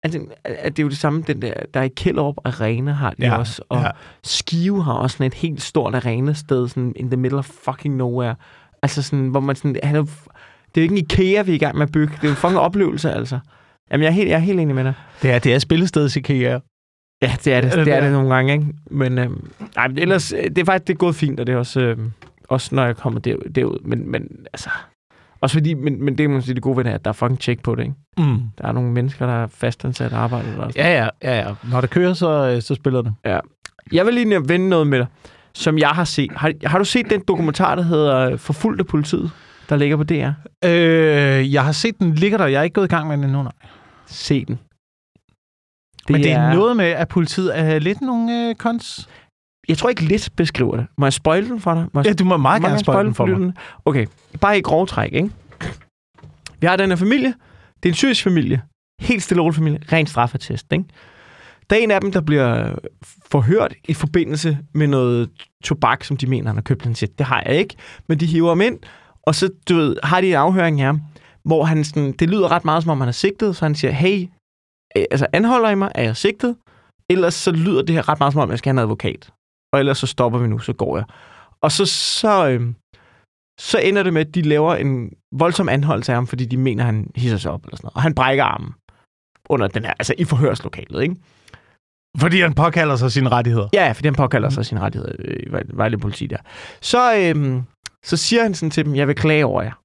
Altså, 0.04 0.20
at 0.44 0.78
det 0.78 0.84
er 0.84 0.84
jo 0.84 0.90
det 0.90 0.98
samme, 0.98 1.24
den 1.28 1.42
der, 1.42 1.54
der 1.74 1.80
er 1.80 1.84
i 1.84 1.88
Kjellerup 1.96 2.36
Arena 2.46 2.92
har 2.92 3.10
de 3.10 3.16
Ja, 3.20 3.38
også, 3.38 3.62
og 3.70 3.82
ja. 3.82 3.90
Skive 4.24 4.84
har 4.84 4.94
også 4.94 5.14
sådan 5.18 5.28
et 5.28 5.34
helt 5.34 5.62
stort 5.62 5.96
arenasted, 5.96 6.68
sådan 6.68 6.94
in 6.96 7.10
the 7.10 7.18
middle 7.18 7.38
of 7.38 7.46
fucking 7.46 7.96
nowhere. 7.96 8.36
Altså 8.82 9.02
sådan, 9.02 9.28
hvor 9.28 9.40
man 9.40 9.56
sådan, 9.56 9.76
han 9.84 9.96
er, 9.96 10.02
det 10.02 10.12
er 10.76 10.82
jo 10.82 10.82
ikke 10.82 10.94
en 10.94 10.98
IKEA, 10.98 11.42
vi 11.42 11.52
er 11.52 11.56
i 11.56 11.58
gang 11.58 11.78
med 11.78 11.84
at 11.88 11.92
bygge. 11.92 12.14
Det 12.14 12.24
er 12.24 12.28
jo 12.28 12.30
en 12.30 12.36
fucking 12.36 12.60
oplevelse, 12.60 13.12
altså. 13.12 13.40
Jamen, 13.92 14.04
jeg 14.04 14.10
er 14.10 14.14
helt, 14.14 14.30
jeg 14.30 14.36
er 14.36 14.40
helt 14.40 14.60
enig 14.60 14.76
med 14.76 14.84
dig. 14.84 14.94
Det 15.22 15.32
er, 15.32 15.40
det 15.40 15.54
er 15.54 15.60
spillestedet 15.60 16.16
IKEA. 16.16 16.60
Ja, 17.22 17.36
det 17.46 17.54
er 17.54 17.62
det. 17.62 17.72
Det 17.72 17.86
Det 17.86 17.94
er 17.94 18.02
det 18.02 18.12
nogle 18.12 18.36
gange, 18.36 18.54
ikke? 18.54 18.66
Men, 18.92 19.18
øh, 19.18 19.30
nej, 19.76 19.88
men 19.88 19.98
ellers, 19.98 20.34
øh, 20.34 20.44
det 20.44 20.58
er 20.58 20.66
faktisk 20.66 20.88
det 20.88 20.94
er 20.94 20.98
gået 20.98 21.16
fint, 21.16 21.40
og 21.40 21.48
det 21.48 21.54
er 21.54 21.58
også, 21.58 21.80
øh, 21.80 21.98
også 22.50 22.76
når 22.76 22.86
jeg 22.86 22.96
kommer 22.98 23.20
derud. 23.20 23.50
derud. 23.56 23.80
Men, 23.86 24.12
men 24.12 24.28
altså, 24.54 24.70
også 25.44 25.56
fordi, 25.56 25.74
men, 25.74 26.04
men 26.04 26.18
det 26.18 26.30
må 26.30 26.34
man 26.34 26.42
sige, 26.42 26.56
det 26.56 26.64
gode 26.64 26.78
ved 26.78 26.84
det 26.84 26.90
er, 26.90 26.96
at 26.96 27.06
der 27.06 27.10
er 27.10 27.14
fucking 27.14 27.40
tjek 27.40 27.64
på 27.64 27.76
det, 27.76 27.84
ikke? 27.84 27.96
Mm. 28.18 28.42
Der 28.58 28.68
er 28.68 28.72
nogle 28.72 28.92
mennesker, 28.92 29.26
der 29.26 29.34
er 29.34 29.48
fastansat 29.48 30.14
arbejde. 30.14 30.48
Eller 30.48 30.70
sådan. 30.70 30.74
Ja, 30.76 31.04
ja, 31.04 31.10
ja, 31.24 31.48
ja. 31.48 31.54
Når 31.72 31.82
det 31.82 31.90
kører, 31.90 32.14
så, 32.14 32.30
øh, 32.56 32.62
så 32.62 32.76
spiller 32.76 33.02
det. 33.02 33.14
Jeg 33.92 34.06
vil 34.06 34.14
lige 34.14 34.50
vende 34.50 34.70
noget 34.70 34.88
med 34.88 35.00
dig, 35.00 35.08
som 35.54 35.78
jeg 35.78 35.90
har 35.90 36.04
set. 36.04 36.32
Har, 36.36 36.54
har 36.66 36.78
du 36.78 36.86
set 36.86 37.10
den 37.10 37.24
dokumentar, 37.28 37.76
der 37.76 37.84
hedder 37.84 38.38
Forfulgt 38.38 38.80
af 38.80 38.88
politiet, 38.88 39.32
der 39.70 39.76
ligger 39.76 39.98
på 39.98 40.04
DR? 40.04 40.30
Øh, 40.66 41.54
jeg 41.54 41.64
har 41.64 41.72
set 41.72 42.00
den 42.00 42.16
ligger 42.16 42.38
der. 42.38 42.46
Jeg 42.46 42.60
er 42.60 42.64
ikke 42.64 42.74
gået 42.74 42.86
i 42.86 42.96
gang 42.96 43.08
med 43.08 43.18
den 43.18 43.24
endnu, 43.24 43.44
nej. 43.44 43.52
Se 44.06 44.46
den. 44.46 44.60
Det 46.08 46.10
Men 46.10 46.24
det 46.24 46.32
er, 46.32 46.40
er 46.40 46.54
noget 46.54 46.78
med, 46.78 46.86
at 46.86 47.08
politiet 47.08 47.60
er 47.60 47.80
lidt 47.80 48.02
nogle 48.02 48.50
øh, 48.50 48.56
kons. 48.56 49.10
Jeg 49.70 49.78
tror 49.78 49.90
ikke 49.90 50.02
lidt 50.02 50.30
beskriver 50.36 50.76
det. 50.78 50.88
Må 50.98 51.06
jeg 51.06 51.14
spoil 51.14 51.50
den 51.50 51.60
for 51.62 51.74
dig? 51.74 51.86
Må 51.94 52.00
jeg 52.00 52.06
Ja, 52.08 52.14
du 52.14 52.26
må 52.26 52.38
meget 52.38 52.62
Må 52.62 52.68
gerne 52.68 52.80
spoil 52.80 53.06
den 53.06 53.14
for 53.14 53.26
mig. 53.26 53.34
lytterne? 53.34 53.54
Okay, 53.86 54.06
bare 54.42 54.58
i 54.58 54.62
grov 54.62 54.88
træk, 54.88 55.14
ikke? 55.14 55.30
Vi 56.60 56.68
har 56.68 56.76
den 56.76 56.90
her 56.90 56.96
familie. 56.96 57.34
Det 57.84 57.90
er 57.90 57.94
en 57.94 57.96
syrisk 57.96 58.24
familie. 58.24 58.62
Helt 59.02 59.24
stille 59.24 59.44
og 59.44 59.56
familie. 59.56 59.80
Ren 59.92 60.08
straffetest, 60.08 60.72
ikke? 60.72 60.86
Der 61.70 61.76
er 61.76 61.80
en 61.80 61.92
af 61.92 62.02
dem, 62.02 62.12
der 62.12 62.22
bliver 62.22 62.76
forhørt 63.32 63.74
i 63.88 63.94
forbindelse 63.94 64.58
med 64.74 64.88
noget 64.88 65.30
tobak, 65.64 66.04
som 66.04 66.18
de 66.18 66.28
mener, 66.28 66.48
han 66.50 66.56
har 66.56 66.62
købt. 66.62 66.84
Han 66.84 66.96
siger, 66.96 67.12
det 67.18 67.26
har 67.26 67.44
jeg 67.46 67.56
ikke. 67.56 67.76
Men 68.08 68.20
de 68.20 68.26
hiver 68.26 68.50
ham 68.50 68.62
ind, 68.62 68.80
og 69.24 69.36
så 69.36 69.50
du 69.70 69.76
ved, 69.76 69.98
har 70.04 70.22
de 70.22 70.28
en 70.28 70.34
afhøring 70.34 70.80
her, 70.80 70.94
hvor 71.46 71.64
han 71.64 71.84
sådan, 71.84 72.12
det 72.12 72.30
lyder 72.30 72.52
ret 72.52 72.66
meget, 72.66 72.84
som 72.84 72.90
om 72.90 73.00
han 73.00 73.08
er 73.08 73.12
sigtet, 73.12 73.56
så 73.56 73.66
han 73.66 73.76
siger, 73.76 73.92
hey, 73.92 74.28
øh, 74.98 75.04
altså 75.12 75.28
anholder 75.34 75.70
I 75.70 75.76
mig? 75.76 75.92
Er 75.96 76.04
jeg 76.04 76.18
sigtet? 76.18 76.56
Ellers 77.10 77.34
så 77.34 77.52
lyder 77.52 77.82
det 77.82 77.96
her 77.96 78.10
ret 78.10 78.20
meget, 78.20 78.34
som 78.34 78.42
om 78.42 78.50
jeg 78.50 78.58
skal 78.58 78.70
have 78.70 78.74
en 78.76 78.80
advokat. 78.84 79.30
Og 79.74 79.80
ellers 79.80 79.98
så 79.98 80.08
stopper 80.08 80.40
vi 80.40 80.48
nu, 80.48 80.60
så 80.60 80.74
går 80.74 80.98
jeg. 80.98 81.06
Og 81.62 81.72
så, 81.72 81.86
så, 81.86 82.50
øh, 82.50 82.74
så 83.60 83.78
ender 83.80 84.04
det 84.04 84.14
med, 84.14 84.22
at 84.28 84.36
de 84.36 84.42
laver 84.42 84.76
en 84.76 85.14
voldsom 85.32 85.70
anholdelse 85.70 86.12
af 86.12 86.16
ham, 86.18 86.28
fordi 86.28 86.46
de 86.46 86.58
mener, 86.58 86.84
han 86.84 87.12
hisser 87.16 87.38
sig 87.38 87.52
op 87.52 87.64
eller 87.66 87.78
sådan 87.78 87.86
noget. 87.86 87.96
Og 87.96 88.02
han 88.02 88.16
brækker 88.16 88.44
armen 88.44 88.74
under 89.50 89.68
den 89.68 89.84
her, 89.86 89.94
altså 90.00 90.14
i 90.18 90.24
forhørslokalet, 90.24 91.02
ikke? 91.04 91.16
Fordi 92.18 92.40
han 92.42 92.54
påkalder 92.54 92.96
sig 92.96 93.12
sine 93.12 93.30
rettigheder. 93.30 93.70
Ja, 93.74 93.92
fordi 93.92 94.08
han 94.08 94.16
påkalder 94.16 94.50
sig 94.50 94.66
sine 94.66 94.80
rettigheder 94.82 95.14
i 95.46 95.50
Vej- 95.52 95.64
Vejle 95.74 95.98
Politi 95.98 96.28
der. 96.28 96.38
Så, 96.82 97.16
øhm, 97.18 97.64
så 98.06 98.18
siger 98.18 98.42
han 98.44 98.54
sådan 98.54 98.72
til 98.72 98.86
dem, 98.86 98.96
jeg 98.96 99.08
vil 99.08 99.16
klage 99.16 99.46
over 99.46 99.62
jer. 99.62 99.76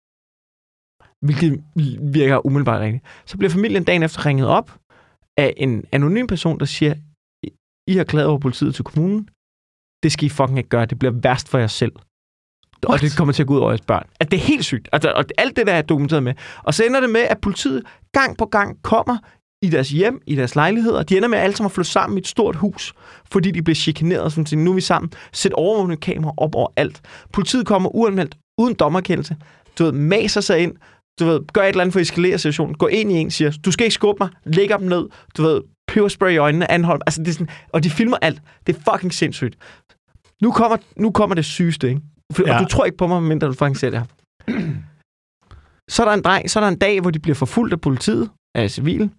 Hvilket 1.27 1.64
virker 2.12 2.46
umiddelbart 2.46 2.81
rigtigt. 2.81 3.05
Så 3.27 3.38
bliver 3.38 3.51
familien 3.51 3.85
dagen 3.85 4.03
efter 4.03 4.27
ringet 4.27 4.46
op 4.46 4.79
af 5.38 5.55
en 5.57 5.85
anonym 5.92 6.27
person, 6.27 6.59
der 6.61 6.64
siger, 6.66 6.94
I 7.92 7.96
har 7.96 8.05
klaget 8.05 8.29
over 8.29 8.38
politiet 8.38 8.74
til 8.74 8.85
kommunen. 8.85 9.29
Det 10.02 10.12
skal 10.12 10.26
I 10.26 10.28
fucking 10.28 10.58
ikke 10.58 10.70
gøre. 10.70 10.87
Det 10.87 10.98
bliver 10.98 11.14
værst 11.22 11.48
for 11.48 11.58
jer 11.58 11.66
selv. 11.66 11.92
Og 12.87 12.90
What? 12.90 13.00
det 13.00 13.16
kommer 13.16 13.32
til 13.32 13.42
at 13.42 13.46
gå 13.46 13.54
ud 13.54 13.58
over 13.58 13.70
jeres 13.70 13.80
børn. 13.80 14.06
At 14.20 14.30
det 14.30 14.37
er 14.37 14.40
helt 14.40 14.64
sygt. 14.64 14.88
Altså, 14.92 15.12
og 15.16 15.24
alt 15.38 15.56
det 15.56 15.66
der 15.66 15.72
er 15.72 15.82
dokumenteret 15.82 16.22
med. 16.22 16.34
Og 16.62 16.74
så 16.74 16.84
ender 16.84 17.00
det 17.00 17.11
med, 17.11 17.20
at 17.20 17.38
politiet 17.40 17.82
gang 18.12 18.37
på 18.37 18.44
gang 18.44 18.82
kommer 18.82 19.18
i 19.62 19.68
deres 19.68 19.90
hjem, 19.90 20.20
i 20.26 20.37
deres 20.37 20.54
lejligheder. 20.54 21.02
De 21.02 21.16
ender 21.16 21.28
med 21.28 21.38
alle 21.38 21.56
sammen 21.56 21.68
at 21.68 21.72
flytte 21.72 21.90
sammen 21.90 22.18
i 22.18 22.20
et 22.20 22.26
stort 22.26 22.56
hus, 22.56 22.92
fordi 23.32 23.50
de 23.50 23.62
bliver 23.62 23.74
chikaneret. 23.74 24.32
Sådan, 24.32 24.44
til, 24.44 24.58
nu 24.58 24.70
er 24.70 24.74
vi 24.74 24.80
sammen. 24.80 25.12
Sæt 25.32 25.52
overvågende 25.52 25.96
kamera 25.96 26.32
op 26.37 26.54
over 26.54 26.68
alt. 26.76 27.00
Politiet 27.32 27.66
kommer 27.66 27.94
uanmeldt, 27.96 28.37
uden 28.58 28.74
dommerkendelse. 28.74 29.37
Du 29.78 29.84
ved, 29.84 29.92
maser 29.92 30.40
sig 30.40 30.61
ind. 30.61 30.72
Du 31.20 31.24
ved, 31.24 31.40
gør 31.52 31.62
et 31.62 31.68
eller 31.68 31.80
andet 31.80 31.92
for 31.92 32.00
at 32.00 32.02
eskalere 32.02 32.38
situationen. 32.38 32.74
Gå 32.74 32.87
ind 32.87 33.12
i 33.12 33.14
en, 33.14 33.30
siger, 33.30 33.50
du 33.64 33.72
skal 33.72 33.84
ikke 33.84 33.94
skubbe 33.94 34.24
mig. 34.24 34.28
Læg 34.44 34.68
dem 34.68 34.80
ned. 34.80 35.08
Du 35.37 35.42
ved, 35.42 35.61
peberspray 35.88 36.33
i 36.33 36.37
øjnene, 36.37 36.70
anhold. 36.70 37.01
Altså, 37.07 37.20
det 37.20 37.29
er 37.29 37.33
sådan, 37.33 37.48
og 37.72 37.85
de 37.85 37.90
filmer 37.90 38.16
alt. 38.22 38.42
Det 38.66 38.77
er 38.77 38.92
fucking 38.92 39.14
sindssygt. 39.14 39.57
Nu 40.42 40.53
kommer, 40.53 40.77
nu 40.96 41.11
kommer 41.11 41.35
det 41.35 41.44
sygeste, 41.44 41.88
ikke? 41.88 42.01
For, 42.33 42.42
ja. 42.46 42.55
Og 42.55 42.61
du 42.62 42.68
tror 42.68 42.85
ikke 42.85 42.96
på 42.96 43.07
mig, 43.07 43.22
mindre 43.22 43.46
du 43.46 43.53
fucking 43.53 43.77
ser 43.77 43.90
det 43.90 43.98
her. 43.98 44.07
Så 45.90 46.03
er 46.03 46.07
der 46.09 46.14
en 46.14 46.22
dreng, 46.22 46.51
så 46.51 46.59
er 46.59 46.64
der 46.64 46.68
en 46.68 46.79
dag, 46.79 47.01
hvor 47.01 47.11
de 47.11 47.18
bliver 47.18 47.35
forfulgt 47.35 47.72
af 47.72 47.81
politiet, 47.81 48.31
af 48.55 48.70
civil, 48.70 49.11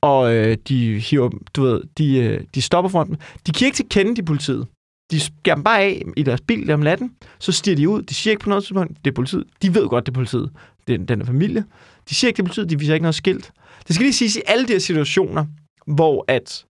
og 0.00 0.34
øh, 0.34 0.56
de 0.68 0.98
hiver, 0.98 1.30
du 1.54 1.62
ved, 1.62 1.82
de, 1.98 2.18
øh, 2.18 2.40
de 2.54 2.62
stopper 2.62 2.88
foran 2.88 3.06
dem. 3.08 3.16
De 3.46 3.52
kan 3.52 3.66
ikke 3.66 3.76
til 3.76 3.88
kende 3.88 4.16
de 4.16 4.22
politiet. 4.22 4.66
De 5.10 5.20
skærer 5.20 5.54
dem 5.54 5.64
bare 5.64 5.80
af 5.80 6.02
i 6.16 6.22
deres 6.22 6.40
bil 6.40 6.66
der 6.66 6.74
om 6.74 6.80
natten, 6.80 7.12
så 7.38 7.52
stiger 7.52 7.76
de 7.76 7.88
ud. 7.88 8.02
De 8.02 8.14
siger 8.14 8.32
ikke 8.32 8.42
på 8.42 8.48
noget 8.48 8.64
tidspunkt, 8.64 9.04
det 9.04 9.10
er 9.10 9.14
politiet. 9.14 9.44
De 9.62 9.74
ved 9.74 9.88
godt, 9.88 10.06
det 10.06 10.12
er 10.12 10.14
politiet. 10.14 10.50
Det 10.86 11.00
er 11.00 11.04
den 11.04 11.18
her 11.18 11.26
familie. 11.26 11.64
De 12.08 12.14
siger 12.14 12.28
ikke, 12.28 12.36
det 12.36 12.42
er 12.42 12.46
politiet. 12.46 12.70
De 12.70 12.78
viser 12.78 12.94
ikke 12.94 13.02
noget 13.02 13.14
skilt. 13.14 13.52
Det 13.86 13.94
skal 13.94 14.04
lige 14.04 14.12
siges 14.12 14.36
i 14.36 14.40
alle 14.46 14.66
de 14.66 14.72
her 14.72 14.80
situationer, 14.80 15.46
hvor 15.88 16.24
at 16.28 16.64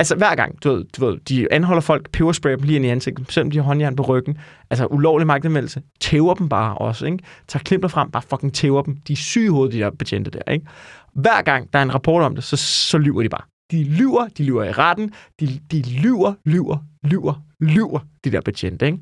Altså 0.00 0.16
hver 0.16 0.34
gang, 0.34 0.64
du 0.64 0.72
ved, 0.72 0.84
du 0.84 1.06
ved, 1.06 1.18
de 1.18 1.52
anholder 1.52 1.80
folk, 1.80 2.10
pebersprayer 2.10 2.56
dem 2.56 2.64
lige 2.64 2.76
ind 2.76 2.84
i 2.84 2.88
ansigtet, 2.88 3.32
selvom 3.32 3.50
de 3.50 3.58
har 3.58 3.64
håndjern 3.64 3.96
på 3.96 4.02
ryggen. 4.02 4.38
Altså 4.70 4.86
ulovlig 4.86 5.26
magtanvendelse. 5.26 5.82
Tæver 6.00 6.34
dem 6.34 6.48
bare 6.48 6.78
også, 6.78 7.06
ikke? 7.06 7.18
Tager 7.48 7.62
klimper 7.62 7.88
frem, 7.88 8.10
bare 8.10 8.22
fucking 8.22 8.54
tæver 8.54 8.82
dem. 8.82 8.96
De 8.96 9.12
er 9.12 9.16
syge 9.16 9.50
hoved, 9.50 9.70
de 9.70 9.78
der 9.78 9.90
betjente 9.90 10.30
der, 10.30 10.52
ikke? 10.52 10.66
Hver 11.12 11.42
gang 11.42 11.72
der 11.72 11.78
er 11.78 11.82
en 11.82 11.94
rapport 11.94 12.22
om 12.22 12.34
det, 12.34 12.44
så, 12.44 12.56
så 12.56 12.98
lyver 12.98 13.22
de 13.22 13.28
bare. 13.28 13.42
De 13.70 13.84
lyver, 13.84 14.28
de 14.28 14.44
lyver 14.44 14.64
i 14.64 14.72
retten, 14.72 15.12
de, 15.40 15.60
de 15.70 15.82
lyver, 15.82 16.34
lyver, 16.44 16.78
lyver, 17.04 17.34
lyver, 17.60 18.00
de 18.24 18.30
der 18.32 18.40
betjente, 18.40 18.86
ikke? 18.86 18.98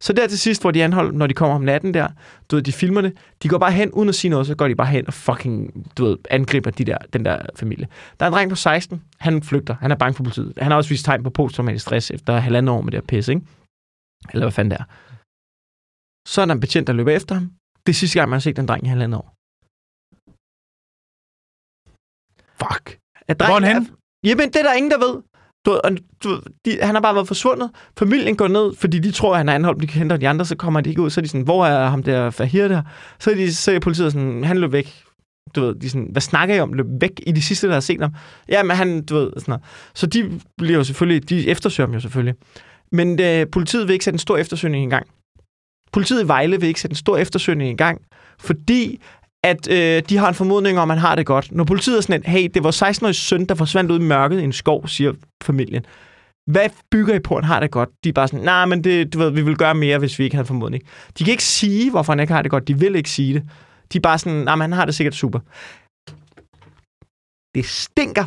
Så 0.00 0.12
der 0.12 0.26
til 0.26 0.38
sidst, 0.38 0.60
hvor 0.62 0.70
de 0.70 0.84
anholder, 0.84 1.12
når 1.12 1.26
de 1.26 1.34
kommer 1.34 1.54
om 1.56 1.62
natten 1.62 1.94
der, 1.94 2.08
du 2.50 2.56
ved, 2.56 2.62
de 2.62 2.72
filmer 2.72 3.00
det, 3.00 3.16
de 3.42 3.48
går 3.48 3.58
bare 3.58 3.72
hen, 3.72 3.90
uden 3.92 4.08
at 4.08 4.14
sige 4.14 4.30
noget, 4.30 4.46
så 4.46 4.54
går 4.54 4.68
de 4.68 4.74
bare 4.74 4.86
hen 4.86 5.06
og 5.06 5.14
fucking, 5.14 5.86
du 5.98 6.04
ved, 6.04 6.18
angriber 6.30 6.70
de 6.70 6.84
der, 6.84 6.98
den 7.12 7.24
der 7.24 7.46
familie. 7.56 7.88
Der 8.20 8.26
er 8.26 8.30
en 8.30 8.34
dreng 8.34 8.50
på 8.50 8.56
16, 8.56 9.02
han 9.18 9.42
flygter, 9.42 9.74
han 9.74 9.90
er 9.90 9.96
bange 9.96 10.14
for 10.14 10.22
politiet. 10.22 10.52
Han 10.58 10.70
har 10.70 10.76
også 10.76 10.90
vist 10.90 11.04
tegn 11.04 11.22
på 11.22 11.30
posttraumatisk 11.30 11.82
stress 11.82 12.10
efter 12.10 12.36
halvandet 12.36 12.74
år 12.74 12.80
med 12.80 12.92
det 12.92 13.00
her 13.00 13.06
pis, 13.06 13.28
ikke? 13.28 13.42
Eller 14.32 14.44
hvad 14.44 14.52
fanden 14.52 14.70
det 14.70 14.78
er. 14.80 14.84
Så 16.28 16.40
er 16.40 16.46
der 16.46 16.54
en 16.54 16.60
betjent, 16.60 16.86
der 16.86 16.92
løber 16.92 17.12
efter 17.16 17.34
ham. 17.34 17.52
Det 17.86 17.92
er 17.92 17.94
sidste 17.94 18.18
gang, 18.18 18.30
man 18.30 18.36
har 18.36 18.40
set 18.40 18.56
den 18.56 18.68
dreng 18.68 18.84
i 18.84 18.88
halvandet 18.88 19.18
år. 19.18 19.28
Fuck. 22.62 22.84
Er 23.28 23.34
Hvor 23.34 23.60
er 23.60 23.74
han? 23.74 23.86
Jamen, 24.24 24.46
det 24.52 24.56
er 24.56 24.66
der 24.68 24.74
ingen, 24.80 24.90
der 24.90 24.98
ved. 25.06 25.14
Du, 25.66 25.70
og, 25.84 25.90
du, 26.24 26.40
de, 26.64 26.78
han 26.82 26.94
har 26.94 27.02
bare 27.02 27.14
været 27.14 27.28
forsvundet. 27.28 27.70
Familien 27.98 28.36
går 28.36 28.48
ned, 28.48 28.76
fordi 28.76 28.98
de 28.98 29.10
tror, 29.10 29.32
at 29.32 29.38
han 29.38 29.48
er 29.48 29.54
anholdt. 29.54 29.82
De 29.82 29.86
kan 29.86 29.98
hente 29.98 30.16
de 30.16 30.28
andre, 30.28 30.44
så 30.44 30.56
kommer 30.56 30.80
de 30.80 30.90
ikke 30.90 31.02
ud. 31.02 31.10
Så 31.10 31.20
er 31.20 31.22
de 31.22 31.28
sådan, 31.28 31.44
hvor 31.44 31.66
er 31.66 31.88
ham 31.88 32.02
der 32.02 32.30
Fahir 32.30 32.68
der? 32.68 32.82
Så 33.18 33.30
er, 33.30 33.34
de, 33.34 33.54
så 33.54 33.72
er 33.72 33.78
politiet 33.78 34.12
sådan, 34.12 34.44
han 34.44 34.58
løb 34.58 34.72
væk. 34.72 35.02
Du 35.54 35.60
ved, 35.60 35.74
de 35.74 35.90
sådan, 35.90 36.08
hvad 36.12 36.22
snakker 36.22 36.54
I 36.54 36.60
om? 36.60 36.72
Løb 36.72 36.86
væk 37.00 37.20
i 37.26 37.32
de 37.32 37.42
sidste, 37.42 37.66
der 37.66 37.72
har 37.72 37.80
set 37.80 38.00
ham. 38.00 38.14
Ja, 38.48 38.62
men 38.62 38.76
han, 38.76 39.04
du 39.04 39.14
ved, 39.14 39.30
sådan 39.36 39.44
noget. 39.52 39.64
Så 39.94 40.06
de 40.06 40.40
bliver 40.58 40.76
jo 40.76 40.84
selvfølgelig, 40.84 41.28
de 41.28 41.48
eftersøger 41.48 41.88
ham 41.88 41.94
jo 41.94 42.00
selvfølgelig. 42.00 42.34
Men 42.92 43.20
øh, 43.20 43.46
politiet 43.52 43.88
vil 43.88 43.92
ikke 43.92 44.04
sætte 44.04 44.14
en 44.14 44.18
stor 44.18 44.36
eftersøgning 44.36 44.86
i 44.86 44.90
gang. 44.90 45.06
Politiet 45.92 46.24
i 46.24 46.28
Vejle 46.28 46.60
vil 46.60 46.68
ikke 46.68 46.80
sætte 46.80 46.92
en 46.92 46.96
stor 46.96 47.16
eftersøgning 47.16 47.70
i 47.70 47.76
gang, 47.76 48.00
fordi 48.40 49.00
at 49.44 49.70
øh, 49.70 50.02
de 50.08 50.16
har 50.16 50.28
en 50.28 50.34
formodning 50.34 50.78
om, 50.78 50.82
at 50.82 50.88
man 50.88 50.98
har 50.98 51.14
det 51.14 51.26
godt. 51.26 51.52
Når 51.52 51.64
politiet 51.64 51.96
er 51.96 52.00
sådan 52.00 52.20
et, 52.20 52.26
hey, 52.26 52.48
det 52.54 52.64
var 52.64 52.70
16-årig 52.70 53.14
søn, 53.14 53.44
der 53.44 53.54
forsvandt 53.54 53.90
ud 53.90 53.98
i 53.98 54.02
mørket 54.02 54.40
i 54.40 54.44
en 54.44 54.52
skov, 54.52 54.88
siger 54.88 55.12
familien. 55.42 55.84
Hvad 56.46 56.68
bygger 56.90 57.14
I 57.14 57.18
på, 57.18 57.36
at 57.36 57.44
han 57.44 57.52
har 57.52 57.60
det 57.60 57.70
godt? 57.70 57.88
De 58.04 58.08
er 58.08 58.12
bare 58.12 58.28
sådan, 58.28 58.44
nej, 58.44 58.60
nah, 58.60 58.68
men 58.68 58.84
det, 58.84 59.12
du 59.12 59.18
ved, 59.18 59.30
vi 59.30 59.42
vil 59.42 59.56
gøre 59.56 59.74
mere, 59.74 59.98
hvis 59.98 60.18
vi 60.18 60.24
ikke 60.24 60.36
havde 60.36 60.44
en 60.44 60.48
formodning. 60.48 60.82
De 61.18 61.24
kan 61.24 61.30
ikke 61.30 61.44
sige, 61.44 61.90
hvorfor 61.90 62.12
han 62.12 62.20
ikke 62.20 62.32
har 62.32 62.42
det 62.42 62.50
godt. 62.50 62.68
De 62.68 62.78
vil 62.78 62.96
ikke 62.96 63.10
sige 63.10 63.34
det. 63.34 63.42
De 63.92 63.98
er 63.98 64.02
bare 64.02 64.18
sådan, 64.18 64.32
nej, 64.32 64.44
nah, 64.44 64.58
men 64.58 64.62
han 64.62 64.72
har 64.72 64.84
det 64.84 64.94
sikkert 64.94 65.14
super. 65.14 65.38
Det 67.54 67.64
stinker 67.66 68.24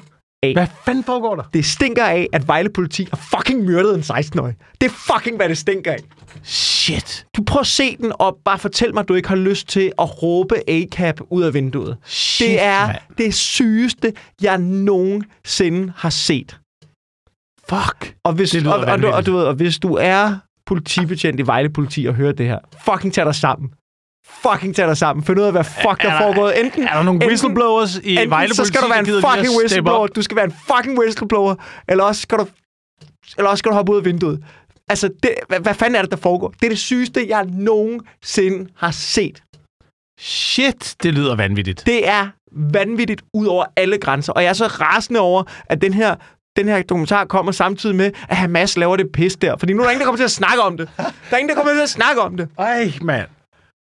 hvad 0.54 0.68
fanden 0.86 1.04
foregår 1.04 1.36
der? 1.36 1.44
det 1.54 1.66
stinker 1.66 2.06
af, 2.06 2.28
at 2.34 2.48
Vejle 2.48 2.70
politi 2.70 3.08
har 3.12 3.18
fucking 3.38 3.64
myrdet 3.64 3.96
en 3.96 4.02
16-årig. 4.02 4.56
Det 4.82 4.88
er 4.88 5.14
fucking, 5.14 5.36
hvad 5.36 5.50
det 5.50 5.58
stinker 5.58 5.92
af. 5.92 5.98
Shit. 6.44 7.26
Du 7.38 7.44
prøver 7.44 7.62
at 7.62 7.68
se 7.68 7.98
den, 7.98 8.12
og 8.20 8.38
bare 8.46 8.60
fortæl 8.60 8.94
mig, 8.94 9.02
at 9.02 9.08
du 9.08 9.14
ikke 9.14 9.30
har 9.30 9.36
lyst 9.36 9.68
til 9.68 9.92
at 10.00 10.24
råbe 10.24 10.56
A-cap 10.70 11.22
ud 11.30 11.44
af 11.44 11.54
vinduet. 11.54 11.98
Shit, 12.06 12.48
det 12.48 12.62
er 12.62 12.88
mand. 12.88 12.98
det 13.18 13.34
sygeste, 13.34 14.14
jeg 14.42 14.58
nogensinde 14.58 15.94
har 15.98 16.10
set. 16.10 16.60
Fuck. 17.70 18.16
Og 18.24 18.34
hvis, 18.34 18.54
lyder 18.54 18.74
og, 18.74 18.80
og, 18.80 19.02
du, 19.02 19.08
og, 19.08 19.26
du 19.26 19.36
ved, 19.36 19.44
og 19.44 19.54
hvis 19.54 19.80
du 19.80 19.94
er 19.94 20.38
politibetjent 20.66 21.40
i 21.40 21.44
Vejle 21.44 21.70
Politi 21.70 22.06
og 22.06 22.14
hører 22.16 22.32
det 22.32 22.46
her, 22.46 22.60
fucking 22.86 23.14
tag 23.14 23.26
dig 23.26 23.36
sammen. 23.36 23.70
Fucking 24.30 24.76
tag 24.76 24.88
dig 24.88 24.98
sammen. 24.98 25.26
Find 25.26 25.40
ud 25.40 25.44
af, 25.44 25.52
hvad 25.52 25.64
fuck 25.64 26.02
der 26.02 26.10
Er 26.10 26.14
er 26.14 26.22
foregået. 26.22 26.60
Enten, 26.66 26.84
Er 26.84 26.94
der 26.94 27.04
nogle 27.04 27.20
enten- 27.20 27.28
whistleblowers 27.30 27.96
i 28.04 28.12
Enten 28.16 28.30
Vejle 28.30 28.56
så 28.56 28.66
skal 28.66 28.82
du 28.82 28.88
være 28.88 29.00
en 29.00 29.06
fucking 29.06 29.58
whistleblower. 29.60 30.08
Du 30.08 30.22
skal 30.22 30.36
være 30.38 30.46
en 30.46 30.56
fucking 30.76 31.00
whistleblower. 31.00 31.56
Eller 31.88 32.04
også 32.04 32.22
skal 32.22 32.38
du, 32.38 32.48
eller 33.38 33.50
også 33.50 33.60
skal 33.60 33.70
du 33.72 33.76
hoppe 33.76 33.92
ud 33.92 33.98
af 33.98 34.06
vinduet. 34.06 34.44
Altså, 34.90 35.10
det, 35.24 35.32
hvad, 35.48 35.60
hvad 35.60 35.74
fanden 35.74 35.96
er 35.96 36.02
det, 36.02 36.12
der 36.12 36.18
foregår? 36.18 36.50
Det 36.50 36.66
er 36.66 36.70
det 36.70 36.80
sygeste, 36.80 37.26
jeg 37.30 37.46
nogensinde 37.46 38.70
har 38.78 38.92
set. 38.92 39.42
Shit, 40.20 40.96
det 41.04 41.14
lyder 41.14 41.36
vanvittigt. 41.36 41.84
Det 41.86 42.08
er 42.08 42.28
vanvittigt 42.52 43.22
ud 43.34 43.46
over 43.48 43.66
alle 43.76 43.98
grænser. 43.98 44.34
Og 44.34 44.44
jeg 44.44 44.50
er 44.50 44.54
så 44.54 44.66
rasende 44.68 45.20
over, 45.20 45.44
at 45.66 45.82
den 45.82 45.94
her, 45.94 46.16
den 46.56 46.68
her 46.68 46.82
dokumentar 46.82 47.26
kommer 47.26 47.52
samtidig 47.52 47.96
med, 47.96 48.12
at 48.30 48.38
Hamas 48.38 48.78
laver 48.78 48.96
det 48.96 49.12
pis 49.14 49.36
der. 49.36 49.58
Fordi 49.58 49.74
nu 49.74 49.80
er 49.80 49.84
der 49.84 49.92
ingen, 49.92 50.00
der 50.00 50.06
kommer 50.06 50.18
til 50.18 50.24
at 50.24 50.32
snakke 50.32 50.62
om 50.62 50.78
det. 50.78 50.90
Der 50.98 51.04
er 51.32 51.38
ingen, 51.38 51.50
der 51.50 51.56
kommer 51.56 51.74
til 51.74 51.82
at 51.82 51.90
snakke 51.90 52.22
om 52.22 52.38
det. 52.38 52.48
Ej, 52.60 52.92
mand. 53.02 53.28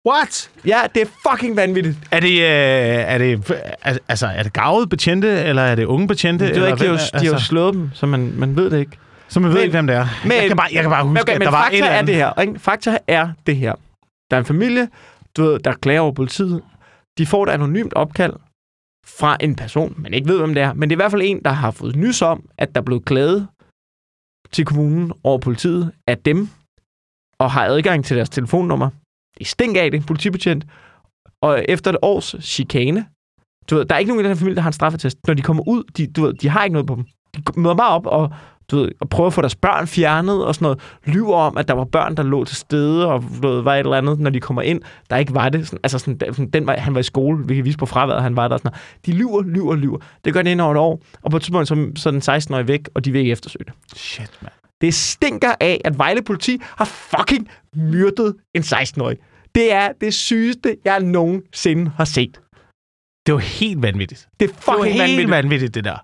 What? 0.10 0.50
Ja, 0.66 0.82
det 0.96 1.02
er 1.02 1.06
fucking 1.32 1.56
vanvittigt. 1.56 1.98
Er 2.12 2.20
det, 2.20 2.32
øh, 2.32 3.14
er 3.14 3.18
det, 3.18 3.52
al- 3.84 4.00
altså, 4.08 4.28
er 4.28 4.44
det 4.44 4.54
gavede 4.54 4.88
betjente, 4.88 5.28
eller 5.44 5.62
er 5.62 5.76
det 5.76 5.86
unge 5.86 6.08
betjente? 6.08 6.46
Det 6.46 6.52
er 6.52 6.56
eller 6.56 6.68
ikke, 6.68 6.80
de, 6.80 6.84
har, 6.86 6.92
jo- 6.94 7.00
er- 7.14 7.20
de 7.20 7.26
har 7.26 7.26
jo 7.26 7.32
altså, 7.34 7.48
slået 7.48 7.74
dem, 7.74 7.90
så 7.94 8.06
man, 8.06 8.34
man 8.36 8.56
ved 8.56 8.70
det 8.70 8.80
ikke. 8.80 8.98
Så 9.28 9.40
man 9.40 9.50
ved 9.50 9.56
Men- 9.56 9.64
ikke, 9.64 9.72
hvem 9.76 9.88
det 9.88 9.96
er. 9.96 10.08
men- 10.24 10.32
jeg, 10.32 10.48
kan 10.48 10.58
bare, 10.58 10.68
jeg 10.74 10.82
kan 10.82 10.90
bare 10.92 11.04
huske, 11.04 11.22
okay, 11.22 11.34
at 11.34 11.40
men 11.40 11.46
der 11.46 11.52
var 11.52 11.64
fakta 11.64 11.76
et 11.78 11.80
eller 11.80 11.92
er 11.92 11.98
andet. 11.98 12.08
det 12.08 12.16
her. 12.16 12.42
Ikke? 12.42 12.60
Fakta 12.60 12.98
er 13.08 13.30
det 13.48 13.56
her. 13.56 13.74
Der 14.32 14.38
er 14.38 14.40
en 14.40 14.46
familie, 14.46 14.88
du 15.38 15.44
ved, 15.44 15.60
der 15.60 15.74
klager 15.74 16.02
over 16.02 16.12
politiet. 16.12 16.62
De 17.18 17.26
får 17.26 17.44
et 17.44 17.50
anonymt 17.50 17.94
opkald 17.94 18.34
fra 19.08 19.38
en 19.40 19.56
person, 19.56 19.94
man 19.98 20.14
ikke 20.14 20.28
ved, 20.30 20.38
hvem 20.38 20.54
det 20.54 20.64
er. 20.64 20.74
Men 20.74 20.90
det 20.90 20.94
er 20.96 20.98
i 20.98 21.02
hvert 21.04 21.12
fald 21.12 21.22
en, 21.26 21.42
der 21.46 21.52
har 21.52 21.72
fået 21.72 21.96
nys 21.96 22.22
om, 22.22 22.50
at 22.58 22.76
der 22.76 22.82
er 22.82 22.86
blevet 22.86 23.06
klaget 23.06 23.48
til 24.52 24.66
kommunen 24.66 25.12
over 25.24 25.38
politiet 25.38 25.92
af 26.08 26.18
dem, 26.18 26.50
og 27.40 27.52
har 27.52 27.66
adgang 27.66 28.06
til 28.06 28.18
deres 28.18 28.30
telefonnummer. 28.30 28.90
Det 29.40 29.48
stinker 29.48 29.82
af 29.82 29.92
det, 29.92 30.06
politibetjent. 30.06 30.66
Og 31.42 31.66
efter 31.70 31.92
et 31.92 31.98
års 32.02 32.36
chikane, 32.42 33.06
du 33.70 33.76
ved, 33.76 33.86
der 33.86 33.96
er 33.96 34.00
ikke 34.00 34.10
nogen 34.10 34.26
i 34.26 34.28
den 34.28 34.36
her 34.36 34.40
familie, 34.40 34.56
der 34.56 34.62
har 34.62 34.70
en 34.70 34.74
straffetest. 34.74 35.18
Når 35.28 35.34
de 35.34 35.42
kommer 35.42 35.68
ud, 35.68 35.84
de, 35.98 36.08
du 36.08 36.22
ved, 36.22 36.34
de 36.34 36.50
har 36.50 36.64
ikke 36.64 36.74
noget 36.74 36.88
på 36.88 36.96
dem. 36.96 37.06
De 37.36 37.60
møder 37.60 37.76
bare 37.76 37.90
op 37.90 38.06
og 38.06 38.32
du 38.72 38.78
ved, 38.78 38.92
og 39.00 39.10
prøver 39.10 39.28
at 39.28 39.34
få 39.34 39.42
deres 39.42 39.56
børn 39.56 39.88
fjernet 39.88 40.46
og 40.46 40.56
sådan 40.56 40.66
noget. 40.66 40.80
Lyver 41.06 41.36
om, 41.36 41.58
at 41.58 41.68
der 41.68 41.74
var 41.74 41.84
børn, 41.84 42.18
der 42.18 42.24
lå 42.24 42.46
til 42.46 42.56
stede 42.56 43.08
og 43.08 43.24
du 43.44 43.48
ved, 43.48 43.62
var 43.62 43.76
et 43.76 43.80
eller 43.80 43.98
andet, 43.98 44.20
når 44.20 44.30
de 44.30 44.40
kommer 44.40 44.62
ind. 44.62 44.82
Der 45.10 45.18
ikke 45.18 45.34
var 45.34 45.50
det. 45.50 45.68
Sådan, 45.68 45.80
altså 45.84 46.00
sådan, 46.00 46.50
den 46.54 46.68
var, 46.68 46.78
han 46.78 46.94
var 46.94 47.00
i 47.00 47.04
skole, 47.04 47.48
vi 47.48 47.56
kan 47.56 47.66
vise 47.66 47.78
på 47.78 47.86
fraværet, 47.86 48.24
han 48.24 48.36
var 48.36 48.48
der. 48.48 48.58
Sådan 48.58 48.72
noget. 48.72 49.06
De 49.06 49.12
lyver, 49.12 49.42
lyver, 49.42 49.76
lyver. 49.76 49.98
Det 50.26 50.34
gør 50.34 50.42
de 50.42 50.52
ind 50.52 50.62
over 50.62 50.72
et 50.72 50.78
år, 50.78 51.02
og 51.22 51.32
på 51.32 51.38
et 51.38 51.44
tidspunkt 51.44 51.68
så, 51.68 51.92
så 51.96 52.10
er 52.10 52.12
den 52.12 52.22
16-årige 52.22 52.68
væk, 52.68 52.90
og 52.96 53.06
de 53.06 53.12
vil 53.12 53.20
ikke 53.20 53.32
eftersøge 53.32 53.66
det. 53.66 53.74
Shit, 53.96 54.32
mand. 54.42 54.54
Det 54.82 54.94
stinker 54.94 55.52
af, 55.60 55.82
at 55.86 55.98
Vejle 55.98 56.22
politi 56.22 56.58
har 56.62 56.86
fucking 56.86 57.50
myrdet 57.76 58.36
en 58.56 58.62
16-årig. 58.62 59.18
Det 59.58 59.74
er 59.74 59.90
det 60.02 60.14
sygeste, 60.14 60.76
jeg 60.86 61.00
nogensinde 61.00 61.92
har 61.98 62.06
set. 62.06 62.40
Det 63.26 63.34
var 63.34 63.40
helt 63.40 63.82
vanvittigt. 63.82 64.28
Det 64.40 64.50
er 64.50 64.54
Det 64.54 64.64
fucking 64.64 64.86
helt 64.86 65.00
vanvittigt. 65.02 65.30
vanvittigt, 65.32 65.76
det 65.76 65.84
der. 65.84 65.98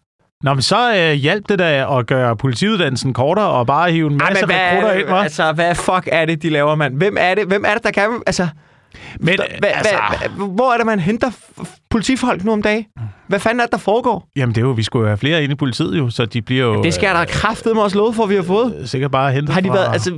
Nå, 0.43 0.53
men 0.53 0.61
så 0.61 0.95
øh, 0.95 1.11
hjalp 1.13 1.49
det 1.49 1.59
da 1.59 1.99
at 1.99 2.07
gøre 2.07 2.37
politiuddannelsen 2.37 3.13
kortere 3.13 3.47
og 3.47 3.67
bare 3.67 3.91
hive 3.91 4.07
en 4.11 4.21
Ej, 4.21 4.29
masse 4.29 4.45
men 4.45 4.55
rekrutter 4.55 4.91
ind, 4.93 5.07
hva'? 5.07 5.13
altså, 5.23 5.51
hvad 5.51 5.75
fuck 5.75 6.09
er 6.11 6.25
det, 6.25 6.41
de 6.41 6.49
laver, 6.49 6.75
mand? 6.75 6.97
Hvem 6.97 7.17
er 7.19 7.35
det, 7.35 7.47
hvem 7.47 7.65
er 7.67 7.73
det 7.73 7.83
der 7.83 7.91
kan... 7.91 8.21
Altså, 8.27 8.47
Men, 9.19 9.35
hvad, 9.59 9.69
altså, 9.73 9.95
hvad, 10.19 10.47
hvor 10.55 10.73
er 10.73 10.77
det, 10.77 10.85
man 10.85 10.99
henter 10.99 11.31
politifolk 11.89 12.43
nu 12.43 12.51
om 12.51 12.61
dagen? 12.61 12.85
Hvad 13.33 13.39
fanden 13.39 13.59
er 13.59 13.63
det, 13.65 13.71
der 13.71 13.77
foregår? 13.77 14.27
jamen, 14.35 14.55
det 14.55 14.61
er 14.61 14.65
jo, 14.65 14.71
vi 14.71 14.83
skulle 14.83 15.01
jo 15.03 15.07
have 15.07 15.17
flere 15.17 15.43
inde 15.43 15.53
i 15.53 15.55
politiet 15.55 15.97
jo, 15.97 16.09
så 16.09 16.25
de 16.25 16.41
bliver 16.41 16.65
jo... 16.65 16.83
Det 16.83 16.93
skal 16.93 17.07
jeg 17.07 17.15
da 17.15 17.25
kraftedeme 17.25 17.81
også 17.81 17.97
love 17.97 18.13
for, 18.13 18.23
at 18.23 18.29
vi 18.29 18.35
har 18.35 18.43
fået. 18.43 18.75
øh, 18.79 18.87
sikkert 18.87 19.11
bare 19.11 19.31
hentet 19.31 19.53
Har 19.53 19.61
de 19.61 19.67
fra, 19.67 19.73
været, 19.75 19.93
altså, 19.93 20.11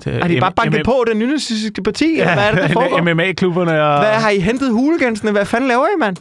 til 0.00 0.12
har 0.22 0.28
de 0.28 0.40
bare 0.40 0.52
banket 0.52 0.78
M- 0.80 0.82
på 0.84 1.04
det 1.08 1.16
nynazistiske 1.16 1.82
parti? 1.82 2.04
Eller 2.20 2.34
hvad 2.34 2.44
er 2.44 2.50
det, 2.50 2.62
der 2.62 2.68
foregår? 2.80 3.14
MMA-klubberne 3.14 3.82
og... 3.82 3.98
Hvad 3.98 4.14
har 4.14 4.30
I 4.30 4.38
hentet 4.38 4.72
huligansene? 4.72 5.30
Hvad 5.30 5.44
fanden 5.46 5.68
laver 5.68 5.86
I, 5.86 5.98
mand? 6.00 6.16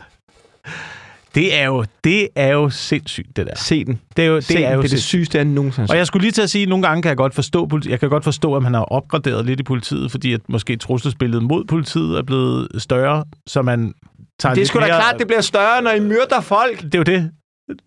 Det 1.35 1.55
er 1.59 1.65
jo, 1.65 1.85
det 2.03 2.27
er 2.35 2.47
jo 2.53 2.69
sindssygt, 2.69 3.37
det 3.37 3.47
der. 3.47 3.53
Se 3.55 3.85
den. 3.85 3.99
Det 4.17 4.25
er 4.25 4.29
jo, 4.29 4.35
det 4.35 4.43
Se 4.43 4.53
er 4.63 4.67
den. 4.69 4.75
jo 4.75 4.81
det 4.81 4.87
er 4.87 4.95
det 4.95 5.03
sygeste, 5.03 5.37
jeg 5.37 5.45
nogensinde 5.45 5.87
Og 5.91 5.97
jeg 5.97 6.07
skulle 6.07 6.21
lige 6.23 6.31
til 6.31 6.41
at 6.41 6.49
sige, 6.49 6.63
at 6.63 6.69
nogle 6.69 6.87
gange 6.87 7.01
kan 7.01 7.09
jeg 7.09 7.17
godt 7.17 7.35
forstå, 7.35 7.65
politi- 7.65 7.89
jeg 7.91 7.99
kan 7.99 8.09
godt 8.09 8.23
forstå, 8.23 8.55
at 8.55 8.63
man 8.63 8.73
har 8.73 8.81
opgraderet 8.83 9.45
lidt 9.45 9.59
i 9.59 9.63
politiet, 9.63 10.11
fordi 10.11 10.33
at 10.33 10.41
måske 10.49 10.75
trusselsbilledet 10.75 11.43
mod 11.43 11.65
politiet 11.65 12.17
er 12.17 12.23
blevet 12.23 12.67
større, 12.77 13.23
så 13.47 13.61
man 13.61 13.93
tager 14.39 14.55
Det 14.55 14.61
er 14.61 14.65
sgu 14.65 14.79
da 14.79 14.85
mere... 14.85 14.95
klart, 14.99 15.15
det 15.19 15.27
bliver 15.27 15.41
større, 15.41 15.81
når 15.81 15.91
I 15.91 15.99
myrder 15.99 16.41
folk. 16.41 16.81
Det 16.81 16.95
er 16.95 16.99
jo 16.99 17.03
det. 17.03 17.31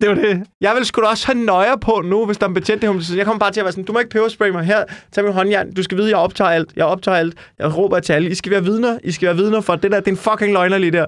Det 0.01 0.09
er 0.09 0.15
jo 0.15 0.21
det. 0.21 0.43
Jeg 0.61 0.75
vil 0.75 0.85
sgu 0.85 1.01
da 1.01 1.07
også 1.07 1.25
have 1.27 1.45
nøjer 1.45 1.75
på 1.75 2.01
nu, 2.05 2.25
hvis 2.25 2.37
der 2.37 2.43
er 2.45 2.47
en 2.47 2.53
betjent 2.53 2.83
i. 2.83 3.17
Jeg 3.17 3.25
kommer 3.25 3.39
bare 3.39 3.51
til 3.51 3.59
at 3.59 3.63
være 3.63 3.71
sådan, 3.71 3.83
du 3.85 3.93
må 3.93 3.99
ikke 3.99 4.09
peberspray 4.09 4.49
mig 4.49 4.65
her. 4.65 4.83
Tag 5.11 5.23
min 5.23 5.33
håndjern. 5.33 5.73
Du 5.73 5.83
skal 5.83 5.97
vide, 5.97 6.09
jeg 6.09 6.17
optager 6.17 6.49
alt. 6.49 6.69
Jeg 6.75 6.85
optager 6.85 7.17
alt. 7.17 7.33
Jeg 7.59 7.77
råber 7.77 7.99
til 7.99 8.13
alle. 8.13 8.29
I 8.31 8.35
skal 8.35 8.51
være 8.51 8.63
vidner. 8.63 8.97
I 9.03 9.11
skal 9.11 9.25
være 9.25 9.35
vidner 9.35 9.61
for 9.61 9.75
det 9.75 9.91
der. 9.91 9.99
Det 9.99 10.07
er 10.07 10.11
en 10.11 10.17
fucking 10.17 10.53
løgner 10.53 10.77
lige 10.77 10.91
der. 10.91 11.05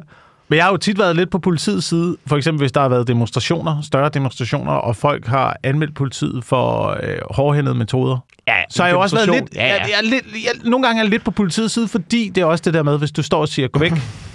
Men 0.49 0.57
jeg 0.57 0.65
har 0.65 0.71
jo 0.71 0.77
tit 0.77 0.99
været 0.99 1.15
lidt 1.15 1.29
på 1.31 1.39
politiets 1.39 1.85
side, 1.87 2.17
for 2.25 2.37
eksempel 2.37 2.61
hvis 2.61 2.71
der 2.71 2.81
har 2.81 2.89
været 2.89 3.07
demonstrationer, 3.07 3.81
større 3.81 4.09
demonstrationer, 4.09 4.71
og 4.71 4.95
folk 4.95 5.25
har 5.27 5.57
anmeldt 5.63 5.95
politiet 5.95 6.43
for 6.43 6.87
øh, 7.03 7.17
hårdhændede 7.31 7.75
metoder. 7.75 8.17
Ja, 8.47 8.63
Så 8.69 8.83
har 8.83 8.87
jeg 8.87 8.95
jo 8.95 8.99
også 9.01 9.15
været 9.15 9.29
lidt, 9.29 9.55
Ja, 9.55 9.65
ja. 9.67 9.73
Jeg, 9.73 9.81
jeg, 9.89 9.97
er 9.97 10.01
lidt 10.09 10.25
jeg, 10.33 10.69
nogle 10.69 10.85
gange 10.87 10.99
er 10.99 11.03
jeg 11.03 11.09
lidt 11.09 11.23
på 11.23 11.31
politiets 11.31 11.73
side, 11.73 11.87
fordi 11.87 12.29
det 12.29 12.41
er 12.41 12.45
også 12.45 12.61
det 12.65 12.73
der 12.73 12.83
med, 12.83 12.97
hvis 12.97 13.11
du 13.11 13.23
står 13.23 13.41
og 13.41 13.47
siger, 13.47 13.67
gå 13.67 13.79
væk, 13.79 13.91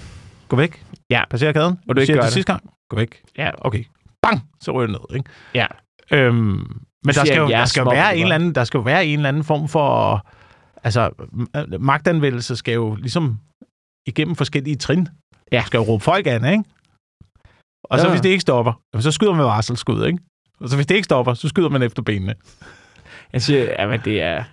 gå 0.49 0.57
væk, 0.57 0.85
Ja. 1.11 1.23
passer 1.31 1.53
gaden, 1.53 1.79
Og 1.89 1.97
du 1.97 2.01
ikke 2.01 2.07
siger 2.07 2.17
det 2.17 2.25
det. 2.25 2.33
sidste 2.33 2.53
gang, 2.53 2.63
gå 2.91 2.97
væk, 2.97 3.21
ja. 3.39 3.51
okay, 3.59 3.85
bang, 4.23 4.43
så 4.61 4.71
ryger 4.73 4.89
ned, 4.89 5.17
ikke? 5.17 5.31
ja. 5.55 5.67
Øhm, 6.11 6.37
men 7.05 7.15
der 7.15 7.25
skal, 7.25 7.37
jo, 7.37 7.49
jeg 7.49 7.55
er 7.55 7.59
der, 7.59 7.65
skal 7.65 7.81
jo 7.83 7.91
være 7.91 8.17
en 8.17 8.23
eller 8.23 8.35
anden, 8.35 8.55
der 8.55 8.65
skal 8.65 8.79
jo 8.79 8.83
være 8.83 9.07
en 9.07 9.19
eller 9.19 9.29
anden 9.29 9.45
form 9.45 9.69
for... 9.69 10.27
Altså, 10.85 11.11
magtanvendelse 11.81 12.57
skal 12.57 12.75
jo 12.75 12.95
ligesom 12.95 13.39
igennem 14.07 14.37
forskellige 14.37 14.77
trin. 14.77 15.09
Ja. 15.55 15.61
Du 15.61 15.67
skal 15.67 15.79
jo 15.79 15.85
råbe 15.85 16.05
folk 16.05 16.27
an, 16.27 16.45
ikke? 16.45 16.65
Og 17.85 17.99
så 17.99 18.07
Ja. 18.07 18.11
hvis 18.11 18.21
det 18.21 18.29
ikke 18.29 18.41
stopper, 18.41 18.73
så 19.01 19.11
skyder 19.11 19.33
man 19.35 19.45
varselskud, 19.45 20.07
ikke? 20.07 20.19
Og 20.61 20.69
så 20.69 20.77
hvis 20.77 20.87
det 20.87 20.95
ikke 20.95 21.05
stopper, 21.05 21.35
så 21.35 21.49
skyder 21.49 21.69
man 21.69 21.83
efter 21.83 22.03
benene. 22.03 22.35
Jeg 23.33 23.43
siger, 23.43 23.63
ja, 23.79 23.87
men 23.87 24.01
det 24.05 24.23
er... 24.23 24.45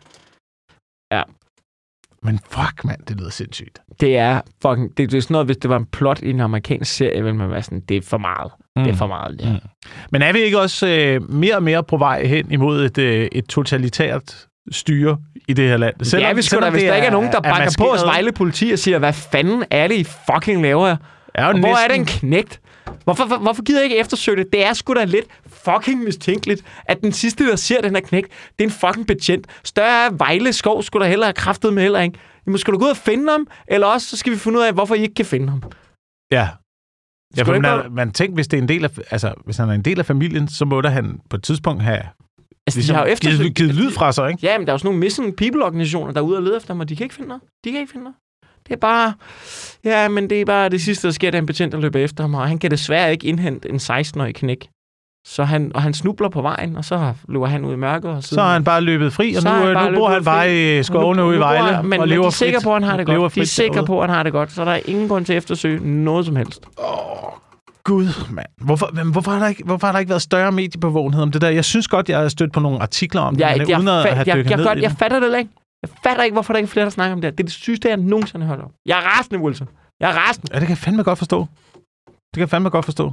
Men 2.23 2.39
fuck, 2.39 2.85
mand, 2.85 3.05
det 3.05 3.17
lyder 3.17 3.29
sindssygt. 3.29 3.79
Det 3.99 4.17
er 4.17 4.41
fucking... 4.61 4.97
Det, 4.97 5.11
det 5.11 5.17
er 5.17 5.21
sådan 5.21 5.33
noget, 5.33 5.47
hvis 5.47 5.57
det 5.57 5.69
var 5.69 5.77
en 5.77 5.85
plot 5.85 6.19
i 6.19 6.29
en 6.29 6.39
amerikansk 6.39 6.91
serie, 6.95 7.23
ville 7.23 7.37
man 7.37 7.49
være 7.51 7.63
sådan, 7.63 7.79
det 7.79 7.97
er 7.97 8.01
for 8.01 8.17
meget. 8.17 8.51
Mm. 8.75 8.83
Det 8.83 8.91
er 8.93 8.95
for 8.97 9.07
meget, 9.07 9.39
det 9.39 9.47
her. 9.47 9.53
Mm. 9.53 9.59
Men 10.11 10.21
er 10.21 10.33
vi 10.33 10.39
ikke 10.39 10.59
også 10.59 10.87
øh, 10.87 11.29
mere 11.31 11.55
og 11.55 11.63
mere 11.63 11.83
på 11.83 11.97
vej 11.97 12.25
hen 12.25 12.51
imod 12.51 12.85
et, 12.85 12.97
øh, 12.97 13.27
et 13.31 13.45
totalitært 13.45 14.47
styre 14.71 15.17
i 15.47 15.53
det 15.53 15.69
her 15.69 15.77
land? 15.77 15.95
det 15.99 16.13
er 16.13 16.33
vi 16.33 16.41
sgu 16.41 16.59
da, 16.59 16.69
hvis 16.69 16.83
der 16.83 16.95
ikke 16.95 17.07
er 17.07 17.11
nogen, 17.11 17.31
der 17.31 17.41
banker 17.41 17.75
på 17.77 17.91
os 17.91 18.03
Vejle 18.03 18.31
politi 18.31 18.71
og 18.71 18.79
siger, 18.79 18.99
hvad 18.99 19.13
fanden 19.13 19.63
er 19.71 19.87
det, 19.87 19.95
I 19.95 20.03
fucking 20.03 20.61
laver? 20.61 20.97
Er 21.33 21.43
jo 21.43 21.49
Og 21.49 21.59
hvor 21.59 21.67
næsten, 21.67 21.83
er 21.83 21.87
det 21.87 21.95
en 21.95 22.05
knægt? 22.05 22.61
Hvorfor, 23.03 23.25
hvor, 23.25 23.37
hvorfor 23.37 23.63
gider 23.63 23.79
jeg 23.79 23.83
ikke 23.83 23.99
eftersøge 23.99 24.37
det? 24.37 24.47
Det 24.53 24.65
er 24.65 24.73
sgu 24.73 24.93
da 24.93 25.03
lidt 25.03 25.25
fucking 25.47 26.03
mistænkeligt, 26.03 26.63
at 26.85 27.01
den 27.01 27.11
sidste, 27.11 27.49
der 27.49 27.55
ser 27.55 27.81
den 27.81 27.95
her 27.95 28.01
knægt, 28.01 28.27
det 28.59 28.63
er 28.65 28.67
en 28.67 28.71
fucking 28.71 29.07
betjent. 29.07 29.47
Større 29.63 30.05
er 30.05 30.09
Vejle 30.17 30.53
skov 30.53 30.83
skulle 30.83 31.03
der 31.03 31.09
heller 31.09 31.25
have 31.25 31.33
kraftet 31.33 31.73
med 31.73 31.83
heller 31.83 31.99
ikke. 31.99 32.19
I 32.47 32.49
må 32.49 32.57
sgu 32.57 32.71
da 32.71 32.77
gå 32.77 32.85
ud 32.85 32.89
og 32.89 32.97
finde 32.97 33.31
ham, 33.31 33.47
eller 33.67 33.87
også 33.87 34.07
så 34.07 34.17
skal 34.17 34.33
vi 34.33 34.37
finde 34.37 34.59
ud 34.59 34.63
af, 34.63 34.73
hvorfor 34.73 34.95
I 34.95 35.01
ikke 35.01 35.13
kan 35.13 35.25
finde 35.25 35.49
ham. 35.49 35.63
Ja. 36.31 36.47
Ja, 37.37 37.43
Skulle 37.43 37.63
for 37.63 37.77
man, 37.77 37.91
man 37.91 38.11
tænker, 38.11 38.35
hvis 38.35 38.47
det 38.47 38.57
er 38.57 38.61
en 38.61 38.67
del 38.67 38.83
af, 38.83 38.89
altså, 39.11 39.33
hvis 39.45 39.57
han 39.57 39.69
er 39.69 39.73
en 39.73 39.81
del 39.81 39.99
af 39.99 40.05
familien, 40.05 40.47
så 40.47 40.65
må 40.65 40.81
der 40.81 40.89
han 40.89 41.19
på 41.29 41.35
et 41.35 41.43
tidspunkt 41.43 41.83
have 41.83 42.01
Altså, 42.77 42.79
ligesom, 42.79 42.93
de 42.93 42.97
har 42.99 43.05
jo 43.05 43.11
eftersøgt... 43.11 43.39
givet, 43.41 43.55
givet 43.55 43.75
lyd 43.75 43.91
fra 43.91 44.11
sig, 44.11 44.29
ikke? 44.31 44.39
Ja, 44.47 44.57
men 44.57 44.67
der 44.67 44.71
er 44.71 44.73
jo 44.73 44.77
sådan 44.77 44.87
nogle 44.87 44.99
missing 44.99 45.35
people-organisationer, 45.35 46.13
der 46.13 46.19
er 46.21 46.25
ude 46.25 46.37
og 46.37 46.43
lede 46.43 46.57
efter 46.57 46.73
ham, 46.73 46.79
og 46.79 46.89
de 46.89 46.95
kan 46.95 47.03
ikke 47.03 47.15
finde 47.15 47.27
noget. 47.27 47.41
De 47.65 47.71
kan 47.71 47.79
ikke 47.79 47.91
finde 47.91 48.03
noget. 48.03 48.15
Det 48.67 48.73
er 48.73 48.77
bare... 48.77 49.13
Ja, 49.83 50.07
men 50.07 50.29
det 50.29 50.41
er 50.41 50.45
bare 50.45 50.69
det 50.69 50.81
sidste, 50.81 51.07
der 51.07 51.13
sker, 51.13 51.31
da 51.31 51.37
en 51.37 51.45
betjent 51.45 51.71
der 51.71 51.79
løber 51.79 51.99
efter 51.99 52.23
ham, 52.23 52.33
og 52.35 52.47
han 52.47 52.57
kan 52.57 52.71
desværre 52.71 53.11
ikke 53.11 53.27
indhente 53.27 53.69
en 53.69 53.75
16-årig 53.75 54.35
knæk. 54.35 54.67
Så 55.27 55.43
han, 55.43 55.71
og 55.75 55.81
han 55.81 55.93
snubler 55.93 56.29
på 56.29 56.41
vejen, 56.41 56.77
og 56.77 56.85
så 56.85 57.13
løber 57.29 57.45
han 57.45 57.65
ud 57.65 57.73
i 57.73 57.75
mørket. 57.75 58.09
Og 58.11 58.23
Så 58.23 58.41
har 58.41 58.53
han 58.53 58.63
bare 58.63 58.81
løbet 58.81 59.13
fri, 59.13 59.35
og 59.35 59.43
nu, 59.43 59.49
han 59.49 59.67
øh, 59.85 59.91
nu 59.91 59.97
bor 59.97 60.09
han 60.09 60.23
bare 60.23 60.79
i 60.79 60.83
skovene 60.83 61.25
ude 61.25 61.35
i 61.35 61.39
Vejle 61.39 61.63
han- 61.75 61.85
men, 61.85 61.93
og 61.93 61.99
men 61.99 62.09
lever 62.09 62.21
de 62.23 62.27
er 62.27 62.31
sikre 62.31 62.59
på, 62.63 62.75
at 62.75 62.81
han 62.81 62.89
har 62.89 62.97
det 62.97 63.05
godt. 63.05 63.35
De 63.35 63.39
er 63.41 63.45
sikre 63.45 63.85
på, 63.85 64.01
at 64.01 64.09
han 64.09 64.15
har 64.15 64.23
det 64.23 64.31
godt, 64.31 64.51
så 64.51 64.65
der 64.65 64.71
er 64.71 64.79
ingen 64.85 65.07
grund 65.07 65.25
til 65.25 65.33
at 65.33 65.37
eftersøge 65.37 65.79
noget 66.03 66.25
som 66.25 66.35
helst. 66.35 66.65
Gud, 67.83 68.31
mand. 68.31 68.47
Hvorfor, 68.57 68.89
men 68.93 69.11
hvorfor, 69.11 69.31
har 69.31 69.39
der 69.39 69.47
ikke, 69.47 69.63
hvorfor 69.63 69.87
har 69.87 69.91
der 69.91 69.99
ikke 69.99 70.09
været 70.09 70.21
større 70.21 70.51
mediebevågenhed 70.51 71.21
om 71.23 71.31
det 71.31 71.41
der? 71.41 71.49
Jeg 71.49 71.65
synes 71.65 71.87
godt, 71.87 72.09
jeg 72.09 72.19
har 72.19 72.27
stødt 72.29 72.53
på 72.53 72.59
nogle 72.59 72.81
artikler 72.81 73.21
om 73.21 73.35
det, 73.35 73.41
Jeg, 73.41 73.55
men 73.57 73.69
jeg, 73.69 73.77
uden 73.77 73.87
at 73.87 73.93
jeg, 73.93 74.03
have 74.03 74.17
jeg, 74.27 74.49
jeg, 74.49 74.57
ned 74.57 74.65
godt, 74.65 74.79
jeg 74.81 74.91
fatter 74.91 75.19
det 75.19 75.37
ikke. 75.39 75.51
Jeg 75.81 75.89
fatter 76.03 76.23
ikke, 76.23 76.33
hvorfor 76.33 76.53
der 76.53 76.57
ikke 76.57 76.67
er 76.67 76.71
flere, 76.71 76.85
der 76.85 76.89
snakker 76.91 77.13
om 77.13 77.21
det 77.21 77.27
her. 77.27 77.31
Det 77.31 77.39
er 77.39 77.43
det 77.47 77.53
sygeste, 77.53 77.89
jeg 77.89 77.97
nogensinde 77.97 78.45
har 78.45 78.55
hørt 78.55 78.63
om. 78.65 78.71
Jeg 78.85 78.97
er 78.97 79.01
rasende, 79.17 79.39
Wilson. 79.39 79.67
Jeg 79.99 80.09
er 80.11 80.13
rasende. 80.27 80.47
Ja, 80.53 80.59
det 80.59 80.67
kan 80.67 80.69
jeg 80.69 80.77
fandme 80.77 81.03
godt 81.03 81.17
forstå. 81.17 81.47
Det 82.05 82.33
kan 82.33 82.39
jeg 82.41 82.49
fandme 82.49 82.69
godt 82.69 82.85
forstå. 82.85 83.11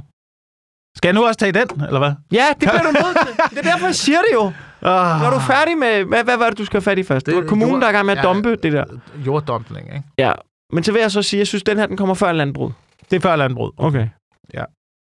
Skal 0.97 1.07
jeg 1.07 1.13
nu 1.13 1.25
også 1.27 1.39
tage 1.39 1.51
den, 1.51 1.81
eller 1.87 1.99
hvad? 1.99 2.11
Ja, 2.31 2.45
det 2.49 2.57
bliver 2.59 2.81
du 2.81 2.91
nødt 2.91 3.17
til. 3.27 3.35
Det 3.49 3.57
er 3.57 3.71
derfor, 3.71 3.85
jeg 3.85 3.95
siger 3.95 4.17
det 4.17 4.33
jo. 4.33 4.51
Ah, 4.81 5.21
Når 5.21 5.29
du 5.29 5.35
er 5.35 5.39
færdig 5.39 5.77
med... 5.77 6.03
Hvad, 6.03 6.23
hvad 6.23 6.37
var 6.37 6.49
det, 6.49 6.57
du 6.57 6.65
skal 6.65 6.77
have 6.77 6.81
fat 6.81 6.97
i 6.99 7.03
først? 7.03 7.25
Det, 7.25 7.35
var 7.35 7.41
kommunen, 7.41 7.71
jord- 7.73 7.81
der 7.81 7.87
er 7.87 7.91
i 7.91 7.93
gang 7.93 8.05
med 8.05 8.17
at 8.17 8.23
ja. 8.23 8.29
dumpe 8.29 8.55
det 8.55 8.73
der. 8.73 8.83
Jorddumpling, 9.25 9.87
ikke? 9.87 10.03
Ja. 10.17 10.31
Men 10.73 10.83
så 10.83 10.91
vil 10.91 10.99
jeg 11.01 11.11
så 11.11 11.21
sige, 11.21 11.37
at 11.37 11.39
jeg 11.39 11.47
synes, 11.47 11.61
at 11.61 11.67
den 11.67 11.77
her 11.77 11.85
den 11.85 11.97
kommer 11.97 12.15
før 12.15 12.31
landbrug. 12.31 12.73
Det 13.11 13.15
er 13.15 13.19
før 13.21 13.35
landbrug. 13.35 13.73
Okay. 13.77 14.07
Ja. 14.53 14.63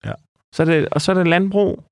Ja. 0.05 0.13
Så 0.55 0.63
er 0.63 0.65
det, 0.65 0.89
og 0.89 1.01
så 1.01 1.11
er 1.11 1.15
det 1.15 1.27
landbrug, 1.27 1.83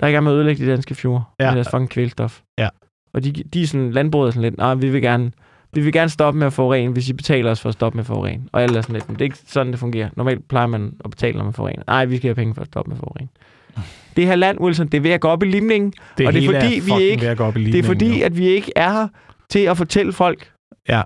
der 0.00 0.06
er 0.06 0.10
i 0.10 0.12
gang 0.12 0.24
med 0.24 0.32
at 0.32 0.36
ødelægge 0.36 0.66
de 0.66 0.70
danske 0.70 0.94
fjorde. 0.94 1.24
Ja. 1.40 1.46
Med 1.50 1.54
deres 1.54 1.68
fucking 1.70 1.90
kvælstof. 1.90 2.40
Ja. 2.58 2.68
Og 3.14 3.24
de, 3.24 3.32
de 3.32 3.62
er 3.62 3.66
sådan, 3.66 3.90
landbruget 3.90 4.26
er 4.28 4.30
sådan 4.30 4.42
lidt, 4.42 4.56
nej, 4.56 4.74
vi 4.74 4.88
vil 4.90 5.02
gerne, 5.02 5.32
vi 5.72 5.80
vil 5.80 5.92
gerne 5.92 6.08
stoppe 6.10 6.38
med 6.38 6.46
at 6.46 6.52
forurene, 6.52 6.92
hvis 6.92 7.08
I 7.08 7.12
betaler 7.12 7.50
os 7.50 7.60
for 7.60 7.68
at 7.68 7.72
stoppe 7.74 7.96
med 7.96 8.02
at 8.02 8.06
forurene. 8.06 8.48
Og 8.52 8.62
alle 8.62 8.78
er 8.78 8.82
sådan 8.82 8.92
lidt, 8.94 9.08
men 9.08 9.14
det 9.14 9.20
er 9.20 9.24
ikke 9.24 9.38
sådan, 9.46 9.72
det 9.72 9.80
fungerer. 9.80 10.10
Normalt 10.16 10.48
plejer 10.48 10.66
man 10.66 10.96
at 11.04 11.10
betale, 11.10 11.36
når 11.38 11.44
man 11.44 11.52
forurener. 11.52 11.82
Nej, 11.86 12.04
vi 12.04 12.16
skal 12.16 12.28
have 12.28 12.34
penge 12.34 12.54
for 12.54 12.60
at 12.62 12.66
stoppe 12.66 12.88
med 12.88 12.96
at 12.96 13.00
forurene. 13.00 13.28
Det 14.16 14.26
her 14.26 14.34
land, 14.36 14.60
Wilson, 14.60 14.86
det 14.88 14.96
er 14.96 15.00
ved 15.00 15.10
at 15.10 15.20
gå 15.20 15.28
op 15.28 15.42
i 15.42 15.46
limningen. 15.46 15.92
Det 16.18 16.26
Og 16.26 16.32
det 16.32 16.44
er 16.44 16.52
fordi, 16.60 16.74
vi 16.74 16.80
fucking 16.80 17.00
ikke- 17.00 17.22
ved 17.22 17.28
at 17.28 17.36
gå 17.38 17.44
op 17.44 17.56
i 17.56 17.60
Det 17.60 17.68
er 17.68 17.72
limningen, 17.72 17.86
fordi, 17.86 18.18
jo. 18.20 18.24
at 18.24 18.36
vi 18.38 18.46
ikke 18.46 18.72
er 18.76 18.90
her 18.92 19.08
til 19.50 19.58
at 19.58 19.76
fortælle 19.76 20.12
folk. 20.12 20.52
Ja. 20.88 21.02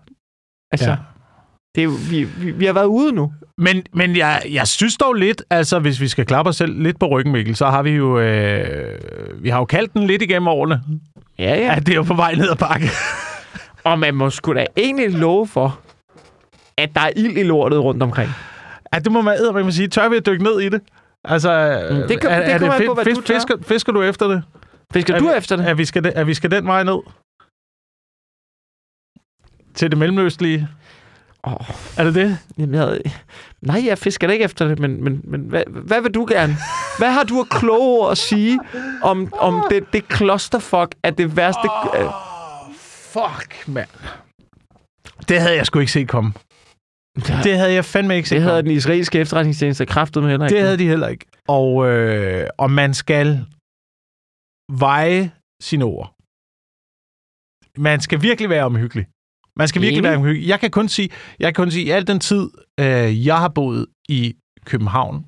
Altså, 0.72 0.90
Ja. 0.90 0.96
Ja. 1.76 1.80
det 1.80 1.84
er, 1.88 2.10
vi, 2.10 2.24
vi, 2.24 2.50
vi 2.50 2.66
har 2.66 2.72
været 2.72 2.86
ude 2.86 3.12
nu. 3.12 3.32
Men, 3.58 3.82
men 3.94 4.16
jeg, 4.16 4.42
jeg 4.50 4.68
synes 4.68 4.96
dog 4.96 5.14
lidt, 5.14 5.42
altså 5.50 5.78
hvis 5.78 6.00
vi 6.00 6.08
skal 6.08 6.26
klappe 6.26 6.48
os 6.48 6.56
selv 6.56 6.82
lidt 6.82 6.98
på 7.00 7.06
ryggen, 7.06 7.32
Mikkel, 7.32 7.56
så 7.56 7.66
har 7.66 7.82
vi 7.82 7.90
jo, 7.90 8.18
øh, 8.18 8.98
vi 9.42 9.48
har 9.48 9.58
jo 9.58 9.64
kaldt 9.64 9.92
den 9.92 10.06
lidt 10.06 10.22
igennem 10.22 10.48
årene, 10.48 10.82
Ja, 11.38 11.54
ja. 11.56 11.76
at 11.76 11.86
det 11.86 11.92
er 11.92 11.96
jo 11.96 12.02
på 12.02 12.14
vej 12.14 12.34
ned 12.34 12.50
ad 12.50 12.56
bakke. 12.56 12.86
Og 13.84 13.98
man 13.98 14.14
må 14.14 14.30
sgu 14.30 14.54
da 14.54 14.66
egentlig 14.76 15.10
love 15.10 15.46
for, 15.46 15.80
at 16.76 16.90
der 16.94 17.00
er 17.00 17.10
ild 17.16 17.36
i 17.36 17.42
lortet 17.42 17.78
rundt 17.84 18.02
omkring. 18.02 18.30
At 18.92 19.04
det 19.04 19.12
må 19.12 19.20
man 19.22 19.36
æde, 19.40 19.52
man 19.52 19.72
sige. 19.72 19.88
Tør 19.88 20.08
vi 20.08 20.16
at 20.16 20.26
dykke 20.26 20.44
ned 20.44 20.60
i 20.60 20.68
det? 20.68 20.80
Altså, 21.24 21.80
Mm, 21.90 22.08
det 22.08 22.20
kan- 22.20 22.30
er, 22.30 22.58
det 22.58 22.66
er 22.68 22.72
fi- 22.78 22.86
på, 22.86 22.94
hvad 22.94 23.06
fis- 23.06 23.14
du 23.14 23.20
tør. 23.20 23.34
fisker, 23.34 23.56
fisker 23.62 23.92
du 23.92 24.02
efter 24.02 24.28
det? 24.28 24.42
Fisker 24.92 25.14
Er 25.14 25.18
du 25.18 25.30
efter 25.30 25.56
det? 25.56 25.68
Er 25.68 25.74
vi, 25.74 25.84
skal, 25.84 26.12
er 26.14 26.24
vi 26.24 26.34
skal 26.34 26.50
den 26.50 26.66
vej 26.66 26.82
ned? 26.84 26.98
Til 29.74 29.90
det 29.90 29.98
mellemøstlige? 29.98 30.68
Åh. 31.44 31.70
Er 31.98 32.04
det 32.04 32.14
det? 32.14 32.38
Jamen, 32.58 32.74
jeg, 32.74 33.00
nej, 33.62 33.82
jeg 33.86 33.98
fisker 33.98 34.26
da 34.26 34.32
ikke 34.32 34.44
efter 34.44 34.68
det, 34.68 34.78
men, 34.78 35.04
men, 35.04 35.20
men 35.24 35.40
hvad, 35.40 35.62
hvad 35.66 36.00
vil 36.00 36.14
du 36.14 36.26
gerne? 36.30 36.56
Hvad 36.98 37.10
har 37.10 37.22
du 37.24 37.40
af 37.40 37.46
kloge 37.48 38.00
ord 38.00 38.10
at 38.10 38.18
sige 38.18 38.60
om, 39.02 39.32
om 39.38 39.64
det, 39.70 39.92
det 39.92 40.08
klosterfuck 40.08 40.94
er 41.02 41.10
det 41.10 41.36
værste... 41.36 41.68
øh, 41.98 42.06
Fuck, 43.12 43.68
mand. 43.68 43.88
Det 45.28 45.40
havde 45.40 45.56
jeg 45.56 45.66
sgu 45.66 45.78
ikke 45.78 45.92
set 45.92 46.08
komme. 46.08 46.32
Det 47.16 47.56
havde 47.58 47.72
jeg 47.72 47.84
fandme 47.84 48.16
ikke 48.16 48.28
set 48.28 48.36
det 48.36 48.42
havde 48.42 48.56
komme. 48.58 48.68
den 48.70 48.76
israelske 48.76 49.18
efterretningstjeneste 49.18 49.86
kraftet 49.86 50.22
med 50.22 50.30
heller 50.30 50.46
ikke. 50.46 50.56
Det 50.56 50.64
havde 50.64 50.78
de 50.78 50.88
heller 50.88 51.08
ikke. 51.08 51.26
Og, 51.48 51.86
øh, 51.86 52.46
og 52.58 52.70
man 52.70 52.94
skal... 52.94 53.46
veje 54.72 55.32
sine 55.62 55.84
ord. 55.84 56.14
Man 57.78 58.00
skal 58.00 58.22
virkelig 58.22 58.50
være 58.50 58.64
omhyggelig. 58.64 59.06
Man 59.60 59.68
skal 59.68 59.82
virkelig 59.82 60.02
være 60.02 60.16
omhyggelig. 60.16 60.48
Jeg 60.48 60.60
kan 60.60 60.70
kun 60.70 60.88
sige, 60.88 61.08
jeg 61.40 61.54
kan 61.54 61.64
kun 61.64 61.70
sige, 61.70 61.94
al 61.94 62.06
den 62.06 62.20
tid, 62.20 62.50
øh, 62.80 63.26
jeg 63.26 63.38
har 63.38 63.48
boet 63.48 63.86
i 64.08 64.34
København, 64.64 65.26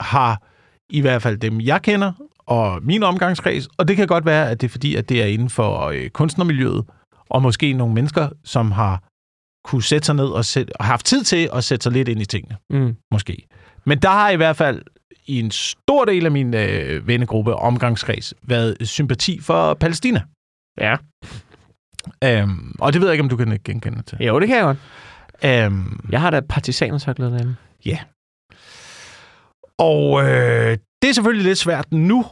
har 0.00 0.42
i 0.90 1.00
hvert 1.00 1.22
fald 1.22 1.36
dem, 1.38 1.60
jeg 1.60 1.82
kender, 1.82 2.12
og 2.46 2.82
min 2.82 3.02
omgangskreds, 3.02 3.68
og 3.78 3.88
det 3.88 3.96
kan 3.96 4.06
godt 4.06 4.26
være, 4.26 4.50
at 4.50 4.60
det 4.60 4.66
er 4.66 4.70
fordi, 4.70 4.94
at 4.94 5.08
det 5.08 5.22
er 5.22 5.26
inden 5.26 5.50
for 5.50 5.86
øh, 5.86 6.08
kunstnermiljøet, 6.10 6.84
og 7.30 7.42
måske 7.42 7.72
nogle 7.72 7.94
mennesker, 7.94 8.28
som 8.44 8.72
har 8.72 9.02
kunne 9.64 9.82
sætte 9.82 10.06
sig 10.06 10.14
ned 10.14 10.26
og, 10.26 10.44
sæt, 10.44 10.70
og 10.70 10.84
haft 10.84 11.06
tid 11.06 11.24
til 11.24 11.48
at 11.54 11.64
sætte 11.64 11.82
sig 11.82 11.92
lidt 11.92 12.08
ind 12.08 12.20
i 12.22 12.24
tingene, 12.24 12.56
Mm. 12.70 12.94
måske. 13.12 13.46
Men 13.84 13.98
der 13.98 14.08
har 14.10 14.30
i 14.30 14.36
hvert 14.36 14.56
fald 14.56 14.82
i 15.26 15.38
en 15.40 15.50
stor 15.50 16.04
del 16.04 16.24
af 16.26 16.32
min 16.32 16.54
øh, 16.54 17.06
vennegruppe 17.06 17.54
omgangskreds 17.54 18.34
været 18.42 18.76
sympati 18.82 19.40
for 19.40 19.74
Palæstina. 19.74 20.22
Ja. 20.80 20.96
Øhm, 22.24 22.74
og 22.78 22.92
det 22.92 23.00
ved 23.00 23.08
jeg 23.08 23.12
ikke, 23.14 23.22
om 23.22 23.28
du 23.28 23.36
kan 23.36 23.58
genkende 23.64 24.02
til. 24.02 24.18
Jo, 24.20 24.40
det 24.40 24.48
kan 24.48 24.56
jeg 24.56 24.64
godt. 24.64 24.78
Øhm, 25.44 26.00
Jeg 26.10 26.20
har 26.20 26.30
da 26.30 26.40
partisanertørklæde 26.40 27.30
derinde. 27.30 27.56
Og 29.78 30.22
øh, 30.24 30.78
det 31.02 31.08
er 31.08 31.12
selvfølgelig 31.14 31.44
lidt 31.46 31.58
svært 31.58 31.92
nu 31.92 32.24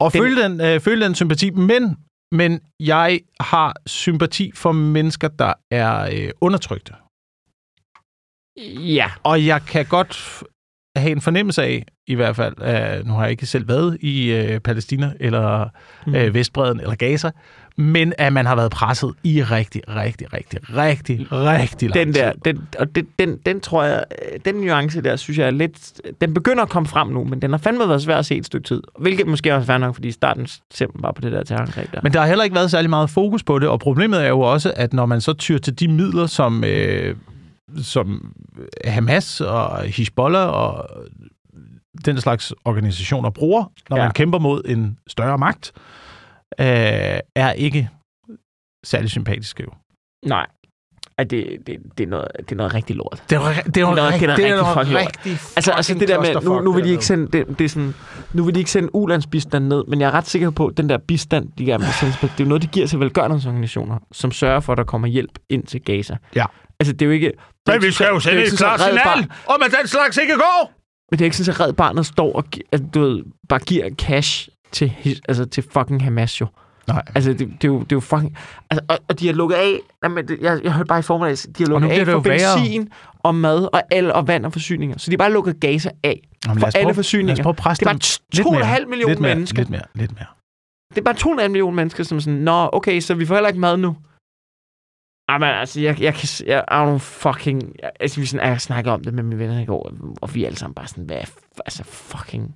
at 0.00 0.12
Den- 0.12 0.22
den, 0.22 0.28
føle, 0.30 0.42
den, 0.42 0.60
øh, 0.60 0.80
føle 0.80 1.04
den 1.04 1.14
sympati, 1.14 1.50
men, 1.50 1.96
men 2.32 2.60
jeg 2.80 3.20
har 3.40 3.74
sympati 3.86 4.52
for 4.54 4.72
mennesker, 4.72 5.28
der 5.28 5.52
er 5.70 6.08
øh, 6.12 6.30
undertrykte. 6.40 6.92
Ja. 8.96 9.10
Og 9.22 9.46
jeg 9.46 9.62
kan 9.62 9.86
godt 9.86 10.42
have 10.96 11.10
en 11.12 11.20
fornemmelse 11.20 11.62
af, 11.62 11.84
i 12.06 12.14
hvert 12.14 12.36
fald, 12.36 12.54
øh, 12.62 13.06
nu 13.06 13.12
har 13.12 13.22
jeg 13.22 13.30
ikke 13.30 13.46
selv 13.46 13.68
været 13.68 13.98
i 14.00 14.32
øh, 14.32 14.60
Palæstina, 14.60 15.12
eller 15.20 15.68
Mm. 16.06 16.14
øh, 16.14 16.34
Vestbreden, 16.34 16.80
eller 16.80 16.94
Gaza, 16.94 17.30
men 17.78 18.12
at 18.18 18.32
man 18.32 18.46
har 18.46 18.54
været 18.56 18.70
presset 18.70 19.12
i 19.24 19.42
rigtig, 19.42 19.82
rigtig, 19.88 20.32
rigtig, 20.32 20.58
rigtig, 20.76 21.26
rigtig 21.32 21.88
lang 21.88 22.06
Den 22.06 22.14
der, 22.14 22.32
tid. 22.32 22.40
den, 22.44 22.68
og 22.78 22.94
det, 22.94 23.06
den, 23.18 23.36
den 23.46 23.60
tror 23.60 23.84
jeg, 23.84 24.04
den 24.44 24.54
nuance 24.54 25.00
der, 25.02 25.16
synes 25.16 25.38
jeg 25.38 25.46
er 25.46 25.50
lidt, 25.50 25.92
den 26.20 26.34
begynder 26.34 26.62
at 26.62 26.68
komme 26.68 26.86
frem 26.86 27.08
nu, 27.08 27.24
men 27.24 27.42
den 27.42 27.50
har 27.50 27.58
fandme 27.58 27.88
været 27.88 28.02
svær 28.02 28.16
at 28.16 28.26
se 28.26 28.36
et 28.36 28.46
stykke 28.46 28.66
tid. 28.68 28.82
Hvilket 28.98 29.26
måske 29.26 29.54
også 29.54 29.62
er 29.62 29.66
fair 29.66 29.78
nok, 29.78 29.94
fordi 29.94 30.10
starten 30.12 30.46
ser 30.74 30.86
man 30.94 31.02
bare 31.02 31.14
på 31.14 31.20
det 31.20 31.32
der 31.32 31.42
terrorangreb 31.44 31.92
der. 31.92 32.00
Men 32.02 32.12
der 32.12 32.20
har 32.20 32.26
heller 32.26 32.44
ikke 32.44 32.56
været 32.56 32.70
særlig 32.70 32.90
meget 32.90 33.10
fokus 33.10 33.42
på 33.42 33.58
det, 33.58 33.68
og 33.68 33.80
problemet 33.80 34.24
er 34.24 34.28
jo 34.28 34.40
også, 34.40 34.72
at 34.76 34.92
når 34.92 35.06
man 35.06 35.20
så 35.20 35.32
tyr 35.32 35.58
til 35.58 35.80
de 35.80 35.88
midler, 35.88 36.26
som, 36.26 36.64
øh, 36.64 37.16
som 37.82 38.34
Hamas 38.84 39.40
og 39.40 39.80
Hezbollah 39.82 40.48
og 40.48 40.88
den 42.04 42.20
slags 42.20 42.52
organisationer 42.64 43.30
bruger, 43.30 43.64
når 43.90 43.96
Ja. 43.96 44.02
ja. 44.02 44.08
man 44.08 44.14
kæmper 44.14 44.38
mod 44.38 44.62
en 44.66 44.98
større 45.06 45.38
magt, 45.38 45.72
øh, 45.76 45.82
er 46.58 47.52
ikke 47.52 47.90
særlig 48.86 49.10
sympatiske 49.10 49.62
jo. 49.62 49.70
Nej. 50.26 50.46
Ej, 51.18 51.24
det, 51.24 51.58
det, 51.66 51.76
det, 51.98 52.04
er 52.04 52.08
noget, 52.08 52.28
det 52.38 52.52
er 52.52 52.56
noget 52.56 52.74
rigtig 52.74 52.96
lort. 52.96 53.22
Det 53.30 53.36
er 53.36 53.40
jo, 53.40 53.46
det 53.66 53.76
er 53.76 53.80
jo 53.80 53.86
Det 53.86 53.92
er 53.92 53.94
noget- 53.94 54.12
rigtig, 54.12 54.28
det 54.28 54.32
er 54.32 54.36
det 54.36 54.44
er 54.44 54.48
rigtig 54.48 54.62
noget 54.62 54.78
fucking 54.78 54.92
lort. 54.94 55.06
rigtig 55.06 55.32
Altså, 55.56 55.72
altså 55.72 55.94
det 55.94 56.08
der 56.08 56.20
med, 56.20 56.34
nu, 56.44 56.60
nu 56.60 56.72
vil 56.72 56.84
de 56.84 56.90
ikke 56.90 57.04
sende, 57.06 57.26
det, 57.32 57.58
det 57.58 57.64
er 57.64 57.68
sådan, 57.68 57.94
nu 58.32 58.44
vil 58.44 58.54
de 58.54 58.58
ikke 58.60 58.70
sende 58.70 58.94
ulandsbistand 58.94 59.66
ned, 59.66 59.84
men 59.88 60.00
jeg 60.00 60.06
er 60.06 60.10
ret 60.10 60.26
sikker 60.26 60.50
på, 60.50 60.66
at 60.66 60.76
den 60.76 60.88
der 60.88 60.98
bistand, 60.98 61.48
de 61.58 61.64
gerne 61.64 61.84
vil 61.84 61.92
sende, 61.92 62.12
det 62.22 62.30
er 62.30 62.34
jo 62.40 62.48
noget, 62.48 62.62
de 62.62 62.66
giver 62.66 62.86
til 62.86 63.00
velgørenhedsorganisationer, 63.00 63.98
som 64.12 64.30
sørger 64.32 64.60
for, 64.60 64.72
at 64.72 64.78
der 64.78 64.84
kommer 64.84 65.08
hjælp 65.08 65.38
ind 65.48 65.64
til 65.66 65.82
Gaza. 65.82 66.16
Ja. 66.34 66.44
Altså, 66.80 66.92
det 66.92 67.02
er 67.02 67.06
jo 67.06 67.12
ikke... 67.12 67.26
det 67.26 67.34
er 67.66 67.72
Men 67.72 67.82
vi 67.82 67.90
skal 67.92 68.06
jo 68.08 68.20
sende 68.20 68.38
er 68.42 68.46
et 68.46 68.58
klart 68.58 68.80
at 68.80 68.86
signal 68.86 69.30
om, 69.46 69.62
at 69.66 69.74
den 69.80 69.88
slags 69.88 70.16
ikke 70.16 70.34
går! 70.34 70.72
Men 71.10 71.18
det 71.18 71.24
er 71.24 71.26
ikke 71.26 71.36
sådan, 71.36 71.54
at 71.62 71.68
Red 71.68 71.72
Barnet 71.72 72.06
står 72.06 72.32
og 72.32 72.44
at, 72.72 72.80
du 72.94 73.00
ved, 73.00 73.22
bare 73.48 73.60
giver 73.60 73.90
cash 73.94 74.48
til, 74.76 75.20
altså, 75.28 75.44
til 75.44 75.64
fucking 75.72 76.04
Hamas 76.04 76.40
jo. 76.40 76.46
Nej. 76.88 77.02
Altså, 77.14 77.30
det, 77.32 77.38
det, 77.38 77.64
er, 77.64 77.68
jo, 77.68 77.78
det 77.80 77.92
er 77.92 77.96
jo 77.96 78.00
fucking... 78.00 78.36
Altså, 78.70 78.84
og, 78.88 78.98
og 79.08 79.20
de 79.20 79.26
har 79.26 79.34
lukket 79.34 79.56
af... 79.56 79.78
Jamen, 80.04 80.28
det, 80.28 80.38
jeg, 80.40 80.60
jeg 80.64 80.72
hørte 80.72 80.86
bare 80.88 80.98
i 80.98 81.02
formiddag, 81.02 81.36
de 81.58 81.62
har 81.64 81.66
lukket 81.70 81.88
af 81.90 82.04
for 82.06 82.12
jo 82.12 82.18
værre. 82.18 82.58
benzin 82.58 82.88
og 83.22 83.34
mad 83.34 83.68
og, 83.72 83.82
el 83.92 84.12
og 84.12 84.28
vand 84.28 84.46
og 84.46 84.52
forsyninger. 84.52 84.98
Så 84.98 85.10
de 85.10 85.12
har 85.12 85.18
bare 85.18 85.32
lukket 85.32 85.60
Gaza 85.60 85.90
af. 86.02 86.20
Jamen, 86.46 86.60
For 86.60 86.66
alle 86.66 86.84
prøve- 86.84 86.94
forsyninger. 86.94 87.42
Prøve 87.42 87.54
Det 87.54 87.82
er 87.82 87.84
bare 87.84 88.78
2,5 88.82 88.86
millioner 88.88 89.08
lidt 89.12 89.20
mere, 89.20 89.34
mennesker. 89.34 89.58
Lidt 89.58 89.70
mere, 89.70 89.82
lidt 89.94 90.12
mere. 90.14 90.26
Det 90.94 90.98
er 90.98 91.02
bare 91.02 91.42
2,5 91.44 91.48
millioner 91.48 91.74
mennesker, 91.76 92.04
som 92.04 92.20
sådan, 92.20 92.38
Nå, 92.38 92.70
okay, 92.72 93.00
så 93.00 93.14
vi 93.14 93.26
får 93.26 93.34
heller 93.34 93.48
ikke 93.48 93.60
mad 93.60 93.76
nu. 93.76 93.96
Jamen, 95.30 95.48
altså, 95.48 95.80
jeg, 95.80 96.00
jeg 96.00 96.14
kan... 96.14 96.28
Jeg, 96.46 96.64
I 96.70 96.74
don't 96.74 96.98
fucking... 96.98 97.72
Jeg, 97.82 97.90
altså, 98.00 98.20
vi 98.20 98.26
sådan, 98.26 98.48
jeg 98.48 98.60
snakkede 98.60 98.94
om 98.94 99.04
det 99.04 99.14
med 99.14 99.22
mine 99.22 99.38
venner 99.38 99.60
i 99.60 99.64
går, 99.64 99.92
og 100.22 100.34
vi 100.34 100.42
er 100.42 100.46
alle 100.46 100.58
sammen 100.58 100.74
bare 100.74 100.86
sådan, 100.86 101.04
hvad 101.04 101.16
altså, 101.66 101.84
fucking... 101.84 102.54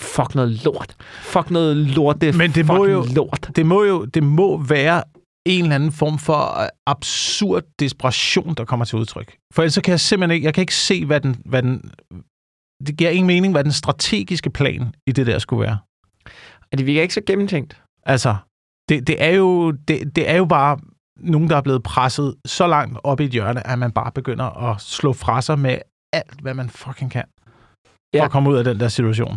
Fuck 0.00 0.34
noget 0.34 0.64
lort. 0.64 0.96
Fuck 1.22 1.50
noget 1.50 1.76
lort, 1.76 2.20
det 2.20 2.28
er 2.28 2.32
Men 2.32 2.50
det 2.50 2.66
må 2.66 2.74
fucking 2.76 2.92
jo- 2.92 3.14
lort. 3.14 3.50
det 3.56 3.66
må 3.66 3.84
jo 3.84 4.04
det 4.04 4.22
må 4.22 4.56
være 4.62 5.02
en 5.46 5.62
eller 5.62 5.74
anden 5.74 5.92
form 5.92 6.18
for 6.18 6.60
øh, 6.62 6.68
absurd 6.86 7.62
desperation, 7.78 8.54
der 8.54 8.64
kommer 8.64 8.84
til 8.84 8.98
udtryk. 8.98 9.36
For 9.54 9.62
ellers 9.62 9.74
så 9.74 9.82
kan 9.82 9.90
jeg 9.90 10.00
simpelthen 10.00 10.34
ikke, 10.34 10.44
jeg 10.44 10.54
kan 10.54 10.62
ikke 10.62 10.74
se, 10.74 11.04
hvad 11.06 11.20
den, 11.20 11.42
hvad 11.44 11.62
den, 11.62 11.90
det 12.86 12.96
giver 12.98 13.10
ingen 13.10 13.26
mening, 13.26 13.52
hvad 13.54 13.64
den 13.64 13.72
strategiske 13.72 14.50
plan 14.50 14.94
i 15.06 15.12
det 15.12 15.26
der 15.26 15.38
skulle 15.38 15.60
være. 15.62 15.78
Og 16.72 16.78
det 16.78 16.86
virker 16.86 17.02
ikke 17.02 17.14
så 17.14 17.20
gennemtænkt. 17.26 17.82
Altså, 18.06 18.36
det, 18.88 19.06
det, 19.06 19.22
er, 19.22 19.30
jo, 19.30 19.70
det, 19.70 20.16
det 20.16 20.30
er 20.30 20.36
jo 20.36 20.44
bare 20.44 20.78
nogen, 21.16 21.50
der 21.50 21.56
er 21.56 21.60
blevet 21.62 21.82
presset 21.82 22.34
så 22.46 22.66
langt 22.66 22.98
op 23.04 23.20
i 23.20 23.24
et 23.24 23.30
hjørne, 23.30 23.66
at 23.66 23.78
man 23.78 23.92
bare 23.92 24.12
begynder 24.12 24.70
at 24.70 24.80
slå 24.80 25.12
fra 25.12 25.42
sig 25.42 25.58
med 25.58 25.78
alt, 26.12 26.40
hvad 26.42 26.54
man 26.54 26.68
fucking 26.70 27.10
kan, 27.10 27.24
for 27.46 27.90
Ja. 28.14 28.24
at 28.24 28.30
komme 28.30 28.50
ud 28.50 28.56
af 28.56 28.64
den 28.64 28.80
der 28.80 28.88
situation. 28.88 29.36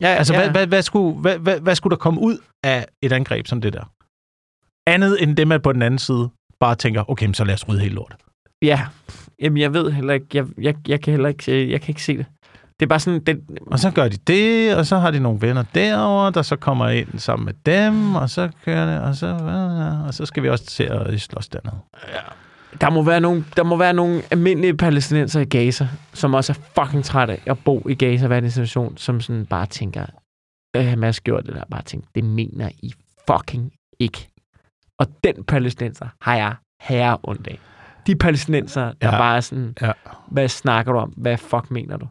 Ja, 0.00 0.06
Altså, 0.06 0.34
ja. 0.34 0.40
hvad, 0.40 0.50
hvad, 0.50 0.66
hvad, 0.66 0.82
skulle, 0.82 1.20
hvad, 1.20 1.38
hvad, 1.38 1.60
hvad 1.60 1.74
skulle 1.74 1.90
der 1.90 1.96
komme 2.00 2.20
ud 2.20 2.38
af 2.64 2.86
et 3.02 3.12
angreb 3.12 3.46
som 3.46 3.60
det 3.60 3.72
der? 3.72 3.90
Andet 4.86 5.22
end 5.22 5.36
det, 5.36 5.48
man 5.48 5.60
på 5.60 5.72
den 5.72 5.82
anden 5.82 5.98
side 5.98 6.28
bare 6.60 6.74
tænker, 6.74 7.10
okay, 7.10 7.32
så 7.32 7.44
lad 7.44 7.54
os 7.54 7.68
rydde 7.68 7.80
helt 7.80 7.94
lort. 7.94 8.16
Ja. 8.62 8.80
Jamen, 9.42 9.58
jeg 9.58 9.72
ved 9.72 9.90
heller 9.90 10.14
ikke... 10.14 10.26
Jeg, 10.34 10.46
jeg, 10.58 10.74
jeg 10.88 11.00
kan 11.00 11.10
heller 11.12 11.28
ikke, 11.28 11.52
øh, 11.62 11.70
jeg 11.70 11.80
kan 11.80 11.90
ikke 11.90 12.02
se 12.02 12.16
det. 12.16 12.26
Det 12.80 12.86
er 12.86 12.88
bare 12.88 13.00
sådan... 13.00 13.24
Det, 13.24 13.40
Og 13.66 13.78
så 13.78 13.90
gør 13.90 14.08
de 14.08 14.16
det, 14.16 14.76
og 14.76 14.86
så 14.86 14.98
har 14.98 15.10
de 15.10 15.20
nogle 15.20 15.40
venner 15.40 15.64
derovre, 15.74 16.30
der 16.30 16.42
så 16.42 16.56
kommer 16.56 16.88
ind 16.88 17.18
sammen 17.18 17.44
med 17.44 17.54
dem, 17.66 18.14
og 18.14 18.30
så 18.30 18.50
kører 18.64 18.86
det, 18.86 19.08
og 19.08 19.14
så, 19.14 19.26
og 20.06 20.14
så 20.14 20.26
skal 20.26 20.42
vi 20.42 20.48
også 20.48 20.64
til 20.64 20.84
at 20.84 21.20
slås 21.20 21.48
dernede. 21.48 21.76
Der 22.80 22.90
må 22.90 23.02
være 23.02 23.20
nogle, 23.20 23.44
der 23.56 23.62
må 23.62 23.76
være 23.76 23.92
nogle 23.92 24.22
almindelige 24.30 24.76
palæstinenser 24.76 25.40
i 25.40 25.44
Gaza, 25.44 25.88
som 26.12 26.34
også 26.34 26.52
er 26.52 26.82
fucking 26.84 27.04
trætte 27.04 27.32
af 27.34 27.40
at 27.46 27.58
bo 27.64 27.88
i 27.88 27.94
Gaza, 27.94 28.26
hvad 28.26 28.36
er 28.36 28.40
det 28.40 28.52
situation, 28.52 28.96
som 28.96 29.20
sådan 29.20 29.46
bare 29.46 29.66
tænker, 29.66 30.06
øh, 30.76 30.84
Hamas 30.86 31.20
gjorde 31.20 31.46
det 31.46 31.54
der, 31.54 31.64
bare 31.70 31.82
tænker, 31.82 32.08
det 32.14 32.24
mener 32.24 32.68
I 32.82 32.92
fucking 33.30 33.72
ikke. 33.98 34.28
Og 34.98 35.06
den 35.24 35.44
palæstinenser 35.44 36.08
har 36.20 36.36
jeg 36.36 36.54
herre 36.82 37.18
ondt 37.22 37.46
af. 37.46 37.58
De 38.06 38.16
palæstinenser, 38.16 38.92
der 38.92 39.08
ja. 39.12 39.18
bare 39.18 39.36
er 39.36 39.40
sådan, 39.40 39.74
Ja. 39.82 39.92
hvad 40.28 40.48
snakker 40.48 40.92
du 40.92 40.98
om? 40.98 41.10
Hvad 41.16 41.38
fuck 41.38 41.70
mener 41.70 41.96
du? 41.96 42.08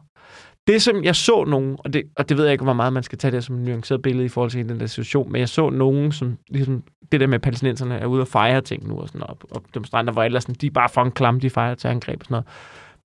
Det, 0.66 0.82
som 0.82 1.04
jeg 1.04 1.16
så 1.16 1.44
nogen, 1.44 1.76
og 1.78 1.92
det, 1.92 2.02
og 2.16 2.28
det 2.28 2.36
ved 2.36 2.44
jeg 2.44 2.52
ikke, 2.52 2.64
hvor 2.64 2.72
meget 2.72 2.92
man 2.92 3.02
skal 3.02 3.18
tage 3.18 3.32
det 3.32 3.44
som 3.44 3.56
et 3.56 3.62
nuanceret 3.62 4.02
billede 4.02 4.24
i 4.24 4.28
forhold 4.28 4.50
til 4.50 4.68
den 4.68 4.80
der 4.80 4.86
situation, 4.86 5.32
men 5.32 5.38
jeg 5.38 5.48
så 5.48 5.70
nogen, 5.70 6.12
som 6.12 6.38
ligesom, 6.48 6.82
det 7.12 7.20
der 7.20 7.26
med 7.26 7.38
palæstinenserne 7.38 7.98
er 7.98 8.06
ude 8.06 8.20
og 8.20 8.28
fejre 8.28 8.60
ting 8.60 8.88
nu, 8.88 9.00
og, 9.00 9.08
sådan, 9.08 9.22
og, 9.22 9.38
og 9.50 9.62
demonstranter, 9.74 10.12
hvor 10.12 10.22
ellers 10.22 10.42
sådan, 10.42 10.54
de 10.54 10.66
er 10.66 10.70
bare 10.70 10.88
fucking 10.88 11.14
klamme, 11.14 11.40
de 11.40 11.50
fejrer 11.50 11.74
til 11.74 11.88
angreb 11.88 12.20
og 12.20 12.24
sådan 12.24 12.34
noget. 12.34 12.46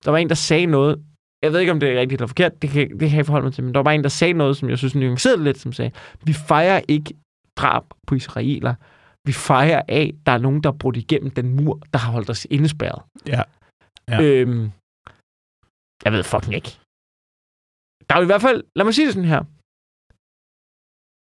Der 0.04 0.10
var 0.10 0.18
en, 0.18 0.28
der 0.28 0.34
sagde 0.34 0.66
noget, 0.66 1.02
jeg 1.42 1.52
ved 1.52 1.60
ikke, 1.60 1.72
om 1.72 1.80
det 1.80 1.90
er 1.90 2.00
rigtigt 2.00 2.20
eller 2.20 2.26
forkert, 2.26 2.62
det 2.62 2.70
kan, 2.70 2.90
det 3.00 3.08
kan 3.08 3.16
jeg 3.16 3.26
forholde 3.26 3.44
mig 3.44 3.54
til, 3.54 3.64
men 3.64 3.74
der 3.74 3.82
var 3.82 3.90
en, 3.90 4.02
der 4.02 4.08
sagde 4.08 4.32
noget, 4.32 4.56
som 4.56 4.68
jeg 4.70 4.78
synes 4.78 4.94
nuancerede 4.94 5.44
lidt, 5.44 5.58
som 5.58 5.72
sagde, 5.72 5.90
vi 6.24 6.32
fejrer 6.32 6.80
ikke 6.88 7.14
drab 7.56 7.84
på 8.06 8.14
israeler, 8.14 8.74
vi 9.26 9.32
fejrer 9.32 9.82
af, 9.88 10.14
der 10.26 10.32
er 10.32 10.38
nogen, 10.38 10.62
der 10.62 10.70
er 10.70 10.76
brudt 10.76 10.96
igennem 10.96 11.30
den 11.30 11.56
mur, 11.56 11.80
der 11.92 11.98
har 11.98 12.12
holdt 12.12 12.30
os 12.30 12.46
indespærret. 12.50 13.02
Ja. 13.26 13.42
Ja. 14.08 14.22
Øhm, 14.22 14.70
jeg 16.04 16.12
ved 16.12 16.22
fucking 16.22 16.54
ikke. 16.54 16.78
Der 18.10 18.16
er 18.16 18.20
jo 18.20 18.22
i 18.22 18.26
hvert 18.26 18.42
fald, 18.42 18.62
lad 18.76 18.84
mig 18.84 18.94
sige 18.94 19.06
det 19.06 19.14
sådan 19.14 19.28
her. 19.28 19.42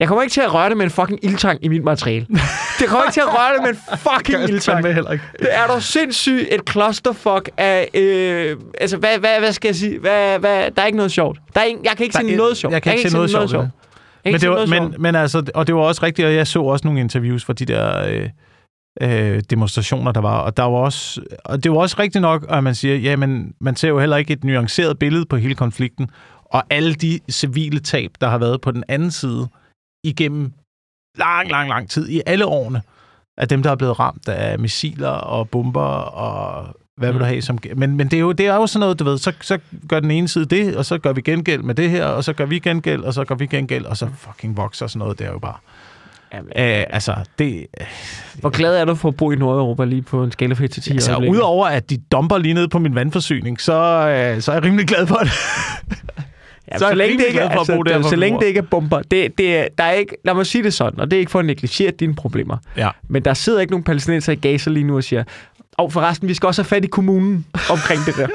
Jeg 0.00 0.08
kommer 0.08 0.22
ikke 0.22 0.32
til 0.32 0.40
at 0.40 0.54
røre 0.54 0.68
det 0.68 0.76
med 0.76 0.84
en 0.84 0.90
fucking 0.90 1.24
ildtang 1.24 1.64
i 1.64 1.68
mit 1.68 1.84
materiale. 1.84 2.26
Det 2.78 2.86
kommer 2.88 3.04
ikke 3.04 3.12
til 3.12 3.20
at 3.20 3.38
røre 3.38 3.54
det 3.54 3.62
med 3.62 3.70
en 3.70 3.98
fucking 4.08 4.48
ildtang. 4.48 4.86
heller 4.94 5.12
ikke. 5.12 5.24
Det 5.38 5.48
er 5.50 5.66
dog 5.66 5.82
sindssygt 5.82 6.48
et 6.50 6.60
clusterfuck 6.70 7.50
af... 7.56 7.88
Øh, 7.94 8.56
altså, 8.80 8.96
hvad, 8.96 9.18
hvad, 9.18 9.38
hvad 9.38 9.52
skal 9.52 9.68
jeg 9.68 9.76
sige? 9.76 9.98
Hvad, 9.98 10.38
hvad, 10.38 10.70
der 10.70 10.82
er 10.82 10.86
ikke 10.86 10.96
noget 10.96 11.12
sjovt. 11.12 11.38
Der 11.54 11.60
er 11.60 11.64
ikke, 11.64 11.80
jeg 11.84 11.96
kan 11.96 12.04
ikke 12.04 12.16
se 12.16 12.36
noget 12.36 12.56
sjovt. 12.56 12.72
Jeg 12.72 12.82
kan 12.82 12.92
ikke 12.94 13.10
se 13.10 13.16
noget 13.16 13.30
sjovt. 13.30 13.52
kan 13.52 14.32
Men, 14.32 14.40
det 14.40 14.50
var, 14.50 14.58
men, 14.58 14.68
sjovt. 14.68 14.98
men 14.98 15.14
altså, 15.14 15.50
og 15.54 15.66
det 15.66 15.74
var 15.74 15.80
også 15.80 16.02
rigtigt, 16.02 16.26
og 16.26 16.34
jeg 16.34 16.46
så 16.46 16.62
også 16.62 16.86
nogle 16.86 17.00
interviews 17.00 17.44
fra 17.44 17.52
de 17.52 17.64
der 17.64 18.08
øh, 18.08 18.28
øh, 19.00 19.42
demonstrationer, 19.50 20.12
der 20.12 20.20
var, 20.20 20.38
og 20.38 20.56
der 20.56 20.62
var 20.62 20.78
også, 20.78 21.20
og 21.44 21.64
det 21.64 21.72
var 21.72 21.78
også 21.78 21.96
rigtigt 21.98 22.22
nok, 22.22 22.46
at 22.48 22.64
man 22.64 22.74
siger, 22.74 22.96
jamen, 22.96 23.52
man 23.60 23.76
ser 23.76 23.88
jo 23.88 23.98
heller 23.98 24.16
ikke 24.16 24.32
et 24.32 24.44
nuanceret 24.44 24.98
billede 24.98 25.26
på 25.26 25.36
hele 25.36 25.54
konflikten, 25.54 26.10
og 26.50 26.64
alle 26.70 26.94
de 26.94 27.20
civile 27.30 27.80
tab, 27.80 28.10
der 28.20 28.28
har 28.28 28.38
været 28.38 28.60
på 28.60 28.70
den 28.70 28.84
anden 28.88 29.10
side, 29.10 29.48
igennem 30.04 30.52
lang, 31.18 31.50
lang, 31.50 31.68
lang 31.68 31.90
tid, 31.90 32.08
i 32.08 32.22
alle 32.26 32.46
årene, 32.46 32.82
af 33.38 33.48
dem, 33.48 33.62
der 33.62 33.70
er 33.70 33.74
blevet 33.76 33.98
ramt 33.98 34.28
af 34.28 34.58
missiler 34.58 35.08
og 35.08 35.48
bomber 35.48 35.80
og 35.82 36.66
Hvad 36.96 37.08
vil 37.08 37.14
Mm. 37.14 37.18
du 37.18 37.24
have 37.24 37.42
som... 37.42 37.58
Men, 37.76 37.96
men 37.96 38.06
det, 38.08 38.16
er 38.16 38.20
jo, 38.20 38.32
det 38.32 38.46
er 38.46 38.54
jo 38.54 38.66
sådan 38.66 38.80
noget, 38.80 38.98
du 38.98 39.04
ved, 39.04 39.18
så, 39.18 39.32
så 39.40 39.58
gør 39.88 40.00
den 40.00 40.10
ene 40.10 40.28
side 40.28 40.44
det, 40.44 40.76
og 40.76 40.84
så 40.84 40.98
gør 40.98 41.12
vi 41.12 41.20
gengæld 41.20 41.62
med 41.62 41.74
det 41.74 41.90
her, 41.90 42.04
og 42.04 42.24
så 42.24 42.32
gør 42.32 42.44
vi 42.44 42.58
gengæld, 42.58 43.02
og 43.02 43.14
så 43.14 43.24
gør 43.24 43.34
vi 43.34 43.46
gengæld, 43.46 43.84
og 43.84 43.96
så 43.96 44.08
fucking 44.16 44.56
vokser 44.56 44.86
sådan 44.86 44.98
noget, 44.98 45.18
det 45.18 45.26
er 45.26 45.30
jo 45.32 45.38
bare... 45.38 45.56
Jamen, 46.34 46.48
Øh, 46.56 46.84
altså, 46.90 47.14
det... 47.38 47.66
Hvor 48.40 48.50
glad 48.50 48.76
er 48.76 48.84
du 48.84 48.94
for 48.94 49.08
at 49.08 49.16
bo 49.16 49.30
i 49.30 49.36
Nordeuropa 49.36 49.84
lige 49.84 50.02
på 50.02 50.24
en 50.24 50.32
skala 50.32 50.54
fra 50.54 50.64
1 50.64 50.70
til 50.70 50.82
10? 50.82 50.90
Altså, 50.92 51.16
udover 51.16 51.66
at 51.66 51.90
de 51.90 51.96
dumper 52.12 52.38
lige 52.38 52.54
ned 52.54 52.68
på 52.68 52.78
min 52.78 52.94
vandforsyning, 52.94 53.60
så, 53.60 53.72
øh, 54.08 54.42
så 54.42 54.52
er 54.52 54.56
jeg 54.56 54.64
rimelig 54.64 54.86
glad 54.86 55.06
for 55.06 55.16
det. 55.16 55.30
Ja, 56.72 56.78
så 56.78 56.88
så 56.88 56.94
længe 56.94 57.18
det 57.18 57.26
ikke, 57.26 57.38
for 57.38 57.48
altså, 57.48 57.82
det- 57.86 58.04
så 58.06 58.16
længe 58.16 58.40
det 58.40 58.46
ikke 58.46 58.58
er 58.58 58.62
bomber, 58.70 59.02
det, 59.02 59.38
det, 59.38 59.56
er- 59.58 59.68
der 59.78 59.84
er 59.84 59.92
ikke, 59.92 60.16
lad 60.24 60.34
mig 60.34 60.46
sige 60.46 60.64
det 60.64 60.74
sådan, 60.74 61.00
og 61.00 61.10
det 61.10 61.16
er 61.16 61.20
ikke 61.20 61.30
for 61.30 61.38
at 61.38 61.44
negligere 61.44 61.90
dine 61.90 62.14
problemer, 62.14 62.56
Ja. 62.76 62.90
men 63.08 63.24
der 63.24 63.34
sidder 63.34 63.60
ikke 63.60 63.70
nogen 63.70 63.84
palæstinenser 63.84 64.32
i 64.32 64.36
Gaza 64.36 64.70
lige 64.70 64.84
nu 64.84 64.96
og 64.96 65.04
siger, 65.04 65.24
og 65.72 65.92
forresten, 65.92 66.28
vi 66.28 66.34
skal 66.34 66.46
også 66.46 66.62
have 66.62 66.68
fat 66.68 66.84
i 66.84 66.88
kommunen 66.88 67.46
omkring 67.74 68.00
det 68.06 68.16
der. 68.16 68.28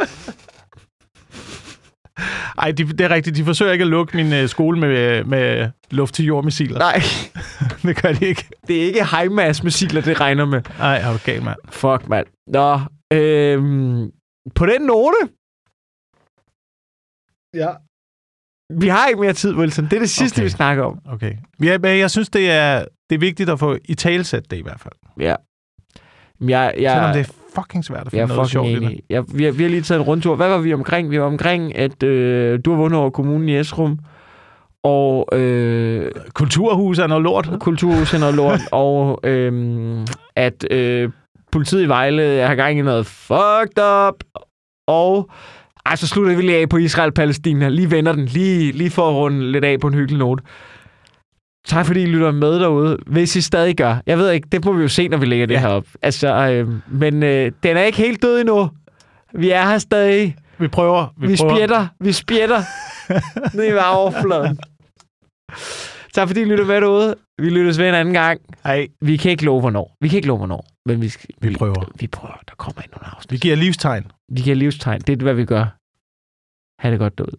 Ej, 2.58 2.72
de, 2.72 2.84
det 2.84 3.02
er 3.02 3.10
rigtigt. 3.10 3.36
De 3.36 3.44
forsøger 3.46 3.72
ikke 3.72 3.82
at 3.84 3.88
lukke 3.88 4.18
min 4.18 4.34
øh, 4.34 4.50
skole 4.50 4.80
med, 4.80 5.24
med 5.24 5.70
luft-til-jord-missiler. 5.92 6.80
Nej, 6.80 7.02
det 7.84 8.02
gør 8.02 8.12
de 8.14 8.26
ikke. 8.26 8.48
det 8.68 8.82
er 8.82 8.86
ikke 8.86 9.06
HIMARS-missiler, 9.06 10.02
det 10.02 10.20
regner 10.22 10.46
med. 10.46 10.62
Nej, 10.80 10.98
er 10.98 11.18
gal, 11.26 11.44
mand. 11.44 11.58
Fuck, 11.70 12.10
mand. 12.10 12.26
Nå, 12.48 12.80
øhm, 13.14 14.12
på 14.56 14.66
den 14.66 14.82
note, 14.82 15.18
Ja. 17.54 17.70
Vi 18.70 18.88
har 18.88 19.08
ikke 19.08 19.22
mere 19.22 19.34
tid, 19.34 19.56
Wilson. 19.56 19.86
Det 19.86 19.94
er 19.94 20.00
det 20.00 20.10
sidste, 20.10 20.38
Okay. 20.40 20.44
vi 20.44 20.50
snakker 20.50 20.84
om. 20.84 21.00
Okay. 21.12 21.34
Ja, 21.64 21.78
men 21.78 22.00
jeg 22.00 22.12
synes, 22.12 22.30
det 22.30 22.52
er, 22.52 22.86
det 23.10 23.16
er 23.16 23.20
vigtigt 23.20 23.50
at 23.50 23.60
få 23.60 23.78
i 23.86 23.94
talsæt 23.94 24.52
det 24.52 24.58
i 24.58 24.62
hvert 24.62 24.80
fald. 24.80 24.94
Ja. 25.20 25.36
Jeg, 26.42 26.74
jeg, 26.80 26.92
Selvom 26.92 27.14
det 27.14 27.20
er 27.30 27.34
fucking 27.56 27.86
svært 27.86 28.00
at 28.00 28.06
Jeg 28.06 28.12
finde 28.12 28.34
er 28.34 28.36
noget 28.36 28.50
sjovt 28.50 28.68
i 28.68 28.72
det. 28.76 28.84
enig. 28.84 29.00
Jeg, 29.10 29.24
vi, 29.36 29.44
har, 29.44 29.52
vi 29.52 29.64
har 29.64 29.70
lige 29.70 29.82
taget 29.82 30.00
en 30.00 30.06
rundtur. 30.08 30.36
Hvad 30.36 30.50
var 30.50 30.58
vi 30.58 30.74
omkring? 30.74 31.12
Vi 31.12 31.20
var 31.20 31.26
omkring, 31.26 31.76
at 31.76 32.04
øh, 32.04 32.60
du 32.66 32.72
har 32.72 32.78
vundet 32.78 33.00
over 33.00 33.10
kommunen 33.10 33.50
i 33.50 33.58
Esrum, 33.60 34.00
og 34.84 35.30
øh, 35.40 36.12
Kulturhus 36.34 37.00
er 37.00 37.08
noget 37.08 37.24
lort. 37.24 37.50
kulturhuset 37.60 38.20
noget 38.20 38.36
lort, 38.36 38.60
og 38.72 39.20
øh, 39.24 40.06
at 40.36 40.66
øh, 40.72 41.12
politiet 41.52 41.84
i 41.84 41.88
Vejle 41.88 42.42
har 42.48 42.56
gang 42.56 42.80
i 42.80 42.82
noget 42.82 43.06
fucked 43.06 43.84
up, 44.08 44.24
og 44.88 45.30
ej, 45.86 45.96
så 45.96 46.08
slutter 46.08 46.36
vi 46.36 46.42
lige 46.42 46.58
af 46.58 46.70
på 46.70 46.78
Israel-Palæstina. 46.78 47.70
Lige 47.70 47.92
vender 47.92 48.12
den, 48.12 48.26
lige, 48.26 48.72
lige 48.72 48.90
for 48.90 49.10
at 49.10 49.16
runde 49.16 49.52
lidt 49.52 49.66
af 49.66 49.80
på 49.80 49.88
en 49.88 49.94
hyggelig 49.94 50.18
note. 50.20 50.44
Tak 51.68 51.86
fordi 51.86 52.02
I 52.02 52.06
lytter 52.06 52.32
med 52.32 52.60
derude. 52.60 52.98
Hvis 53.08 53.36
I 53.36 53.42
stadig 53.42 53.78
gør. 53.78 53.96
Jeg 54.06 54.18
ved 54.18 54.32
ikke, 54.32 54.48
det 54.52 54.66
må 54.66 54.72
vi 54.74 54.82
jo 54.82 54.88
se, 54.88 55.08
når 55.08 55.18
vi 55.18 55.26
lægger 55.26 55.46
det 55.46 55.54
Ja. 55.54 55.60
her 55.60 55.68
op. 55.68 55.86
Altså, 56.02 56.28
øh, 56.52 56.70
men 56.88 57.24
øh, 57.24 57.52
den 57.64 57.78
er 57.78 57.84
ikke 57.84 57.98
helt 57.98 58.22
død 58.22 58.40
endnu. 58.40 58.70
Vi 59.34 59.50
er 59.50 59.68
her 59.70 59.78
stadig. 59.78 60.36
Vi 60.58 60.68
prøver. 60.68 61.08
Vi, 61.18 61.28
vi 61.28 61.36
prøver. 61.36 61.56
spjætter. 61.56 61.88
Vi 62.00 62.12
spjætter. 62.12 62.62
ned 63.58 63.68
i 63.68 63.72
overfladen. 63.94 64.60
Tak 66.14 66.28
fordi 66.28 66.42
I 66.42 66.46
lytter 66.46 66.66
med 66.66 66.82
derude. 66.82 67.16
Vi 67.42 67.50
lyttes 67.50 67.78
ved 67.80 67.90
en 67.90 67.96
anden 67.96 68.14
gang. 68.14 68.42
Ej, 68.64 68.88
Vi 69.02 69.18
kan 69.18 69.32
ikke 69.32 69.46
love, 69.46 69.60
hvornår. 69.60 69.96
Vi 70.02 70.08
kan 70.08 70.16
ikke 70.18 70.28
love, 70.28 70.38
hvornår. 70.38 70.66
Men 70.86 71.02
vi, 71.02 71.10
skal, 71.10 71.30
Vi 71.42 71.56
prøver. 71.56 71.92
Vi 72.00 72.08
prøver. 72.08 72.38
Der 72.50 72.56
kommer 72.58 72.82
endnu 72.82 72.98
en 72.98 73.10
afsnit. 73.16 73.32
vi 73.32 73.38
giver 73.38 73.56
livstegn. 73.56 74.12
Vi 74.32 74.42
giver 74.42 74.56
livstegn. 74.56 75.02
Det 75.02 75.14
er, 75.20 75.24
hvad 75.24 75.34
vi 75.34 75.46
gør. 75.46 75.66
Ha' 76.82 76.92
det 76.92 77.00
godt 77.00 77.18
derude. 77.18 77.38